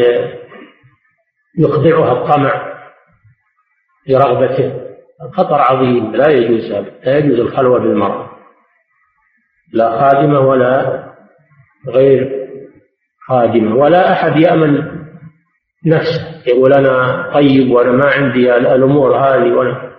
يخضعها 1.58 2.12
الطمع 2.12 2.76
لرغبته. 4.08 4.85
خطر 5.32 5.54
عظيم 5.54 6.16
لا 6.16 6.28
يجوز 6.28 6.72
لا 7.04 7.18
يجوز 7.18 7.40
الخلوة 7.40 7.78
بالمرأة 7.78 8.30
لا 9.72 10.00
خادمة 10.00 10.40
ولا 10.40 11.02
غير 11.88 12.46
خادمة 13.28 13.76
ولا 13.76 14.12
أحد 14.12 14.36
يأمن 14.36 14.96
نفسه 15.86 16.42
يقول 16.46 16.72
أنا 16.72 17.30
طيب 17.34 17.70
وأنا 17.70 17.92
ما 17.92 18.06
عندي 18.06 18.56
الأمور 18.56 19.16
هذه 19.16 19.52
ولا 19.52 19.92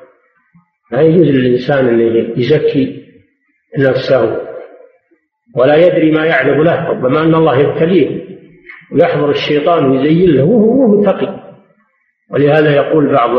لا 0.91 1.01
يجوز 1.01 1.27
للإنسان 1.27 1.87
اللي 1.87 2.33
يزكي 2.37 3.03
نفسه 3.79 4.41
ولا 5.55 5.75
يدري 5.75 6.11
ما 6.11 6.25
يعرض 6.25 6.57
له 6.57 6.89
ربما 6.89 7.21
أن 7.21 7.35
الله 7.35 7.59
يبتليه 7.59 8.27
ويحضر 8.93 9.29
الشيطان 9.29 9.85
ويزين 9.85 10.29
له 10.29 10.43
وهو 10.43 10.87
متقي. 10.87 11.39
ولهذا 12.31 12.75
يقول 12.75 13.13
بعض 13.13 13.29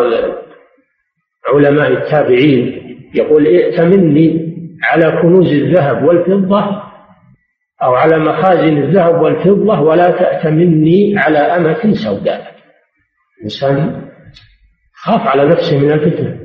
علماء 1.55 1.92
التابعين 1.92 2.88
يقول 3.14 3.46
ائتمني 3.46 4.49
على 4.84 5.22
كنوز 5.22 5.53
الذهب 5.53 6.05
والفضة 6.05 6.82
أو 7.82 7.94
على 7.94 8.18
مخازن 8.18 8.78
الذهب 8.78 9.22
والفضة 9.22 9.80
ولا 9.80 10.11
تأتمني 10.11 11.18
على 11.18 11.38
أمة 11.38 11.92
سوداء 11.92 12.55
الإنسان 13.38 14.09
خاف 14.94 15.20
على 15.20 15.44
نفسه 15.44 15.78
من 15.78 15.92
الفتنة 15.92 16.38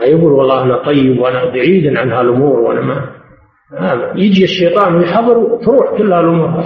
ما 0.00 0.06
يقول 0.06 0.32
والله 0.32 0.62
أنا 0.62 0.84
طيب 0.84 1.18
وأنا 1.20 1.44
بعيد 1.44 1.96
عن 1.96 2.12
هالأمور 2.12 2.60
وأنا 2.60 2.80
ما 2.80 4.12
يجي 4.16 4.44
الشيطان 4.44 4.94
ويحضر 4.94 5.58
تروح 5.64 5.98
كل 5.98 6.12
هالأمور 6.12 6.64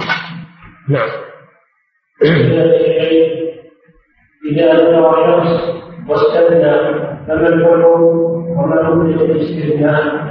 نعم 0.89 1.09
إذا 4.51 4.77
شخص 5.43 5.76
واستثنى 6.09 6.73
فما 7.27 7.47
الحكم 7.47 7.91
وما 8.57 8.85
حكم 8.85 9.01
الاستثناء 9.01 10.27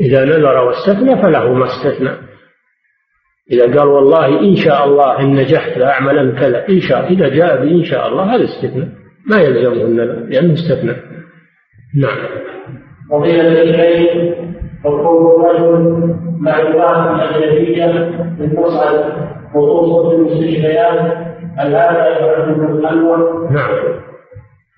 إذا 0.00 0.24
نذر 0.24 0.64
واستثنى 0.64 1.22
فله 1.22 1.52
ما 1.52 1.64
استثنى. 1.64 2.10
إذا 3.52 3.78
قال 3.78 3.88
والله 3.88 4.40
إن 4.40 4.56
شاء 4.56 4.84
الله 4.84 5.20
إن 5.20 5.34
نجحت 5.34 5.78
لأعملن 5.78 6.32
كذا 6.38 6.68
إن 6.68 6.80
شاء 6.80 7.12
إذا 7.12 7.28
جاء 7.28 7.64
بإن 7.64 7.84
شاء 7.84 8.08
الله 8.08 8.34
هذا 8.34 8.44
استثناء 8.44 8.88
ما 9.30 9.40
يلزمه 9.40 9.84
النذر 9.84 10.26
لأنه 10.28 10.52
استثنى. 10.52 10.96
نعم. 11.96 12.18
فضيلة 13.10 13.62
الشيخ 13.62 14.34
حقوق 14.84 15.44
الرجل 15.44 16.14
مع 16.40 16.60
الإمام 16.60 17.20
الأجنبية 17.20 17.86
في 18.36 18.44
المصعد 18.44 19.12
خصوصا 19.54 20.10
في 20.10 20.16
المستشفيات 20.16 21.00
هل 21.58 21.74
هذا 21.74 22.08
يعد 22.08 22.58
من 22.58 22.64
الخلوة؟ 22.64 23.52
نعم. 23.52 24.03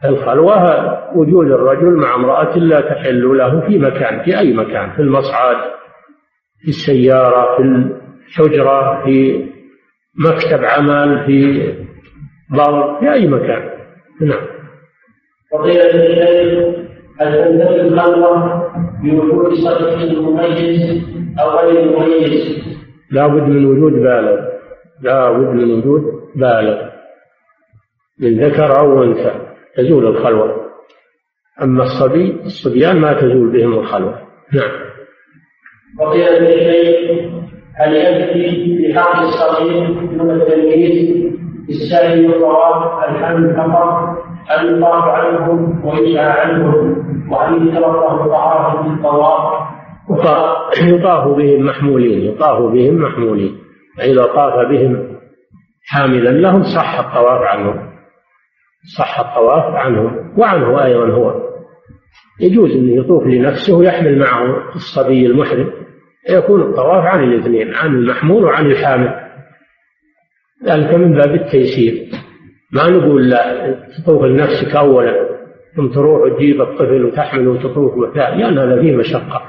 الخلوة 0.08 1.16
وجود 1.16 1.46
الرجل 1.46 1.96
مع 1.96 2.14
امرأة 2.14 2.58
لا 2.58 2.80
تحل 2.80 3.38
له 3.38 3.60
في 3.60 3.78
مكان 3.78 4.24
في 4.24 4.38
أي 4.38 4.54
مكان 4.54 4.90
في 4.90 5.02
المصعد 5.02 5.56
في 6.62 6.68
السيارة 6.68 7.56
في 7.56 7.62
الحجرة 7.62 9.04
في 9.04 9.46
مكتب 10.18 10.64
عمل 10.64 11.26
في 11.26 11.72
بر 12.50 13.00
في 13.00 13.12
أي 13.12 13.28
مكان. 13.28 13.70
نعم. 14.20 14.46
فضيلة 15.52 15.94
الشيخ 15.94 16.86
هل 17.20 17.44
تنتفي 17.44 17.80
الخلوة 17.80 18.62
بوجود 19.02 19.54
صدق 19.54 20.20
مميز 20.20 21.04
أو 21.40 21.50
غير 21.50 21.98
مميز؟ 21.98 22.66
لا 23.10 23.26
بد 23.26 23.42
من 23.42 23.64
وجود 23.64 23.92
بالغ. 23.92 24.36
لا 25.02 25.32
بد 25.32 25.54
من 25.54 25.70
وجود 25.70 26.02
بالغ. 26.36 26.88
من 28.20 28.44
ذكر 28.44 28.78
أو 28.78 29.02
أنثى. 29.04 29.45
تزول 29.76 30.06
الخلوة. 30.06 30.66
أما 31.62 31.82
الصبي 31.82 32.40
الصبيان 32.44 33.00
ما 33.00 33.12
تزول 33.12 33.52
بهم 33.52 33.72
الخلوة. 33.72 34.14
نعم. 34.54 34.86
وقيل 36.00 36.28
الشيخ 36.28 37.20
هل 37.76 37.96
يكفي 37.96 38.76
في 38.76 38.98
حق 38.98 39.20
الصغير 39.20 39.86
دون 40.16 40.30
التمييز 40.30 41.26
بالسعي 41.66 42.26
والطواف 42.26 43.04
الحمد 43.08 43.56
فقط 43.56 44.18
أن 44.58 44.78
يطاف 44.78 45.04
عنهم 45.04 45.84
ويسعى 45.86 46.40
عنهم 46.40 47.06
وأن 47.32 47.68
يتلقى 47.68 48.14
الطهارة 48.14 48.82
في 48.82 48.88
الطواف 48.88 49.66
يطاف 50.82 51.28
بهم 51.28 51.66
محمولين 51.66 52.20
يطاف 52.20 52.62
بهم 52.72 53.02
محمولين. 53.02 53.58
فإذا 53.98 54.26
طاف 54.26 54.68
بهم 54.68 55.16
حاملا 55.86 56.30
لهم 56.30 56.62
صح 56.62 56.98
الطواف 56.98 57.42
عنهم. 57.42 57.85
صح 58.98 59.20
الطواف 59.20 59.74
عنهم 59.74 60.38
وعنه 60.38 60.84
أيضا 60.84 61.10
هو. 61.10 61.46
يجوز 62.40 62.70
أنه 62.70 62.92
يطوف 62.92 63.26
لنفسه 63.26 63.76
ويحمل 63.76 64.18
معه 64.18 64.74
الصبي 64.74 65.26
المحرم. 65.26 65.72
يكون 66.30 66.62
الطواف 66.62 67.04
عن 67.04 67.24
الاثنين 67.24 67.74
عن 67.74 67.94
المحمول 67.94 68.44
وعن 68.44 68.66
الحامل. 68.66 69.14
ذلك 70.64 70.94
من 70.94 71.12
باب 71.12 71.34
التيسير. 71.34 72.08
ما 72.72 72.90
نقول 72.90 73.30
لا 73.30 73.74
تطوف 73.98 74.22
لنفسك 74.22 74.76
أولا 74.76 75.36
ثم 75.76 75.88
تروح 75.88 76.22
وتجيب 76.22 76.62
الطفل 76.62 77.04
وتحمله 77.04 77.50
وتطوف 77.50 77.96
مكان 77.96 78.38
لأن 78.38 78.58
هذا 78.58 78.80
فيه 78.80 78.96
مشقة 78.96 79.42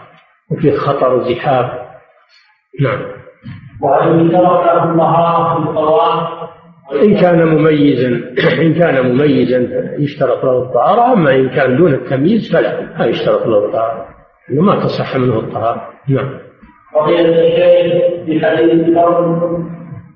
وفيه 0.51 0.75
خطر 0.75 1.13
وزحام. 1.13 1.69
نعم. 2.81 2.99
وهل 3.81 4.31
ترك 4.31 4.83
الطهارة 4.83 5.63
في 5.63 5.69
الطواف 5.69 6.49
إن 6.91 7.15
كان 7.15 7.47
مميزا 7.47 8.07
إن 8.65 8.73
كان 8.73 9.11
مميزا 9.11 9.67
يشترط 9.99 10.43
له 10.45 10.57
الطهارة 10.63 11.13
أما 11.13 11.35
إن 11.35 11.49
كان 11.49 11.77
دون 11.77 11.93
التمييز 11.93 12.51
فلا 12.55 12.97
ما 12.99 13.05
يشترط 13.05 13.47
له 13.47 13.65
الطهارة. 13.65 14.05
ما 14.49 14.75
تصح 14.75 15.17
منه 15.17 15.39
الطهارة. 15.39 15.89
نعم. 16.09 16.29
وقيل 16.95 17.25
الشيخ 17.25 18.25
في 18.25 18.45
حديث 18.45 18.71
الفرد 18.71 19.39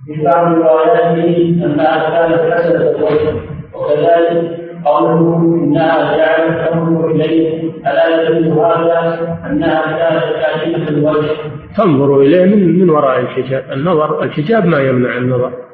في 0.05 0.23
بعض 0.23 0.53
رواياته 0.53 1.65
أنها 1.65 2.09
كانت 2.09 2.53
حسنة 2.53 2.89
الوجه. 2.89 3.35
وكذلك 3.73 4.57
قوله 4.85 5.37
إنها 5.63 6.17
جعلت 6.17 6.69
تنظر 6.69 7.11
إليه 7.11 7.63
ألا 7.87 8.21
يدل 8.21 8.51
هذا؟ 8.51 9.37
أنها 9.45 9.81
كانت 9.97 10.23
كاشفة 10.23 10.89
الوجه. 10.89 11.29
تنظر 11.77 12.21
إليه 12.21 12.45
من 12.45 12.79
من 12.79 12.89
وراء 12.89 13.19
الحجاب. 13.19 13.63
النظر 13.71 14.23
الحجاب 14.23 14.65
ما 14.65 14.79
يمنع 14.79 15.17
النظر. 15.17 15.70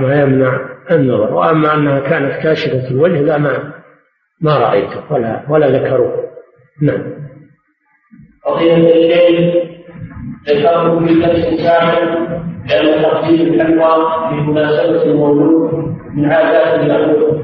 ما 0.00 0.20
يمنع 0.20 0.60
النظر. 0.90 1.34
وأما 1.34 1.74
أنها 1.74 2.00
كانت 2.00 2.32
كاشفة 2.42 2.90
الوجه 2.90 3.20
لا 3.20 3.38
ما 3.38 3.72
ما 4.40 4.58
رأيته 4.58 5.12
ولا 5.12 5.42
ولا 5.48 5.68
ذكروه. 5.68 6.12
نعم. 6.82 7.02
قضية 8.46 8.76
الشيخ 8.76 9.54
ذكرت 10.48 11.08
في 11.08 11.14
درس 11.14 11.60
سابق 11.60 12.42
لأن 12.70 13.02
تقديم 13.02 13.54
الحلوى 13.54 14.28
في 14.28 14.50
مناسبة 14.50 15.02
المولود 15.02 15.74
من 16.14 16.32
عادات 16.32 16.80
اليهود. 16.80 17.42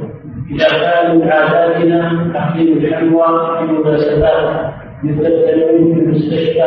إذا 0.51 0.69
كان 0.69 1.19
من 1.19 1.33
عاداتنا 1.33 2.33
تقديم 2.35 2.79
الحلوى 2.79 3.59
في 3.59 3.73
مناسبات 3.73 4.78
مثل 5.05 5.27
التنويم 5.27 5.95
في 5.95 6.01
المستشفى 6.01 6.61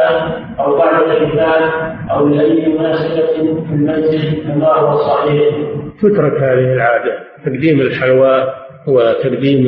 أو 0.59 0.77
بعد 0.77 1.03
الختان 1.03 1.63
أو 2.09 2.27
لأي 2.27 2.67
مناسبة 2.67 3.25
في 3.67 3.73
المنزل 3.73 4.43
كما 4.43 4.67
هو 4.67 4.97
صحيح. 4.97 5.55
تترك 6.01 6.33
هذه 6.33 6.73
العادة. 6.73 7.19
تقديم 7.45 7.81
الحلوى 7.81 8.53
وتقديم 8.87 9.65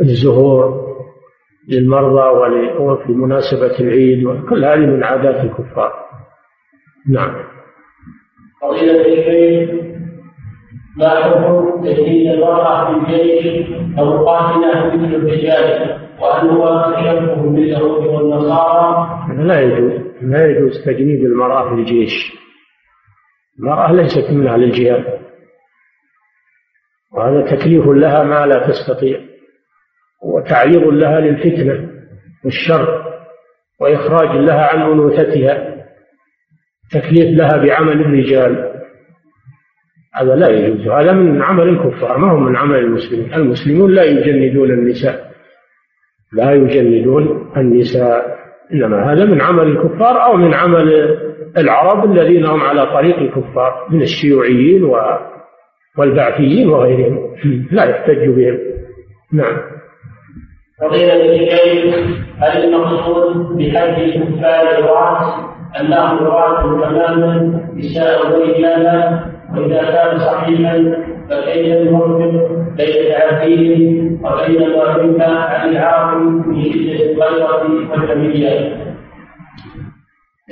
الزهور 0.00 0.92
للمرضى 1.68 2.28
وفي 2.78 3.12
مناسبة 3.12 3.80
العيد 3.80 4.24
وكل 4.24 4.64
هذه 4.64 4.86
من 4.86 5.04
عادات 5.04 5.44
الكفار. 5.44 5.92
نعم. 7.08 7.34
فضيلة 8.62 9.00
الشيخ 9.00 9.70
ما 10.96 11.08
حكم 11.08 11.84
تجديد 11.84 12.30
المرأة 12.30 12.84
في 12.84 13.12
الجيش 13.12 13.66
أو 13.98 14.26
قاتلة 14.26 14.86
مثل 14.96 15.14
الرجال؟ 15.14 15.98
باليهود 17.52 18.06
والنصارى؟ 18.06 19.18
لا 19.38 19.60
يجوز 19.60 19.92
لا 20.22 20.46
يجوز 20.46 20.84
تجنيد 20.84 21.24
المرأة 21.24 21.68
في 21.68 21.74
الجيش 21.74 22.32
المرأة 23.58 23.92
ليست 23.92 24.30
من 24.30 24.46
أهل 24.46 24.62
الجهاد 24.64 25.22
وهذا 27.12 27.56
تكليف 27.56 27.86
لها 27.86 28.22
ما 28.22 28.46
لا 28.46 28.66
تستطيع. 28.68 29.20
وتعريض 30.22 30.82
لها 30.82 31.20
للفتنة 31.20 31.88
والشر 32.44 33.04
وإخراج 33.80 34.36
لها 34.36 34.66
عن 34.66 34.82
أنوثتها 34.82 35.84
تكليف 36.90 37.38
لها 37.38 37.56
بعمل 37.56 38.00
الرجال. 38.00 38.72
هذا 40.14 40.34
لا 40.34 40.48
يجوز. 40.48 40.88
هذا 40.88 41.12
من 41.12 41.42
عمل 41.42 41.68
الكفار 41.68 42.18
ما 42.18 42.32
هو 42.32 42.36
من 42.36 42.56
عمل 42.56 42.78
المسلمين. 42.78 43.34
المسلمون 43.34 43.94
لا 43.94 44.02
يجندون 44.04 44.70
النساء. 44.70 45.31
لا 46.32 46.52
يجندون 46.52 47.50
النساء 47.56 48.42
إنما 48.72 49.12
هذا 49.12 49.24
من 49.24 49.40
عمل 49.40 49.66
الكفار 49.66 50.24
أو 50.24 50.36
من 50.36 50.54
عمل 50.54 50.92
العرب 51.58 52.12
الذين 52.12 52.46
هم 52.46 52.60
على 52.60 52.86
طريق 52.86 53.18
الكفار 53.18 53.86
من 53.90 54.02
الشيوعيين 54.02 54.84
والبعثيين 55.98 56.68
وغيرهم. 56.68 57.36
لا 57.70 57.84
يحتج 57.84 58.28
بهم. 58.28 58.58
نعم. 59.32 59.56
فضيلة 60.80 61.24
الشيخ 61.24 61.94
هل 62.38 62.64
المقصود 62.64 63.56
بحج 63.56 64.02
الكفار 64.02 64.78
الرأس 64.78 65.52
أنهم 65.80 66.18
رأس 66.18 66.62
تماما 66.62 67.60
نساء 67.74 68.26
ورجالا 68.26 69.24
وإذا 69.56 69.82
كان 69.82 70.18
صحيحا؟ 70.18 70.76
فكيف 71.32 71.90
نفرق 71.90 72.48
بين 72.76 73.06
العبدين 73.06 74.20
وبين 74.24 74.72
فهمنا 74.74 75.38
عن 75.44 75.68
العاقل 75.68 76.20
من 76.20 76.62
شدة 76.62 77.12
الغيرة 77.12 77.62
والحمية؟ 77.92 78.82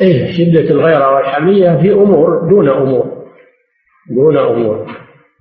إيه 0.00 0.32
شدة 0.32 0.70
الغيرة 0.70 1.14
والحمية 1.14 1.76
في 1.82 1.92
أمور 1.92 2.48
دون 2.50 2.68
أمور 2.68 3.06
دون 4.10 4.36
أمور. 4.36 4.86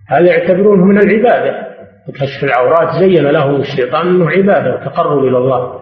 هذا 0.09 0.27
يعتبرونه 0.27 0.85
من 0.85 0.97
العبادة. 0.97 1.69
كشف 2.15 2.43
العورات 2.43 2.89
زين 2.99 3.27
لهم 3.27 3.55
الشيطان 3.61 4.07
أنه 4.07 4.29
عبادة 4.29 4.75
وتقرب 4.75 5.23
إلى 5.23 5.37
الله 5.37 5.79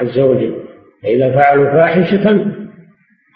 عز 0.00 0.18
وجل. 0.18 0.56
فإذا 1.02 1.40
فعلوا 1.40 1.70
فاحشة 1.70 2.46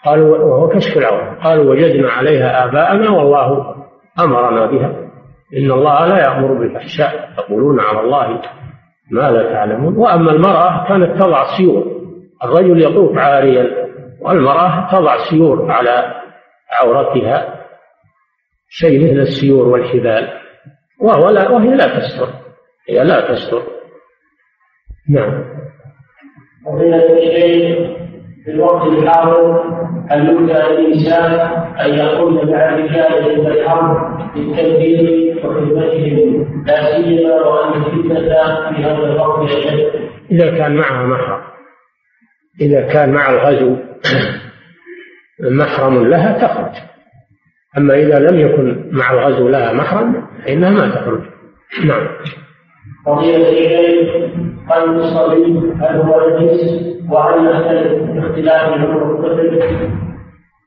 قالوا 0.05 0.37
وهو 0.37 0.69
كشف 0.69 0.97
العورة 0.97 1.37
قالوا 1.43 1.71
وجدنا 1.71 2.09
عليها 2.09 2.65
آباءنا 2.65 3.09
والله 3.09 3.75
أمرنا 4.19 4.65
بها. 4.65 5.04
إن 5.53 5.71
الله 5.71 6.07
لا 6.07 6.17
يأمر 6.17 6.53
بالفحشاء 6.53 7.29
تقولون 7.37 7.79
على 7.79 7.99
الله 7.99 8.41
ما 9.11 9.31
لا 9.31 9.53
تعلمون؟ 9.53 9.97
وأما 9.97 10.31
المرأة 10.31 10.87
كانت 10.87 11.19
تضع 11.19 11.57
سيور 11.57 12.01
الرجل 12.43 12.81
يطوف 12.81 13.17
عاريا 13.17 13.85
والمرأة 14.21 14.91
تضع 14.91 15.17
سيور 15.29 15.71
على 15.71 16.21
عورتها 16.81 17.65
شيء 18.69 19.03
مثل 19.03 19.19
السيور 19.19 19.67
والحبال 19.67 20.29
وهو 21.01 21.29
لا 21.29 21.49
وهي 21.49 21.75
لا 21.75 21.99
تستر 21.99 22.29
هي 22.89 23.03
لا 23.03 23.33
تستر. 23.33 23.63
نعم. 25.09 25.43
في 28.45 28.51
الوقت 28.51 28.87
الحاضر 28.87 29.61
هل 30.09 30.29
يمكن 30.29 30.53
للإنسان 30.53 31.31
أن 31.79 31.93
يقول 31.93 32.51
مع 32.51 32.69
الرجال 32.69 33.13
عند 33.13 33.47
الحرب 33.47 34.17
بالتدبير 34.35 35.37
وخدمتهم 35.37 36.63
لا 36.67 36.91
سيما 36.91 37.33
وأن 37.35 37.81
الفتنة 37.81 38.69
في 38.69 38.83
هذا 38.83 38.97
الوقت 38.97 39.51
أشد 39.51 39.91
إذا 40.31 40.57
كان 40.57 40.75
معها 40.75 41.05
محرم. 41.05 41.41
إذا 42.61 42.81
كان 42.81 43.13
مع 43.13 43.29
الغزو 43.29 43.75
محرم 45.59 46.07
لها 46.07 46.47
تخرج. 46.47 46.73
أما 47.77 47.93
إذا 47.93 48.19
لم 48.19 48.39
يكن 48.39 48.89
مع 48.91 49.13
الغزو 49.13 49.49
لها 49.49 49.73
محرم 49.73 50.27
فإنها 50.45 50.69
ما 50.69 50.89
تخرج. 50.89 51.21
نعم. 51.85 52.07
قضية 53.05 53.37
الشيخ 53.37 54.09
قلب 54.69 54.97
الصبي 54.97 55.59
هل 55.81 55.95
هو 55.95 56.39
نجس 56.39 56.94
وهل 57.09 57.43
باختلاف 58.13 58.73
الطفل؟ 58.73 60.05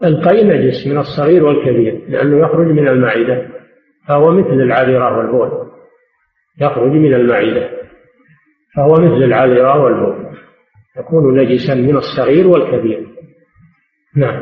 القي 0.05 0.45
نجس 0.45 0.87
من 0.87 0.99
الصغير 0.99 1.45
والكبير 1.45 2.01
لأنه 2.09 2.39
يخرج 2.39 2.67
من 2.67 2.89
المعدة 2.89 3.49
فهو 4.09 4.31
مثل 4.31 4.53
العذرة 4.53 5.19
والبول. 5.19 5.51
يخرج 6.61 6.91
من 6.91 7.15
المعدة 7.15 7.69
فهو 8.77 8.93
مثل 8.93 9.23
العذرة 9.25 9.83
والبول. 9.83 10.29
يكون 10.99 11.41
نجسا 11.41 11.75
من 11.75 11.97
الصغير 11.97 12.49
والكبير. 12.49 13.07
نعم. 14.17 14.41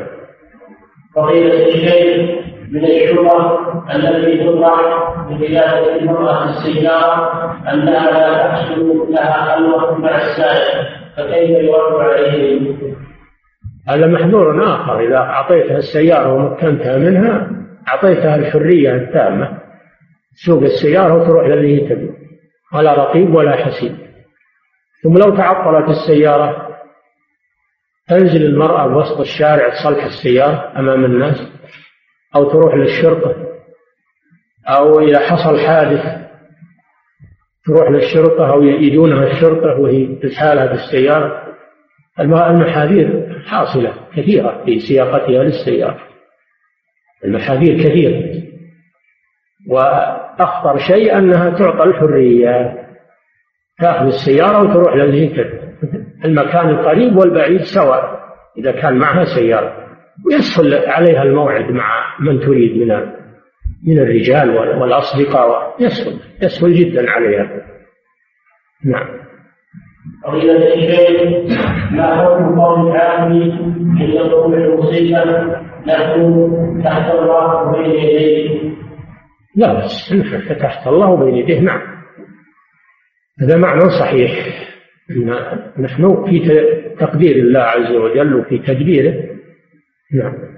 فضيلة 1.15 1.65
الشيخ 1.67 2.37
من 2.71 2.85
الشبه 2.85 3.57
التي 3.95 4.43
تطرح 4.43 4.79
بقيادة 5.29 5.95
المرأة 5.95 6.43
السيارة 6.43 7.53
أنها 7.73 8.11
لا 8.11 8.47
تحصل 8.47 9.11
لها 9.11 9.55
خلوة 9.55 9.97
مع 9.97 10.15
السائق. 10.15 10.96
فكيف 11.17 11.49
يرد 11.49 12.01
عليه؟ 12.01 12.75
هذا 13.87 14.07
محذور 14.07 14.63
آخر. 14.63 14.99
إذا 14.99 15.17
أعطيتها 15.17 15.77
السيارة 15.77 16.33
ومكنتها 16.33 16.97
منها 16.97 17.49
أعطيتها 17.87 18.35
الحرية 18.35 18.95
التامة. 18.95 19.59
تسوق 20.35 20.63
السيارة 20.63 21.13
وتروح 21.13 21.47
للي 21.47 21.79
تبي. 21.79 22.09
ولا 22.73 22.93
رقيب 22.93 23.35
ولا 23.35 23.55
حسيب. 23.55 23.95
ثم 25.03 25.17
لو 25.17 25.35
تعطلت 25.37 25.89
السيارة 25.89 26.67
تنزل 28.07 28.45
المرأة 28.45 28.87
بوسط 28.87 29.19
الشارع 29.19 29.69
تصلح 29.69 30.03
السيارة 30.03 30.79
أمام 30.79 31.05
الناس 31.05 31.51
أو 32.35 32.49
تروح 32.49 32.75
للشرطة 32.75 33.35
أو 34.69 34.99
إذا 34.99 35.19
حصل 35.19 35.59
حادث 35.59 36.26
تروح 37.67 37.89
للشرطة 37.91 38.53
أو 38.53 38.63
يجونها 38.63 39.23
الشرطة 39.23 39.79
وهي 39.79 40.15
تسحالها 40.15 40.65
بالسيارة. 40.65 41.43
المحاذير 42.19 43.39
حاصلة 43.45 43.93
كثيرة 44.17 44.63
في 44.65 44.79
سياقتها 44.79 45.43
للسيارة. 45.43 45.99
المحاذير 47.25 47.77
كثيرة 47.77 48.43
وأخطر 49.69 50.77
شيء 50.77 51.17
أنها 51.17 51.49
تعطى 51.49 51.83
الحرية 51.83 52.87
تأخذ 53.79 54.05
السيارة 54.05 54.63
وتروح 54.63 54.95
للهيكل 54.95 55.49
المكان 56.25 56.69
القريب 56.69 57.17
والبعيد 57.17 57.61
سواء 57.61 58.19
إذا 58.57 58.71
كان 58.71 58.97
معها 58.97 59.25
سيارة. 59.25 59.87
ويسهل 60.25 60.89
عليها 60.89 61.23
الموعد 61.23 61.71
مع 61.71 62.17
من 62.19 62.39
تريد 62.39 62.77
من 62.77 63.17
من 63.87 63.99
الرجال 63.99 64.49
والأصدقاء 64.49 65.75
يسهل 65.79 66.19
يسهل 66.41 66.73
جدا 66.73 67.11
عليها. 67.11 67.49
نعم. 68.85 69.07
فضيلة 70.23 70.73
الشيخ 70.73 71.57
ما 71.91 72.15
حكم 72.15 72.59
قول 72.59 72.91
العالم 72.91 73.51
عند 73.99 74.15
وقوع 74.15 74.57
المصيبة 74.57 75.23
نحن 75.87 76.81
تحت 76.83 77.11
الله 77.11 77.71
بين 77.71 77.91
يديه. 77.91 78.71
لا 79.55 79.73
بس 79.73 80.13
نحن 80.13 80.59
تحت 80.59 80.87
الله 80.87 81.25
بين 81.25 81.35
يديه 81.35 81.59
نعم. 81.59 81.81
هذا 83.41 83.57
معنى 83.57 83.89
صحيح. 83.99 84.31
نحن 85.79 86.25
في 86.25 86.39
تقدير 86.99 87.35
الله 87.35 87.59
عز 87.59 87.95
وجل 87.95 88.33
وفي 88.35 88.57
تدبيره. 88.57 89.23
نعم. 90.13 90.56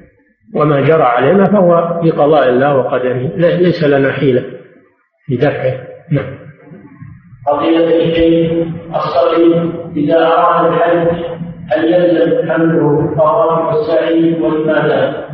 وما 0.55 0.81
جرى 0.81 1.03
علينا 1.03 1.43
فهو 1.43 2.01
بقضاء 2.03 2.49
الله 2.49 2.77
وقدره. 2.77 3.31
ليس 3.37 3.83
لنا 3.83 4.11
حيلة 4.11 4.43
في 5.25 5.35
دفعه. 5.35 5.87
نعم. 6.11 6.39
قضية 7.47 8.05
الشيء 8.05 8.67
الصغير 8.95 9.71
إذا 9.95 10.27
أراد 10.27 10.73
الحج 10.73 11.07
هل 11.71 11.93
يلزم 11.93 12.51
حمله 12.51 12.99
الطواف 12.99 13.75
والسعي 13.75 14.41
والإبادات؟ 14.41 15.29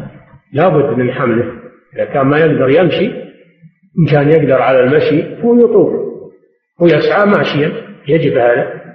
لابد 0.54 0.98
من 0.98 1.12
حمله. 1.12 1.46
إذا 1.96 2.06
كان 2.06 2.28
ما 2.28 2.38
يقدر 2.38 2.70
يمشي 2.70 3.06
إن 4.00 4.06
كان 4.12 4.30
يقدر 4.30 4.62
على 4.62 4.80
المشي 4.80 5.42
هو 5.44 5.56
يطوف. 5.56 5.94
ويسعى 6.82 7.26
ماشيا 7.26 7.72
يجب 8.08 8.38
هذا. 8.38 8.86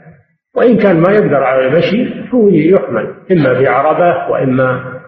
وإن 0.56 0.76
كان 0.76 1.00
ما 1.00 1.12
يقدر 1.12 1.42
على 1.44 1.66
المشي 1.66 2.30
هو 2.34 2.48
يحمل. 2.48 3.14
إما 3.32 3.58
في 3.58 3.66
عربة 3.66 4.32
وإما 4.32 5.00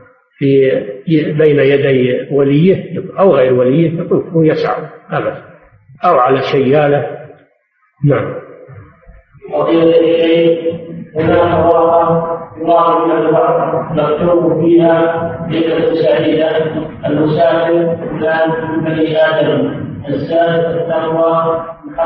في 0.43 1.33
بين 1.33 1.59
يدي 1.59 2.29
وليه 2.31 3.01
أو 3.19 3.35
غير 3.35 3.55
وليه 3.55 4.01
يطوف 4.01 4.37
ويسعى 4.37 4.83
أبدا 5.11 5.43
أو 6.05 6.19
على 6.19 6.41
سيالة. 6.53 7.19
نعم. 8.05 8.35
مكتوب 13.91 14.65
فيها 14.65 15.49
المسافر 17.07 17.97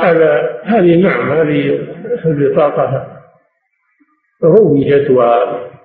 هذا 0.03 0.61
هذه 0.65 0.97
نعم 0.97 1.33
هذه 1.33 1.79
البطاقة 2.25 3.07
روجت 4.45 5.11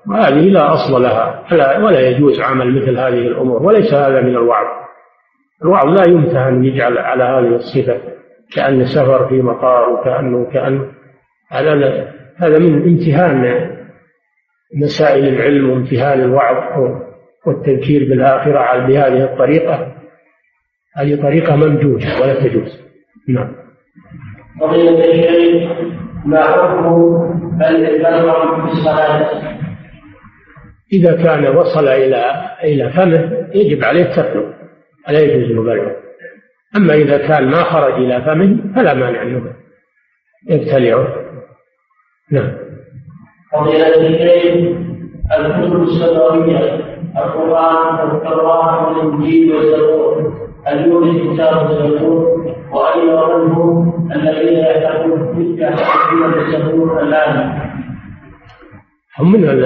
وهذه 0.07 0.49
لا 0.49 0.73
أصل 0.73 1.01
لها 1.01 1.43
ولا 1.79 1.99
يجوز 1.99 2.41
عمل 2.41 2.81
مثل 2.81 2.97
هذه 2.97 3.27
الأمور 3.27 3.63
وليس 3.63 3.93
هذا 3.93 4.21
من 4.21 4.29
الوعظ. 4.29 4.65
الوعظ 5.63 5.87
لا 5.87 6.09
يمتهن 6.09 6.65
يجعل 6.65 6.97
على 6.97 7.23
هذه 7.23 7.55
الصفة 7.55 7.97
كأن 8.55 8.85
سفر 8.85 9.27
في 9.27 9.41
مطار 9.41 9.89
وكأنه 9.89 10.45
كأنه 10.53 10.91
هذا 12.37 12.59
من 12.59 12.81
امتهان 12.81 13.71
مسائل 14.75 15.27
العلم 15.27 15.69
وامتهان 15.69 16.21
الوعظ 16.21 16.57
والتذكير 17.47 18.09
بالآخرة 18.09 18.87
بهذه 18.87 19.23
الطريقة. 19.23 19.87
هذه 20.97 21.21
طريقة 21.21 21.55
ممجوجة 21.55 22.21
ولا 22.21 22.33
تجوز. 22.33 22.81
نعم. 23.29 23.55
فضيلة 24.61 25.11
الشيخ 25.11 25.71
ما 26.25 26.41
حكم 26.41 27.41
البلغم 27.61 28.67
في 28.67 28.71
الصلاة؟ 28.71 29.50
إذا 30.93 31.23
كان 31.23 31.57
وصل 31.57 31.87
إلى 31.87 32.51
إلى 32.63 32.89
فمه 32.89 33.47
يجب 33.53 33.83
عليه 33.83 34.03
تفله 34.03 34.53
ولا 35.07 35.19
يجوز 35.19 35.51
المبلغ 35.51 35.91
أما 36.75 36.93
إذا 36.93 37.17
كان 37.17 37.47
ما 37.47 37.63
خرج 37.63 37.93
إلى 37.93 38.21
فمه 38.21 38.73
فلا 38.75 38.93
مانع 38.93 39.21
أنه 39.21 39.53
يبتلعه 40.49 41.07
نعم. 42.31 42.51
فضيلة 43.53 44.07
الشيخ 44.07 44.77
الكتب 45.39 45.83
السماوية 45.83 46.91
القرآن 47.17 48.09
والتوراة 48.09 48.87
والإنجيل 48.87 49.55
والزبور. 49.55 50.33
هل 50.65 51.33
كتاب 51.33 51.71
الزبور 51.71 52.55
وأين 52.71 53.07
منهم 53.07 54.11
الذين 54.11 54.57
يعتقدون 54.57 55.35
تلك 55.35 55.79
الزبور 56.37 57.03
الآن. 57.03 57.61
هم 59.19 59.31
من 59.31 59.61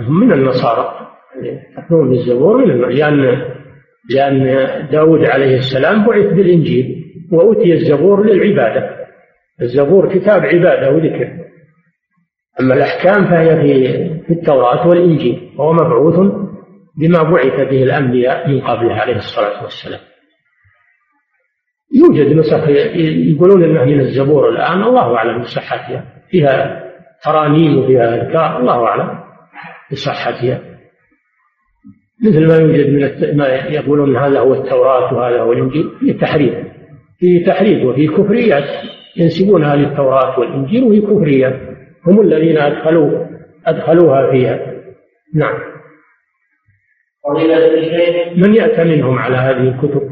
هم 0.00 0.20
من 0.20 0.32
النصارى. 0.32 1.08
يحكمون 1.76 2.10
بالزبور 2.10 2.66
من 2.66 2.80
لأن 2.80 3.42
لأن 4.10 4.88
داود 4.92 5.24
عليه 5.24 5.56
السلام 5.56 6.06
بعث 6.06 6.26
بالإنجيل 6.26 7.04
وأوتي 7.32 7.72
الزبور 7.72 8.26
للعبادة. 8.26 9.06
الزبور 9.62 10.14
كتاب 10.14 10.42
عبادة 10.42 10.90
وذكر. 10.90 11.30
أما 12.60 12.74
الأحكام 12.74 13.24
فهي 13.24 13.56
في 14.26 14.32
التوراة 14.32 14.88
والإنجيل 14.88 15.50
وهو 15.56 15.72
مبعوث 15.72 16.32
بما 16.98 17.22
بعث 17.22 17.68
به 17.70 17.82
الأنبياء 17.82 18.48
من 18.48 18.60
قبله 18.60 18.94
عليه 18.94 19.16
الصلاة 19.16 19.62
والسلام. 19.62 20.00
يوجد 21.94 22.36
نسخ 22.36 22.68
يقولون 23.32 23.64
انها 23.64 23.84
من 23.84 24.00
الزبور 24.00 24.48
الآن 24.48 24.82
الله 24.82 25.16
أعلم 25.16 25.40
بصحتها. 25.40 26.04
فيها 26.30 26.83
ترانيم 27.24 27.78
وفيها 27.78 28.14
أذكار 28.14 28.60
الله 28.60 28.86
أعلم. 28.86 29.18
بصحتها 29.92 30.60
مثل 32.24 32.48
ما 32.48 32.56
يوجد 32.56 32.88
من 32.90 33.36
ما 33.36 33.46
يقولون 33.48 34.16
هذا 34.16 34.40
هو 34.40 34.54
التوراة 34.54 35.14
وهذا 35.14 35.40
هو 35.40 35.52
الإنجيل 35.52 35.90
في 36.00 36.12
تحريف. 36.12 36.54
في 37.18 37.40
تحريف 37.40 37.84
وفي 37.84 38.08
كفريات 38.08 38.64
ينسبونها 39.16 39.76
للتوراة 39.76 40.40
والإنجيل 40.40 40.84
وهي 40.84 41.00
كفريات 41.00 41.60
هم 42.06 42.20
الذين 42.20 42.58
أدخلوا 42.58 43.26
أدخلوها 43.66 44.30
فيها. 44.30 44.74
نعم. 45.34 45.58
من 48.36 48.54
يأتمنهم 48.54 49.18
على 49.18 49.36
هذه 49.36 49.68
الكتب؟ 49.68 50.10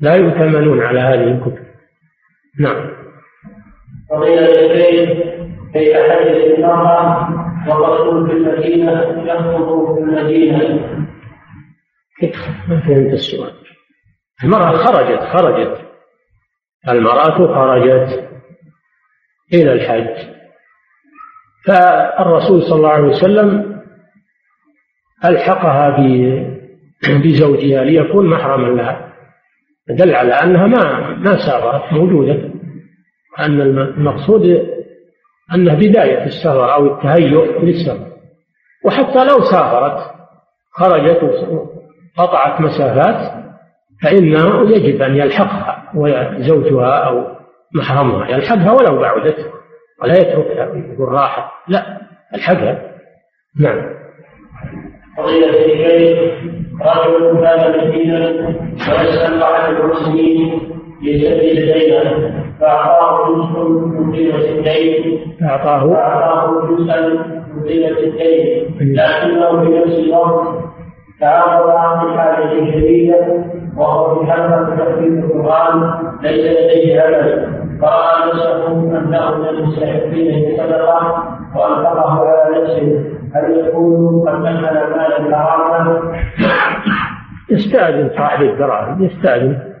لا 0.00 0.14
يؤتمنون 0.14 0.80
على 0.82 1.00
هذه 1.00 1.24
الكتب. 1.24 1.64
نعم. 2.60 2.90
كيف 5.74 5.96
حدث 5.96 6.58
المرأة 6.58 7.28
والرسول 7.68 8.26
في 8.26 8.32
المدينة 8.32 8.92
يخطب 9.26 9.94
في 9.94 10.00
المدينة. 10.00 10.88
ما 12.68 12.80
فهمت 12.80 13.12
السؤال 13.12 13.52
المرأة 14.44 14.76
خرجت 14.76 15.20
خرجت. 15.20 15.80
المرأة 16.88 17.54
خرجت 17.54 18.28
إلى 19.54 19.72
الحج. 19.72 20.28
فالرسول 21.66 22.62
صلى 22.62 22.76
الله 22.76 22.90
عليه 22.90 23.08
وسلم 23.08 23.80
ألحقها 25.24 25.96
بزوجها 27.08 27.84
ليكون 27.84 28.30
محرما 28.30 28.82
لها. 28.82 29.12
دل 29.88 30.14
على 30.14 30.32
أنها 30.32 30.66
ما 30.66 31.08
ما 31.16 31.36
سافرت 31.36 31.92
موجودة. 31.92 32.50
أن 33.38 33.60
المقصود 33.60 34.73
أنها 35.54 35.74
بداية 35.74 36.24
السفر 36.24 36.74
أو 36.74 36.86
التهيؤ 36.86 37.62
للسفر. 37.62 38.06
وحتى 38.84 39.24
لو 39.24 39.40
سافرت 39.40 40.14
خرجت 40.72 41.20
وقطعت 42.18 42.60
مسافات 42.60 43.44
فإنه 44.02 44.70
يجب 44.70 45.02
أن 45.02 45.16
يلحقها 45.16 45.92
وزوجها 45.94 46.96
أو 46.96 47.26
محرمها. 47.74 48.28
يلحقها 48.28 48.72
ولو 48.72 49.00
بعدت 49.00 49.52
ولا 50.02 50.18
يتركها 50.18 50.64
يقول 50.64 51.08
راحت 51.08 51.50
لا 51.68 52.00
الحقها 52.34 52.94
نعم. 53.60 53.94
فضيلة 55.16 55.48
رجل 56.80 57.44
كان 57.44 57.70
مسكينا 57.70 58.28
ويسأل 58.98 59.42
أحد 59.42 59.74
المسلمين 59.74 60.70
لسبيل 61.04 61.72
دينه 61.72 62.32
فأعطاه 62.60 63.28
جزء 63.28 63.68
من 63.68 64.12
قيمة 64.12 64.44
الدين 64.44 65.20
أعطاه 65.42 65.92
فأعطاه 65.92 66.66
جزءا 66.66 67.08
من 67.54 67.62
قيمة 67.68 67.98
الدين 67.98 68.78
لكنه 68.80 69.64
في 69.64 69.78
نفس 69.78 69.98
الوقت 69.98 70.64
تعرض 71.20 71.70
عن 71.70 72.18
حاجة 72.18 72.72
شديدة 72.72 73.44
وهو 73.76 74.20
في 74.20 74.32
حلقة 74.32 74.76
تفسير 74.76 75.08
القرآن 75.08 75.92
ليس 76.22 76.44
لديه 76.44 77.04
أمل 77.08 77.54
فرأى 77.80 78.28
نفسه 78.28 78.66
أنه 78.68 79.38
من 79.38 79.48
المستحقين 79.48 80.48
للصدقة 80.48 81.24
وأنفقه 81.56 82.28
على 82.28 82.60
نفسه. 82.62 83.04
هل 83.34 83.66
يكون 83.66 84.28
قد 84.28 84.44
أكل 84.46 84.60
مال 84.62 85.34
حراما؟ 85.34 86.02
يستأذن 87.50 88.10
صاحب 88.16 88.42
الدراهم 88.42 89.04
يستأذن. 89.04 89.73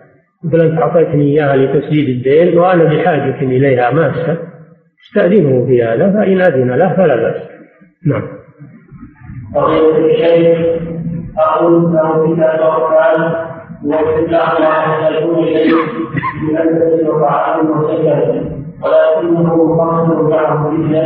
يقول 0.44 0.60
أنت 0.60 0.82
أعطيتني 0.82 1.22
إياها 1.24 1.56
لتسديد 1.56 2.08
الدين 2.08 2.58
وأنا 2.58 2.84
بحاجة 2.84 3.42
إليها 3.42 3.90
ماسة 3.90 4.38
استأذنه 5.06 5.66
في 5.66 5.82
هذا 5.82 6.12
فإن 6.12 6.40
أذن 6.40 6.70
له 6.70 6.96
فلا 6.96 7.16
بأس. 7.16 7.42
نعم. 8.06 8.22
قضية 9.54 10.06
الشيخ 10.06 10.58
أقول 11.38 11.82
له 11.82 12.56
توكل 12.56 13.24
وفي 13.84 14.24
الله 14.24 14.58
ما 14.60 14.68
يحتاجون 14.68 15.38
إليه 15.38 15.74
من 16.42 16.56
أنفس 16.56 17.08
وطعام 17.08 17.70
وسكن 17.70 18.53
ولكنه 18.84 19.76
فصل 19.76 20.30
معه 20.30 20.68
رجلا 20.68 21.04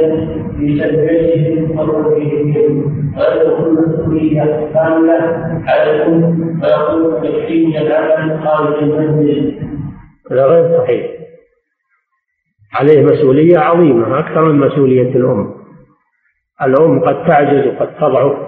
في 0.59 0.80
تدبيرهم 0.80 1.78
وتوفيقهم 1.78 2.94
ويدخل 3.18 3.72
مسؤولية 3.88 4.70
كاملة 4.74 5.20
عليكم 5.66 6.22
ويقول 6.62 7.22
تكفيني 7.22 7.80
العمل 7.86 8.40
خارج 8.44 8.82
المنزل 8.82 9.60
هذا 10.30 10.46
غير 10.46 10.78
صحيح. 10.78 11.06
عليه 12.74 13.05
مسؤولية 13.05 13.59
عظيمة 13.59 14.18
أكثر 14.18 14.44
من 14.44 14.59
مسؤولية 14.59 15.16
الأم. 15.16 15.55
الأم 16.62 17.00
قد 17.00 17.26
تعجز 17.26 17.66
وقد 17.66 17.96
تضعف. 17.96 18.47